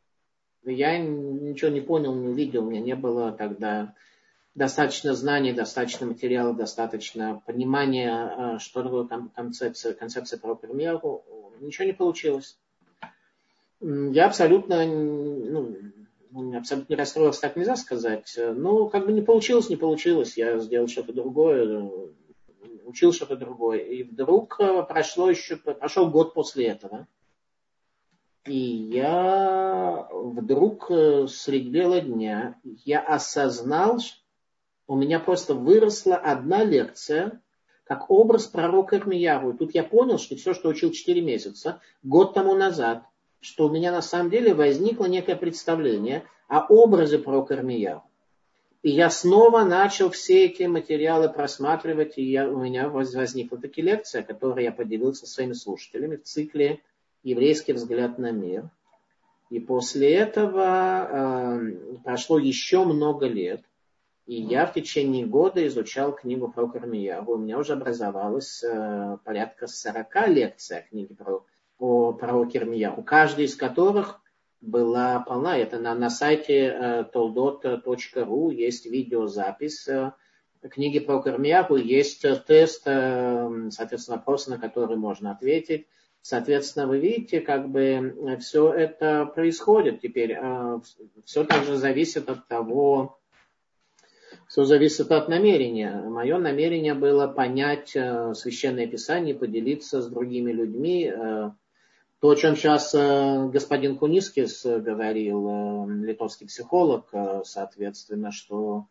Я 0.65 0.99
ничего 0.99 1.71
не 1.71 1.81
понял, 1.81 2.15
не 2.15 2.29
увидел. 2.29 2.67
У 2.67 2.71
меня 2.71 2.81
не 2.81 2.95
было 2.95 3.33
тогда 3.33 3.95
достаточно 4.55 5.15
знаний, 5.15 5.53
достаточно 5.53 6.07
материала, 6.07 6.55
достаточно 6.55 7.43
понимания, 7.47 8.57
э, 8.57 8.59
что 8.59 8.83
такое 8.83 9.09
концепция, 9.35 9.95
концепция 9.95 10.39
про 10.39 10.55
примеру. 10.55 11.25
Ничего 11.61 11.87
не 11.87 11.95
получилось. 11.95 12.59
Я 13.81 14.27
абсолютно 14.27 14.87
ну, 14.87 15.77
абсолютно 16.57 16.93
не 16.93 16.99
расстроился, 16.99 17.41
так 17.41 17.57
нельзя 17.57 17.77
сказать. 17.77 18.37
Ну, 18.37 18.89
как 18.89 19.07
бы 19.07 19.13
не 19.13 19.23
получилось, 19.23 19.69
не 19.69 19.77
получилось. 19.77 20.37
Я 20.37 20.59
сделал 20.59 20.89
что-то 20.89 21.13
другое, 21.13 21.91
учил 22.85 23.13
что-то 23.13 23.37
другое. 23.37 23.79
И 23.81 24.03
вдруг 24.03 24.61
э, 24.61 24.83
прошло 24.83 25.31
еще, 25.31 25.57
прошел 25.57 26.11
год 26.11 26.35
после 26.35 26.67
этого. 26.67 27.07
И 28.45 28.57
я 28.57 30.09
вдруг 30.13 30.91
э, 30.91 31.27
средь 31.29 31.69
бела 31.69 32.01
дня 32.01 32.61
я 32.85 33.01
осознал, 33.01 33.99
у 34.87 34.97
меня 34.97 35.19
просто 35.19 35.55
выросла 35.55 36.17
одна 36.17 36.63
лекция, 36.65 37.43
как 37.85 38.11
образ 38.11 38.47
пророка 38.47 38.97
Ирмияру. 38.97 39.53
И 39.53 39.57
тут 39.57 39.75
я 39.75 39.83
понял, 39.85 40.19
что 40.19 40.37
все, 40.37 40.55
что 40.55 40.69
учил 40.69 40.91
4 40.91 41.21
месяца, 41.21 41.81
год 42.03 42.35
тому 42.35 42.55
назад– 42.55 43.05
что 43.47 43.69
у 43.69 43.71
меня 43.71 43.93
на 43.93 44.03
самом 44.03 44.29
деле 44.29 44.55
возникло 44.55 45.05
некое 45.05 45.37
представление 45.37 46.25
о 46.49 46.67
образе 46.67 47.19
про 47.19 47.43
Кармияу. 47.43 48.03
И 48.83 48.91
я 48.91 49.09
снова 49.09 49.63
начал 49.63 50.11
все 50.11 50.47
эти 50.47 50.65
материалы 50.65 51.29
просматривать, 51.29 52.19
и 52.19 52.25
я, 52.25 52.49
у 52.49 52.59
меня 52.59 52.89
возникла 52.89 53.59
таки 53.59 53.83
лекция, 53.83 54.23
которую 54.23 54.65
я 54.65 54.73
поделился 54.73 55.27
со 55.27 55.35
своими 55.35 55.53
слушателями 55.53 56.17
в 56.17 56.25
цикле 56.25 56.81
«Еврейский 57.23 57.73
взгляд 57.73 58.19
на 58.19 58.33
мир». 58.33 58.69
И 59.51 59.61
после 59.61 60.13
этого 60.13 61.09
э, 61.09 61.97
прошло 62.05 62.41
еще 62.41 62.85
много 62.85 63.27
лет, 63.27 63.63
и 64.27 64.43
я 64.43 64.67
в 64.67 64.75
течение 64.75 65.25
года 65.25 65.65
изучал 65.69 66.13
книгу 66.13 66.49
про 66.49 66.67
Кармиягу. 66.67 67.35
У 67.35 67.39
меня 67.39 67.59
уже 67.59 67.75
образовалось 67.75 68.63
э, 68.65 69.19
порядка 69.25 69.69
40 69.69 70.29
лекций 70.29 70.79
о 70.79 70.83
книге 70.83 71.15
про 71.15 71.45
о 71.79 72.13
пророке 72.13 72.59
Ирмияху, 72.59 73.03
каждый 73.03 73.47
из 73.47 73.57
которых 73.57 74.21
была 74.61 75.21
полна. 75.21 75.57
Это 75.59 75.79
на, 75.79 75.95
на 75.95 76.11
сайте 76.11 76.67
э, 76.67 77.05
toldot.ru 77.13 78.55
есть 78.55 78.87
видеозапись 78.87 79.87
э, 79.89 80.13
книги 80.71 80.99
про 80.99 81.23
Ирмияху, 81.25 81.77
есть 81.77 82.25
тест, 82.47 82.83
э, 82.87 83.69
соответственно, 83.71 84.19
вопросы, 84.19 84.51
на 84.51 84.59
которые 84.59 84.99
можно 84.99 85.31
ответить. 85.31 85.87
Соответственно, 86.23 86.89
вы 86.89 86.99
видите, 86.99 87.41
как 87.41 87.69
бы 87.69 88.39
все 88.41 88.73
это 88.73 89.27
происходит 89.27 90.01
теперь. 90.01 90.33
Э, 90.33 90.81
все 91.25 91.45
также 91.45 91.77
зависит 91.77 92.29
от 92.29 92.49
того, 92.49 93.21
все 94.49 94.65
зависит 94.65 95.11
от 95.11 95.29
намерения. 95.29 96.03
Мое 96.09 96.39
намерение 96.39 96.95
было 96.95 97.27
понять 97.27 97.93
э, 97.95 98.35
священное 98.35 98.87
писание, 98.87 99.35
поделиться 99.35 100.03
с 100.03 100.09
другими 100.09 100.53
людьми, 100.53 101.13
э, 101.15 101.51
то, 102.21 102.31
о 102.31 102.37
чем 102.37 102.57
сейчас 102.57 102.95
э, 102.95 103.49
господин 103.53 103.99
Кунискис 103.99 104.65
говорил, 104.65 105.49
э, 105.49 105.87
литовский 106.07 106.47
психолог, 106.47 107.09
э, 107.13 107.43
соответственно, 107.45 108.33
что, 108.33 108.87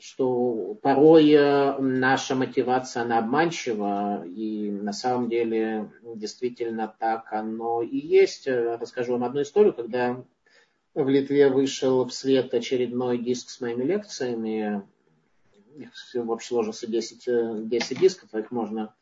что 0.00 0.74
порой 0.82 1.34
наша 1.78 2.34
мотивация, 2.34 3.02
она 3.02 3.18
обманчива, 3.18 4.24
и 4.26 4.70
на 4.70 4.92
самом 4.92 5.28
деле 5.28 5.90
действительно 6.02 6.92
так 6.98 7.32
оно 7.32 7.82
и 7.82 7.96
есть. 7.96 8.48
Расскажу 8.48 9.12
вам 9.12 9.24
одну 9.24 9.42
историю, 9.42 9.72
когда 9.72 10.24
в 10.94 11.08
Литве 11.08 11.48
вышел 11.48 12.04
в 12.06 12.12
свет 12.12 12.54
очередной 12.54 13.18
диск 13.18 13.50
с 13.50 13.60
моими 13.60 13.84
лекциями, 13.84 14.82
их 15.76 15.90
в 16.14 16.30
общей 16.30 16.48
сложности 16.48 16.86
10, 16.86 17.68
10 17.68 18.00
дисков, 18.00 18.34
их 18.34 18.50
можно 18.50 18.94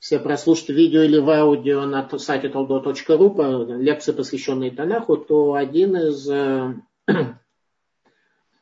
все 0.00 0.18
прослушать 0.18 0.70
видео 0.70 1.02
или 1.02 1.18
в 1.18 1.28
аудио 1.28 1.84
на 1.84 2.08
сайте 2.18 2.48
taldo.ru, 2.48 3.76
лекции, 3.76 4.12
посвященные 4.12 4.70
Танаху, 4.70 5.18
то 5.18 5.52
один 5.52 5.94
из 5.94 6.28
э, 6.28 6.74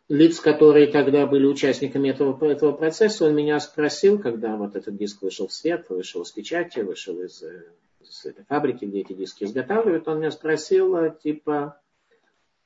лиц, 0.08 0.40
которые 0.40 0.88
тогда 0.88 1.26
были 1.26 1.46
участниками 1.46 2.08
этого, 2.08 2.44
этого 2.44 2.72
процесса, 2.72 3.24
он 3.24 3.36
меня 3.36 3.60
спросил, 3.60 4.18
когда 4.18 4.56
вот 4.56 4.74
этот 4.74 4.96
диск 4.96 5.22
вышел 5.22 5.46
в 5.46 5.52
свет, 5.52 5.86
вышел 5.88 6.22
из 6.22 6.32
печати, 6.32 6.80
вышел 6.80 7.22
из, 7.22 7.40
э, 7.44 7.66
из 8.00 8.26
этой 8.26 8.44
фабрики, 8.44 8.84
где 8.84 9.02
эти 9.02 9.12
диски 9.12 9.44
изготавливают, 9.44 10.08
он 10.08 10.18
меня 10.18 10.32
спросил, 10.32 10.96
э, 10.96 11.16
типа, 11.22 11.80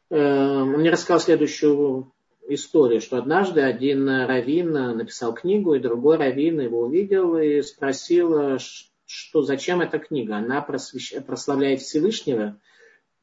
э, 0.09 0.17
он 0.17 0.81
мне 0.81 0.89
рассказал 0.89 1.21
следующую 1.21 2.11
история, 2.49 3.01
что 3.01 3.19
однажды 3.19 3.63
один 3.63 4.09
раввин 4.09 4.73
написал 4.73 5.35
книгу, 5.35 5.75
и 5.75 5.81
другой 5.81 6.17
раввин 6.17 6.61
его 6.61 6.81
увидел 6.83 7.37
и 7.37 7.63
спросил, 7.63 8.59
что 9.07 9.43
зачем 9.43 9.81
эта 9.81 9.99
книга? 9.99 10.37
Она 10.37 10.63
просвещ... 10.63 11.23
прославляет 11.27 11.81
Всевышнего 11.81 12.59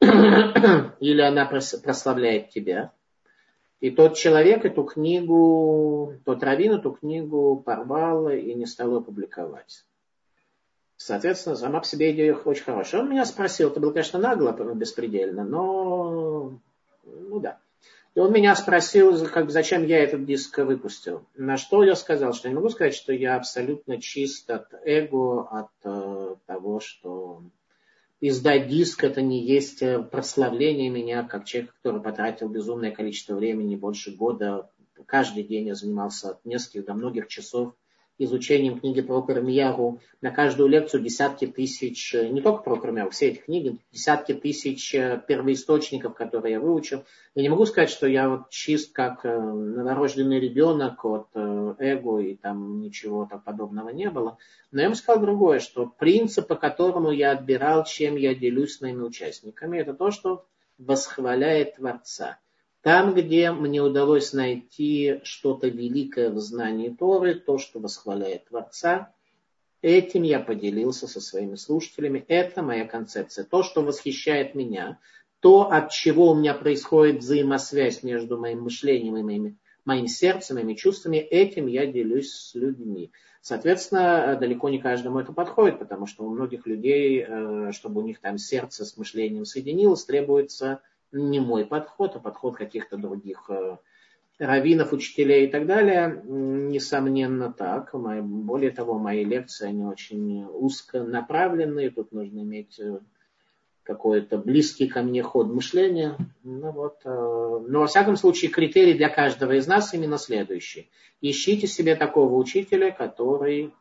или 0.00 1.20
она 1.20 1.46
прославляет 1.46 2.50
тебя? 2.50 2.92
И 3.80 3.90
тот 3.90 4.14
человек 4.14 4.64
эту 4.64 4.84
книгу, 4.84 6.14
тот 6.24 6.42
раввин 6.42 6.74
эту 6.74 6.92
книгу 6.92 7.62
порвал 7.64 8.28
и 8.28 8.54
не 8.54 8.66
стал 8.66 8.94
ее 8.94 9.02
публиковать. 9.02 9.84
Соответственно, 10.96 11.56
сама 11.56 11.80
по 11.80 11.86
себе 11.86 12.12
идея 12.12 12.34
очень 12.34 12.64
хорошая. 12.64 13.00
Он 13.00 13.10
меня 13.10 13.24
спросил, 13.24 13.70
это 13.70 13.80
было, 13.80 13.90
конечно, 13.90 14.18
нагло, 14.18 14.52
беспредельно, 14.74 15.44
но, 15.44 16.60
ну 17.04 17.40
да. 17.40 17.58
И 18.14 18.18
он 18.18 18.32
меня 18.32 18.56
спросил, 18.56 19.26
как, 19.28 19.50
зачем 19.50 19.86
я 19.86 19.98
этот 19.98 20.24
диск 20.24 20.58
выпустил. 20.58 21.26
На 21.36 21.56
что 21.56 21.84
я 21.84 21.94
сказал, 21.94 22.32
что 22.32 22.48
я 22.48 22.50
не 22.50 22.56
могу 22.56 22.68
сказать, 22.68 22.94
что 22.94 23.12
я 23.12 23.36
абсолютно 23.36 24.00
чист 24.00 24.50
от 24.50 24.66
эго, 24.84 25.42
от 25.48 25.70
э, 25.84 26.34
того, 26.46 26.80
что 26.80 27.42
издать 28.20 28.66
диск 28.66 29.04
это 29.04 29.22
не 29.22 29.44
есть 29.44 29.82
э, 29.82 30.02
прославление 30.02 30.90
меня, 30.90 31.22
как 31.22 31.44
человек, 31.44 31.72
который 31.76 32.02
потратил 32.02 32.48
безумное 32.48 32.90
количество 32.90 33.36
времени, 33.36 33.76
больше 33.76 34.10
года. 34.10 34.68
Каждый 35.06 35.44
день 35.44 35.68
я 35.68 35.76
занимался 35.76 36.30
от 36.30 36.44
нескольких 36.44 36.86
до 36.86 36.94
многих 36.94 37.28
часов 37.28 37.74
изучением 38.24 38.78
книги 38.78 39.00
про 39.00 39.22
Кармияру. 39.22 40.00
На 40.20 40.30
каждую 40.30 40.68
лекцию 40.68 41.02
десятки 41.02 41.46
тысяч, 41.46 42.14
э, 42.14 42.28
не 42.28 42.40
только 42.40 42.62
про 42.62 42.76
Кармияру, 42.76 43.10
все 43.10 43.28
эти 43.28 43.38
книги, 43.38 43.78
десятки 43.90 44.34
тысяч 44.34 44.94
э, 44.94 45.22
первоисточников, 45.26 46.14
которые 46.14 46.52
я 46.52 46.60
выучил. 46.60 47.04
Я 47.34 47.42
не 47.42 47.48
могу 47.48 47.64
сказать, 47.64 47.90
что 47.90 48.06
я 48.06 48.28
вот 48.28 48.50
чист, 48.50 48.92
как 48.92 49.24
э, 49.24 49.38
новорожденный 49.38 50.38
ребенок 50.38 51.04
от 51.04 51.28
эго, 51.34 52.18
и 52.18 52.36
там 52.36 52.80
ничего 52.80 53.26
так 53.30 53.42
подобного 53.42 53.88
не 53.88 54.10
было. 54.10 54.36
Но 54.70 54.82
я 54.82 54.88
вам 54.88 54.94
сказал 54.94 55.22
другое, 55.22 55.58
что 55.58 55.86
принцип, 55.86 56.46
по 56.46 56.56
которому 56.56 57.10
я 57.10 57.32
отбирал, 57.32 57.84
чем 57.84 58.16
я 58.16 58.34
делюсь 58.34 58.76
с 58.76 58.80
моими 58.80 59.02
участниками, 59.02 59.78
это 59.78 59.94
то, 59.94 60.10
что 60.10 60.44
восхваляет 60.78 61.76
Творца. 61.76 62.38
Там, 62.82 63.14
где 63.14 63.52
мне 63.52 63.82
удалось 63.82 64.32
найти 64.32 65.20
что-то 65.22 65.68
великое 65.68 66.30
в 66.30 66.38
знании 66.38 66.88
Торы, 66.88 67.34
то, 67.34 67.58
что 67.58 67.78
восхваляет 67.78 68.46
Творца, 68.46 69.12
этим 69.82 70.22
я 70.22 70.40
поделился 70.40 71.06
со 71.06 71.20
своими 71.20 71.56
слушателями. 71.56 72.24
Это 72.26 72.62
моя 72.62 72.86
концепция. 72.86 73.44
То, 73.44 73.62
что 73.62 73.82
восхищает 73.82 74.54
меня, 74.54 74.98
то, 75.40 75.70
от 75.70 75.90
чего 75.90 76.30
у 76.30 76.34
меня 76.34 76.54
происходит 76.54 77.18
взаимосвязь 77.18 78.02
между 78.02 78.38
моим 78.38 78.62
мышлением 78.62 79.18
и 79.18 79.22
моими, 79.22 79.58
моим 79.84 80.06
сердцем, 80.06 80.56
моими 80.56 80.74
чувствами, 80.74 81.16
этим 81.16 81.66
я 81.66 81.84
делюсь 81.86 82.32
с 82.32 82.54
людьми. 82.54 83.12
Соответственно, 83.42 84.36
далеко 84.38 84.68
не 84.70 84.78
каждому 84.78 85.18
это 85.18 85.32
подходит, 85.32 85.78
потому 85.78 86.06
что 86.06 86.24
у 86.24 86.30
многих 86.30 86.66
людей, 86.66 87.24
э, 87.26 87.72
чтобы 87.72 88.02
у 88.02 88.04
них 88.04 88.20
там 88.20 88.38
сердце 88.38 88.84
с 88.84 88.96
мышлением 88.98 89.46
соединилось, 89.46 90.04
требуется 90.04 90.82
не 91.12 91.40
мой 91.40 91.64
подход, 91.64 92.16
а 92.16 92.20
подход 92.20 92.56
каких-то 92.56 92.96
других 92.96 93.48
э, 93.50 93.76
раввинов, 94.38 94.92
учителей 94.92 95.46
и 95.46 95.50
так 95.50 95.66
далее, 95.66 96.22
несомненно 96.24 97.52
так. 97.52 97.90
Более 97.92 98.70
того, 98.70 98.98
мои 98.98 99.24
лекции, 99.24 99.68
они 99.68 99.84
очень 99.84 100.44
узко 100.44 101.02
направленные, 101.02 101.90
тут 101.90 102.12
нужно 102.12 102.40
иметь 102.40 102.78
э, 102.80 103.00
какой-то 103.82 104.38
близкий 104.38 104.88
ко 104.88 105.02
мне 105.02 105.22
ход 105.22 105.48
мышления. 105.48 106.16
Ну, 106.42 106.70
вот, 106.70 107.00
э, 107.04 107.08
но, 107.68 107.80
во 107.80 107.86
всяком 107.86 108.16
случае, 108.16 108.50
критерий 108.50 108.94
для 108.94 109.08
каждого 109.08 109.52
из 109.52 109.66
нас 109.66 109.92
именно 109.92 110.16
следующий. 110.16 110.90
Ищите 111.20 111.66
себе 111.66 111.96
такого 111.96 112.34
учителя, 112.34 112.90
который 112.90 113.74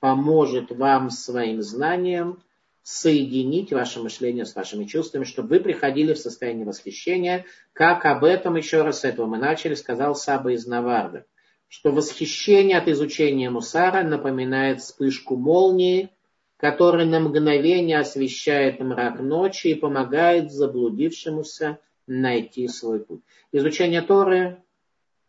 поможет 0.00 0.70
вам 0.70 1.10
своим 1.10 1.60
знанием 1.62 2.38
соединить 2.86 3.72
ваше 3.72 4.00
мышление 4.00 4.46
с 4.46 4.54
вашими 4.54 4.84
чувствами, 4.84 5.24
чтобы 5.24 5.48
вы 5.48 5.60
приходили 5.60 6.12
в 6.12 6.18
состояние 6.18 6.64
восхищения, 6.64 7.44
как 7.72 8.04
об 8.04 8.22
этом, 8.22 8.54
еще 8.54 8.82
раз 8.82 9.00
с 9.00 9.04
этого 9.04 9.26
мы 9.26 9.38
начали, 9.38 9.74
сказал 9.74 10.14
Саба 10.14 10.52
из 10.52 10.68
Наварды, 10.68 11.24
что 11.66 11.90
восхищение 11.90 12.78
от 12.78 12.86
изучения 12.86 13.50
Мусара 13.50 14.04
напоминает 14.04 14.82
вспышку 14.82 15.34
молнии, 15.34 16.10
которая 16.58 17.06
на 17.06 17.18
мгновение 17.18 17.98
освещает 17.98 18.78
мрак 18.78 19.18
ночи 19.18 19.66
и 19.66 19.74
помогает 19.74 20.52
заблудившемуся 20.52 21.80
найти 22.06 22.68
свой 22.68 23.00
путь. 23.00 23.22
Изучение 23.50 24.02
Торы 24.02 24.62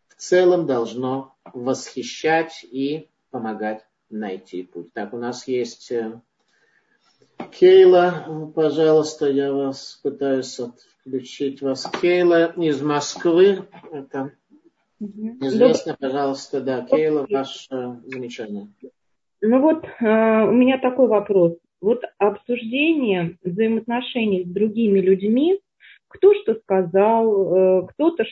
в 0.06 0.14
целом 0.14 0.64
должно 0.64 1.34
восхищать 1.52 2.64
и 2.70 3.08
помогать 3.32 3.84
найти 4.10 4.62
путь. 4.62 4.92
Так, 4.92 5.12
у 5.12 5.16
нас 5.16 5.48
есть 5.48 5.90
э, 5.90 6.20
Кейла, 7.58 8.52
пожалуйста, 8.54 9.26
я 9.26 9.52
вас 9.52 10.00
пытаюсь 10.02 10.60
отключить 10.60 11.62
вас. 11.62 11.90
Кейла 12.00 12.52
из 12.56 12.80
Москвы. 12.82 13.64
Это 13.90 14.32
известно, 15.00 15.96
пожалуйста, 15.98 16.60
да. 16.60 16.82
Кейла, 16.82 17.26
ваше 17.28 18.00
замечание. 18.04 18.68
Ну 19.40 19.60
вот, 19.60 19.84
э, 19.84 20.44
у 20.44 20.52
меня 20.52 20.78
такой 20.78 21.06
вопрос. 21.06 21.56
Вот 21.80 22.02
обсуждение 22.18 23.36
взаимоотношений 23.42 24.44
с 24.44 24.48
другими 24.48 24.98
людьми, 24.98 25.60
кто 26.08 26.34
что 26.34 26.54
сказал, 26.56 27.82
э, 27.82 27.86
кто-то 27.88 28.24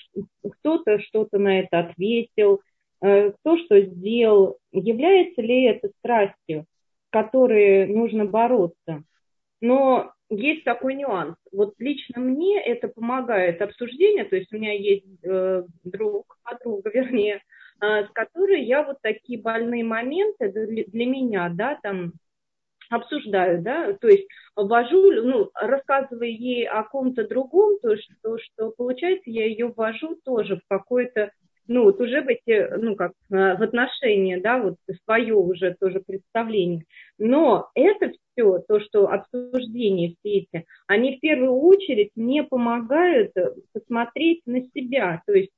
кто 0.60 0.82
что-то 0.98 1.38
на 1.38 1.60
это 1.60 1.78
ответил, 1.78 2.60
э, 3.02 3.30
кто 3.30 3.56
что 3.58 3.80
сделал, 3.80 4.58
является 4.72 5.42
ли 5.42 5.64
это 5.64 5.90
страстью? 5.98 6.64
Которые 7.16 7.86
нужно 7.86 8.26
бороться. 8.26 9.02
Но 9.62 10.12
есть 10.28 10.64
такой 10.64 10.94
нюанс. 10.96 11.34
Вот 11.50 11.72
лично 11.78 12.20
мне 12.20 12.62
это 12.62 12.88
помогает 12.88 13.62
обсуждение, 13.62 14.26
то 14.26 14.36
есть 14.36 14.52
у 14.52 14.56
меня 14.56 14.74
есть 14.74 15.24
э, 15.24 15.62
друг, 15.84 16.36
подруга, 16.42 16.90
вернее, 16.94 17.40
э, 17.80 18.04
с 18.04 18.10
которой 18.10 18.64
я 18.64 18.82
вот 18.82 18.98
такие 19.00 19.40
больные 19.40 19.82
моменты 19.82 20.52
для, 20.52 20.84
для 20.84 21.06
меня, 21.06 21.48
да, 21.48 21.78
там 21.82 22.12
обсуждаю, 22.90 23.62
да, 23.62 23.94
то 23.94 24.08
есть 24.08 24.28
ввожу, 24.54 25.22
ну, 25.22 25.50
рассказывая 25.54 26.28
ей 26.28 26.68
о 26.68 26.82
ком-то 26.82 27.26
другом, 27.26 27.78
то, 27.80 27.96
что, 27.96 28.36
что 28.38 28.72
получается, 28.72 29.30
я 29.30 29.46
ее 29.46 29.68
ввожу 29.68 30.16
тоже 30.22 30.56
в 30.56 30.68
какое-то 30.68 31.32
ну, 31.68 31.84
вот 31.84 32.00
уже 32.00 32.22
в 32.22 32.28
эти, 32.28 32.68
ну, 32.76 32.96
как, 32.96 33.12
э, 33.30 33.56
в 33.56 33.62
отношения, 33.62 34.40
да, 34.40 34.58
вот 34.58 34.76
свое 35.04 35.34
уже 35.34 35.74
тоже 35.78 36.00
представление. 36.00 36.84
Но 37.18 37.68
это 37.74 38.10
все, 38.10 38.58
то, 38.66 38.80
что 38.80 39.08
обсуждения 39.08 40.14
все 40.18 40.38
эти, 40.38 40.66
они 40.86 41.16
в 41.16 41.20
первую 41.20 41.52
очередь 41.52 42.10
мне 42.14 42.42
помогают 42.42 43.32
посмотреть 43.72 44.42
на 44.46 44.62
себя, 44.74 45.22
то 45.26 45.32
есть, 45.32 45.52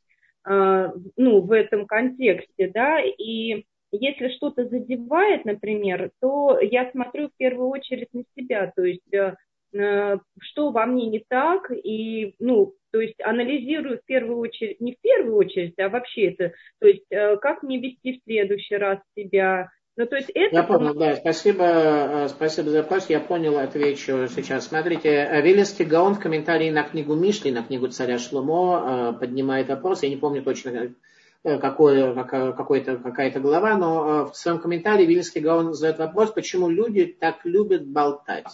э, 0.49 0.91
ну, 1.17 1.41
в 1.41 1.53
этом 1.53 1.87
контексте, 1.87 2.71
да, 2.73 3.01
и 3.01 3.65
если 3.91 4.29
что-то 4.29 4.67
задевает, 4.69 5.45
например, 5.45 6.11
то 6.21 6.59
я 6.61 6.91
смотрю 6.91 7.29
в 7.29 7.37
первую 7.37 7.69
очередь 7.69 8.13
на 8.13 8.23
себя, 8.37 8.73
то 8.75 8.83
есть 8.83 9.13
э, 9.13 9.35
что 10.41 10.71
во 10.71 10.87
мне 10.87 11.07
не 11.07 11.25
так, 11.29 11.71
и, 11.71 12.35
ну, 12.39 12.75
то 12.91 13.01
есть 13.01 13.21
анализирую 13.23 13.99
в 13.99 14.05
первую 14.05 14.39
очередь, 14.39 14.81
не 14.81 14.93
в 14.93 15.01
первую 15.01 15.37
очередь, 15.37 15.79
а 15.79 15.89
вообще 15.89 16.31
это, 16.31 16.53
то 16.81 16.89
есть 16.89 17.05
э, 17.11 17.37
как 17.37 17.63
мне 17.63 17.79
вести 17.79 18.19
в 18.19 18.25
следующий 18.25 18.77
раз 18.77 18.99
себя. 19.17 19.71
Ну, 19.97 20.07
то 20.07 20.15
есть 20.15 20.31
это... 20.31 20.55
Я 20.55 20.63
понял, 20.63 20.95
да, 20.95 21.17
спасибо, 21.17 21.65
э, 21.65 22.29
спасибо 22.29 22.71
за 22.71 22.83
вопрос, 22.83 23.11
я 23.11 23.21
понял, 23.21 23.59
отвечу 23.59 24.29
сейчас. 24.29 24.69
Смотрите, 24.69 25.09
э, 25.09 25.43
Вилинский 25.43 25.85
Гаон 25.85 26.15
в 26.15 26.21
комментарии 26.21 26.71
на 26.71 26.85
книгу 26.85 27.15
Мишли, 27.15 27.51
на 27.51 27.63
книгу 27.63 27.89
царя 27.89 28.19
Шломо 28.19 29.17
поднимает 29.19 29.69
вопрос, 29.69 30.03
я 30.03 30.09
не 30.09 30.17
помню 30.17 30.43
точно, 30.43 30.95
какой, 31.43 32.15
какой-то, 32.15 32.97
какая-то 32.97 33.41
глава, 33.41 33.77
но 33.77 34.27
в 34.27 34.37
своем 34.37 34.61
комментарии 34.61 35.07
Вильнский 35.07 35.41
Гаон 35.41 35.75
задает 35.75 35.99
вопрос, 35.99 36.31
почему 36.31 36.69
люди 36.69 37.07
так 37.07 37.45
любят 37.45 37.87
болтать. 37.87 38.47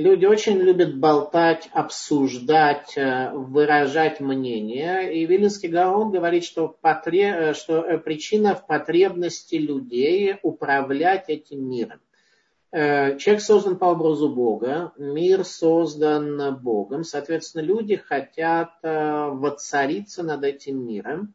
Люди 0.00 0.24
очень 0.24 0.56
любят 0.56 0.96
болтать, 0.96 1.68
обсуждать, 1.74 2.96
э, 2.96 3.32
выражать 3.34 4.18
мнение. 4.18 5.14
И 5.14 5.26
Вилинский 5.26 5.68
Гаон 5.68 6.10
говорит, 6.10 6.42
что, 6.42 6.68
потреб... 6.68 7.34
Э, 7.34 7.52
что 7.52 7.82
э, 7.82 7.98
причина 7.98 8.54
в 8.54 8.66
потребности 8.66 9.56
людей 9.56 10.36
управлять 10.42 11.28
этим 11.28 11.68
миром. 11.68 12.00
Человек 12.72 13.42
создан 13.42 13.76
по 13.76 13.86
образу 13.86 14.32
Бога, 14.32 14.92
мир 14.96 15.44
создан 15.44 16.56
Богом. 16.62 17.02
Соответственно, 17.02 17.62
люди 17.62 17.96
хотят 17.96 18.70
воцариться 18.80 20.22
над 20.22 20.44
этим 20.44 20.86
миром. 20.86 21.34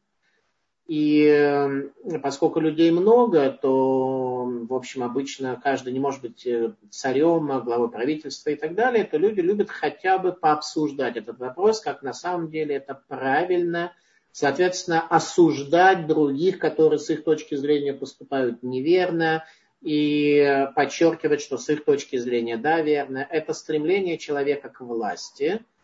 И 0.88 1.90
поскольку 2.22 2.60
людей 2.60 2.92
много, 2.92 3.50
то 3.50 4.26
в 4.46 4.74
общем, 4.74 5.04
обычно 5.04 5.60
каждый 5.62 5.94
не 5.94 6.00
может 6.00 6.22
быть 6.22 6.46
э, 6.46 6.74
царем, 6.92 7.48
главой 7.64 7.90
правительства 7.90 8.52
и 8.52 8.56
так 8.56 8.76
далее, 8.76 9.04
то 9.04 9.18
люди 9.18 9.40
любят 9.40 9.70
хотя 9.72 10.20
бы 10.20 10.32
пообсуждать 10.32 11.18
этот 11.18 11.40
вопрос, 11.40 11.82
как 11.82 12.04
на 12.04 12.14
самом 12.14 12.50
деле 12.52 12.76
это 12.76 13.02
правильно, 13.08 13.94
соответственно, 14.32 15.02
осуждать 15.08 16.06
других, 16.06 16.60
которые 16.60 17.00
с 17.00 17.10
их 17.10 17.24
точки 17.24 17.56
зрения 17.56 17.94
поступают 17.94 18.62
неверно, 18.62 19.44
и 19.82 20.68
подчеркивать, 20.76 21.42
что 21.42 21.58
с 21.58 21.70
их 21.70 21.84
точки 21.84 22.16
зрения, 22.18 22.58
да, 22.58 22.82
верно, 22.82 23.26
это 23.30 23.54
стремление 23.54 24.18
человека 24.18 24.70
к 24.70 24.82
власти– 24.82 25.62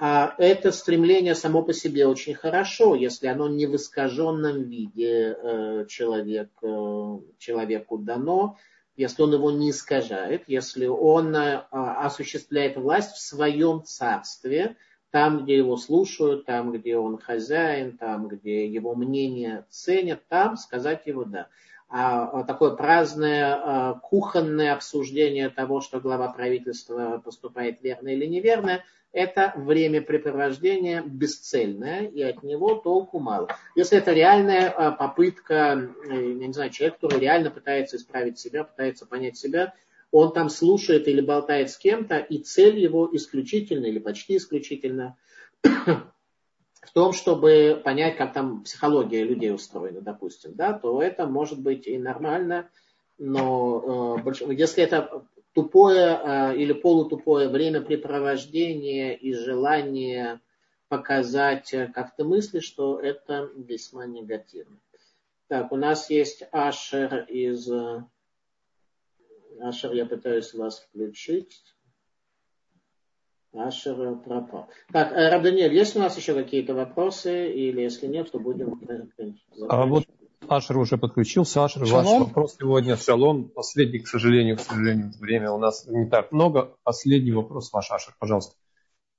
а 0.00 0.34
это 0.38 0.70
стремление 0.70 1.34
само 1.34 1.62
по 1.62 1.72
себе 1.72 2.06
очень 2.06 2.34
хорошо, 2.34 2.94
если 2.94 3.26
оно 3.26 3.48
не 3.48 3.66
в 3.66 3.74
искаженном 3.74 4.62
виде 4.62 5.36
э, 5.36 5.86
человек, 5.88 6.50
э, 6.62 7.18
человеку 7.38 7.98
дано, 7.98 8.56
если 8.96 9.22
он 9.22 9.32
его 9.32 9.50
не 9.50 9.70
искажает, 9.70 10.44
если 10.46 10.86
он 10.86 11.34
э, 11.34 11.64
осуществляет 11.72 12.76
власть 12.76 13.16
в 13.16 13.20
своем 13.20 13.82
царстве, 13.82 14.76
там, 15.10 15.42
где 15.42 15.56
его 15.56 15.76
слушают, 15.76 16.44
там, 16.46 16.70
где 16.70 16.96
он 16.96 17.18
хозяин, 17.18 17.96
там, 17.96 18.28
где 18.28 18.66
его 18.66 18.94
мнение 18.94 19.64
ценят, 19.68 20.20
там 20.28 20.56
сказать 20.56 21.06
его 21.06 21.24
«да». 21.24 21.48
А 21.90 22.42
такое 22.42 22.72
праздное 22.72 23.54
а, 23.54 23.94
кухонное 23.94 24.74
обсуждение 24.74 25.48
того, 25.48 25.80
что 25.80 26.00
глава 26.00 26.30
правительства 26.30 27.22
поступает 27.24 27.80
верно 27.80 28.08
или 28.08 28.26
неверно, 28.26 28.84
это 29.18 29.52
времяпрепровождение 29.56 31.02
бесцельное, 31.04 32.06
и 32.06 32.22
от 32.22 32.44
него 32.44 32.76
толку 32.76 33.18
мало. 33.18 33.48
Если 33.74 33.98
это 33.98 34.12
реальная 34.12 34.70
а, 34.70 34.92
попытка, 34.92 35.92
э, 36.08 36.14
я 36.14 36.46
не 36.46 36.52
знаю, 36.52 36.70
человек, 36.70 37.00
который 37.00 37.18
реально 37.18 37.50
пытается 37.50 37.96
исправить 37.96 38.38
себя, 38.38 38.62
пытается 38.62 39.06
понять 39.06 39.36
себя, 39.36 39.74
он 40.12 40.32
там 40.32 40.48
слушает 40.48 41.08
или 41.08 41.20
болтает 41.20 41.70
с 41.70 41.76
кем-то, 41.76 42.18
и 42.18 42.38
цель 42.38 42.78
его 42.78 43.08
исключительно 43.12 43.86
или 43.86 43.98
почти 43.98 44.36
исключительно 44.36 45.16
в 45.62 46.92
том, 46.94 47.12
чтобы 47.12 47.82
понять, 47.84 48.16
как 48.16 48.32
там 48.32 48.62
психология 48.62 49.24
людей 49.24 49.52
устроена, 49.52 50.00
допустим, 50.00 50.52
да, 50.54 50.74
то 50.74 51.02
это 51.02 51.26
может 51.26 51.60
быть 51.60 51.88
и 51.88 51.98
нормально, 51.98 52.70
но 53.18 54.22
э, 54.24 54.54
если 54.54 54.84
это 54.84 55.26
тупое 55.52 56.20
э, 56.22 56.56
или 56.56 56.72
полутупое 56.72 57.48
времяпрепровождение 57.48 59.16
и 59.16 59.32
желание 59.32 60.40
показать, 60.88 61.72
э, 61.74 61.88
как 61.88 62.16
ты 62.16 62.24
мыслишь, 62.24 62.70
то 62.70 62.98
это 63.00 63.50
весьма 63.56 64.06
негативно. 64.06 64.78
Так, 65.48 65.72
у 65.72 65.76
нас 65.76 66.10
есть 66.10 66.44
Ашер 66.52 67.24
из... 67.24 67.70
Э, 67.70 68.04
Ашер, 69.60 69.92
я 69.92 70.06
пытаюсь 70.06 70.54
вас 70.54 70.80
включить. 70.80 71.62
Ашер 73.52 74.16
пропал. 74.16 74.68
Так, 74.92 75.12
э, 75.12 75.30
Рабданиэль, 75.30 75.74
есть 75.74 75.96
у 75.96 76.00
нас 76.00 76.16
еще 76.16 76.34
какие-то 76.34 76.74
вопросы? 76.74 77.50
Или 77.50 77.80
если 77.80 78.06
нет, 78.06 78.30
то 78.30 78.38
будем... 78.38 78.80
А 79.68 79.86
вот 79.86 80.04
Ашер 80.48 80.78
уже 80.78 80.96
подключился. 80.96 81.64
Ашер, 81.64 81.84
ваш 81.84 82.06
вопрос 82.06 82.56
сегодня. 82.58 82.96
Шалом. 82.96 83.50
Последний, 83.50 83.98
к 83.98 84.08
сожалению, 84.08 84.56
к 84.56 84.60
сожалению, 84.60 85.12
время 85.18 85.50
у 85.50 85.58
нас 85.58 85.86
не 85.86 86.08
так 86.08 86.32
много. 86.32 86.76
Последний 86.82 87.32
вопрос 87.32 87.72
ваш, 87.72 87.90
Ашер, 87.90 88.14
пожалуйста. 88.18 88.56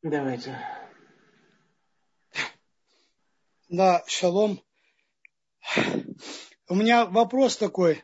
Давайте. 0.01 0.57
Да, 3.69 4.03
шалом. 4.07 4.59
У 6.67 6.75
меня 6.75 7.05
вопрос 7.05 7.57
такой. 7.57 8.03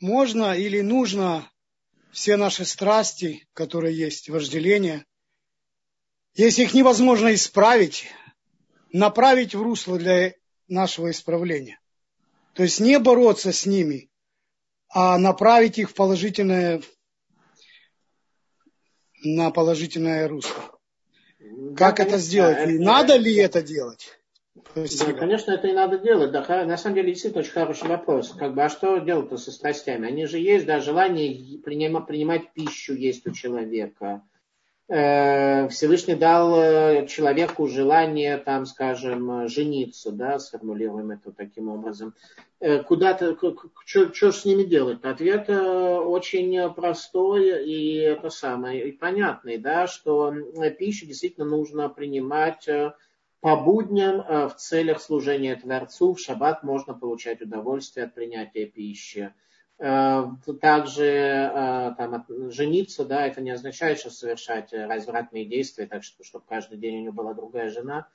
Можно 0.00 0.56
или 0.56 0.80
нужно 0.80 1.48
все 2.10 2.36
наши 2.36 2.64
страсти, 2.64 3.46
которые 3.52 3.96
есть, 3.96 4.28
вожделение, 4.28 5.04
если 6.34 6.64
их 6.64 6.74
невозможно 6.74 7.32
исправить, 7.34 8.08
направить 8.92 9.54
в 9.54 9.62
русло 9.62 9.98
для 9.98 10.34
нашего 10.66 11.10
исправления. 11.10 11.78
То 12.54 12.62
есть 12.62 12.80
не 12.80 12.98
бороться 12.98 13.52
с 13.52 13.66
ними, 13.66 14.10
а 14.88 15.18
направить 15.18 15.78
их 15.78 15.90
в 15.90 15.94
положительное, 15.94 16.82
на 19.24 19.50
положительное 19.50 20.28
русло. 20.28 20.78
Как 21.76 21.98
это 22.00 22.18
сделать? 22.18 22.70
И 22.70 22.78
надо 22.78 23.16
ли 23.16 23.34
это 23.36 23.60
делать? 23.60 24.18
Да, 24.74 25.12
конечно, 25.12 25.52
это 25.52 25.66
и 25.66 25.72
надо 25.72 25.98
делать. 25.98 26.30
Да, 26.30 26.64
на 26.64 26.76
самом 26.76 26.96
деле, 26.96 27.12
действительно 27.12 27.42
очень 27.42 27.52
хороший 27.52 27.88
вопрос. 27.88 28.30
Как 28.30 28.54
бы, 28.54 28.62
а 28.62 28.68
что 28.68 28.98
делать-то 28.98 29.36
со 29.36 29.50
страстями? 29.50 30.08
Они 30.08 30.26
же 30.26 30.38
есть, 30.38 30.64
да, 30.66 30.80
желание 30.80 31.58
принимать, 31.58 32.06
принимать 32.06 32.52
пищу 32.52 32.94
есть 32.94 33.26
у 33.26 33.32
человека. 33.32 34.22
Э, 34.86 35.66
Всевышний 35.68 36.14
дал 36.14 36.60
э, 36.60 37.06
человеку 37.06 37.66
желание, 37.68 38.36
там, 38.36 38.66
скажем, 38.66 39.48
жениться, 39.48 40.12
да, 40.12 40.38
сформулируем 40.38 41.10
это 41.10 41.32
таким 41.32 41.70
образом. 41.70 42.14
Э, 42.60 42.82
куда-то, 42.82 43.34
что 43.86 44.32
с 44.32 44.44
ними 44.44 44.64
делать? 44.64 45.02
Ответ 45.02 45.48
очень 45.48 46.70
простой 46.74 47.64
и 47.66 47.96
это 47.96 48.28
самое, 48.28 48.88
и 48.88 48.92
понятный, 48.92 49.56
да, 49.56 49.86
что 49.86 50.34
пищу 50.78 51.06
действительно 51.06 51.46
нужно 51.46 51.88
принимать 51.88 52.68
по 53.40 53.56
будням 53.56 54.48
в 54.48 54.54
целях 54.56 55.00
служения 55.00 55.56
Творцу 55.56 56.14
в 56.14 56.20
шаббат 56.20 56.62
можно 56.62 56.94
получать 56.94 57.40
удовольствие 57.40 58.06
от 58.06 58.14
принятия 58.14 58.66
пищи. 58.66 59.32
Э, 59.78 60.26
также 60.60 61.04
э, 61.04 61.94
там, 61.98 62.24
жениться, 62.50 63.04
да, 63.04 63.26
это 63.26 63.40
не 63.40 63.50
означает, 63.50 63.98
что 63.98 64.10
совершать 64.10 64.72
развратные 64.72 65.44
действия, 65.44 65.86
так 65.86 66.04
что, 66.04 66.22
чтобы 66.22 66.44
каждый 66.48 66.78
день 66.78 66.98
у 66.98 67.02
него 67.02 67.12
была 67.12 67.34
другая 67.34 67.70
жена. 67.70 68.06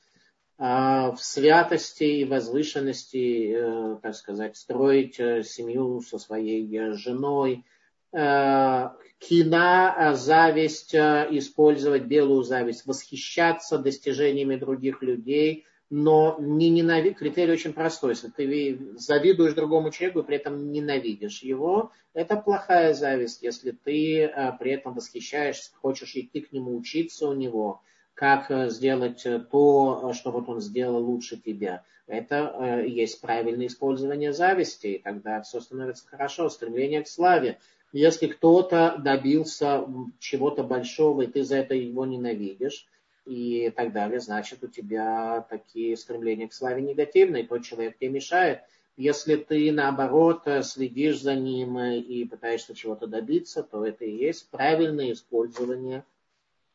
В 0.58 1.16
святости 1.20 2.04
и 2.04 2.26
возвышенности, 2.26 3.58
так 4.02 4.14
сказать, 4.14 4.58
строить 4.58 5.16
семью 5.16 6.02
со 6.02 6.20
своей 6.20 6.68
женой, 6.96 7.64
кина, 8.12 10.12
зависть, 10.16 10.94
использовать 10.94 12.08
белую 12.08 12.44
зависть, 12.44 12.86
восхищаться 12.86 13.78
достижениями 13.78 14.58
других 14.58 15.02
людей, 15.02 15.66
но 15.90 16.38
не 16.40 16.70
ненавидеть. 16.70 17.18
Критерий 17.18 17.54
очень 17.54 17.74
простой. 17.74 18.12
Если 18.12 18.30
ты 18.30 18.80
завидуешь 18.96 19.54
другому 19.54 19.92
человеку 19.92 20.20
и 20.20 20.24
при 20.24 20.36
этом 20.38 20.72
ненавидишь 20.72 21.42
его, 21.42 21.92
это 22.14 22.36
плохая 22.38 22.94
зависть. 22.94 23.42
Если 23.42 23.72
ты 23.72 24.26
а, 24.26 24.52
при 24.52 24.72
этом 24.72 24.94
восхищаешься, 24.94 25.72
хочешь 25.76 26.16
идти 26.16 26.42
к 26.42 26.52
нему 26.52 26.78
учиться 26.78 27.28
у 27.28 27.34
него, 27.34 27.82
как 28.14 28.72
сделать 28.72 29.26
то, 29.52 30.12
что 30.14 30.32
вот 30.32 30.50
он 30.50 30.62
сделал 30.62 31.04
лучше 31.04 31.38
тебя. 31.38 31.84
Это 32.06 32.84
есть 32.86 33.22
правильное 33.22 33.68
использование 33.68 34.34
зависти, 34.34 34.88
и 34.88 35.00
тогда 35.00 35.42
все 35.42 35.60
становится 35.60 36.08
хорошо. 36.08 36.50
Стремление 36.50 37.04
к 37.04 37.08
славе 37.08 37.60
если 37.92 38.28
кто-то 38.28 38.98
добился 39.00 39.86
чего-то 40.20 40.64
большого, 40.64 41.24
и 41.24 41.28
ты 41.28 41.44
за 41.44 41.58
это 41.58 41.74
его 41.74 42.06
ненавидишь, 42.06 42.86
и 43.26 43.72
так 43.76 43.94
далее, 43.94 44.20
значит, 44.20 44.64
у 44.64 44.68
тебя 44.68 45.46
такие 45.50 45.96
стремления 45.98 46.48
к 46.48 46.54
славе 46.54 46.82
негативные, 46.82 47.46
тот 47.48 47.64
человек 47.64 47.98
тебе 47.98 48.10
мешает. 48.10 48.62
Если 48.98 49.36
ты, 49.36 49.72
наоборот, 49.72 50.44
следишь 50.64 51.22
за 51.22 51.36
ним 51.36 51.80
и 51.80 52.26
пытаешься 52.26 52.76
чего-то 52.76 53.08
добиться, 53.08 53.64
то 53.64 53.86
это 53.86 54.04
и 54.04 54.12
есть 54.12 54.50
правильное 54.50 55.14
использование 55.14 56.04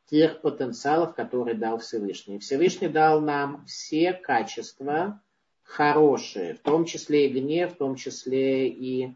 тех 0.06 0.40
потенциалов, 0.40 1.14
которые 1.14 1.54
дал 1.54 1.78
Всевышний. 1.78 2.38
Всевышний 2.38 2.88
дал 2.88 3.20
нам 3.20 3.64
все 3.66 4.12
качества 4.12 5.20
хорошие, 5.62 6.54
в 6.54 6.60
том 6.60 6.84
числе 6.84 7.26
и 7.26 7.32
гнев, 7.32 7.74
в 7.74 7.76
том 7.76 7.96
числе 7.96 8.68
и 8.68 9.14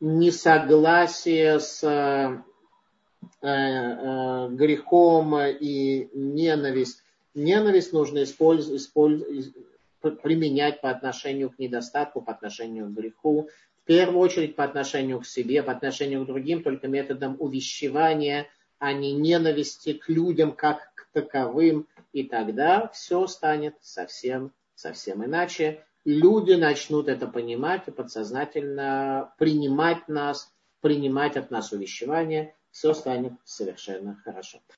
несогласие 0.00 1.58
с 1.58 2.42
грехом 3.40 5.36
и 5.38 6.08
ненависть. 6.14 7.02
Ненависть 7.34 7.92
нужно 7.92 8.22
использовать, 8.22 8.80
использовать, 8.80 9.52
применять 10.22 10.80
по 10.80 10.90
отношению 10.90 11.50
к 11.50 11.58
недостатку, 11.58 12.22
по 12.22 12.32
отношению 12.32 12.86
к 12.86 12.94
греху, 12.94 13.48
в 13.82 13.86
первую 13.86 14.20
очередь 14.20 14.56
по 14.56 14.64
отношению 14.64 15.20
к 15.20 15.26
себе, 15.26 15.62
по 15.62 15.72
отношению 15.72 16.24
к 16.24 16.26
другим, 16.26 16.62
только 16.62 16.88
методом 16.88 17.36
увещевания, 17.38 18.46
а 18.78 18.92
не 18.92 19.12
ненависти 19.12 19.92
к 19.92 20.08
людям 20.08 20.52
как 20.52 20.92
к 20.94 21.08
таковым. 21.12 21.86
И 22.12 22.24
тогда 22.24 22.88
все 22.88 23.26
станет 23.26 23.74
совсем, 23.80 24.52
совсем 24.74 25.24
иначе 25.24 25.84
люди 26.06 26.52
начнут 26.54 27.08
это 27.08 27.26
понимать 27.26 27.82
и 27.86 27.90
подсознательно 27.90 29.34
принимать 29.38 30.08
нас, 30.08 30.50
принимать 30.80 31.36
от 31.36 31.50
нас 31.50 31.72
увещевания, 31.72 32.54
все 32.76 32.92
станет 32.92 33.32
совершенно 33.46 34.16
хорошо. 34.16 34.60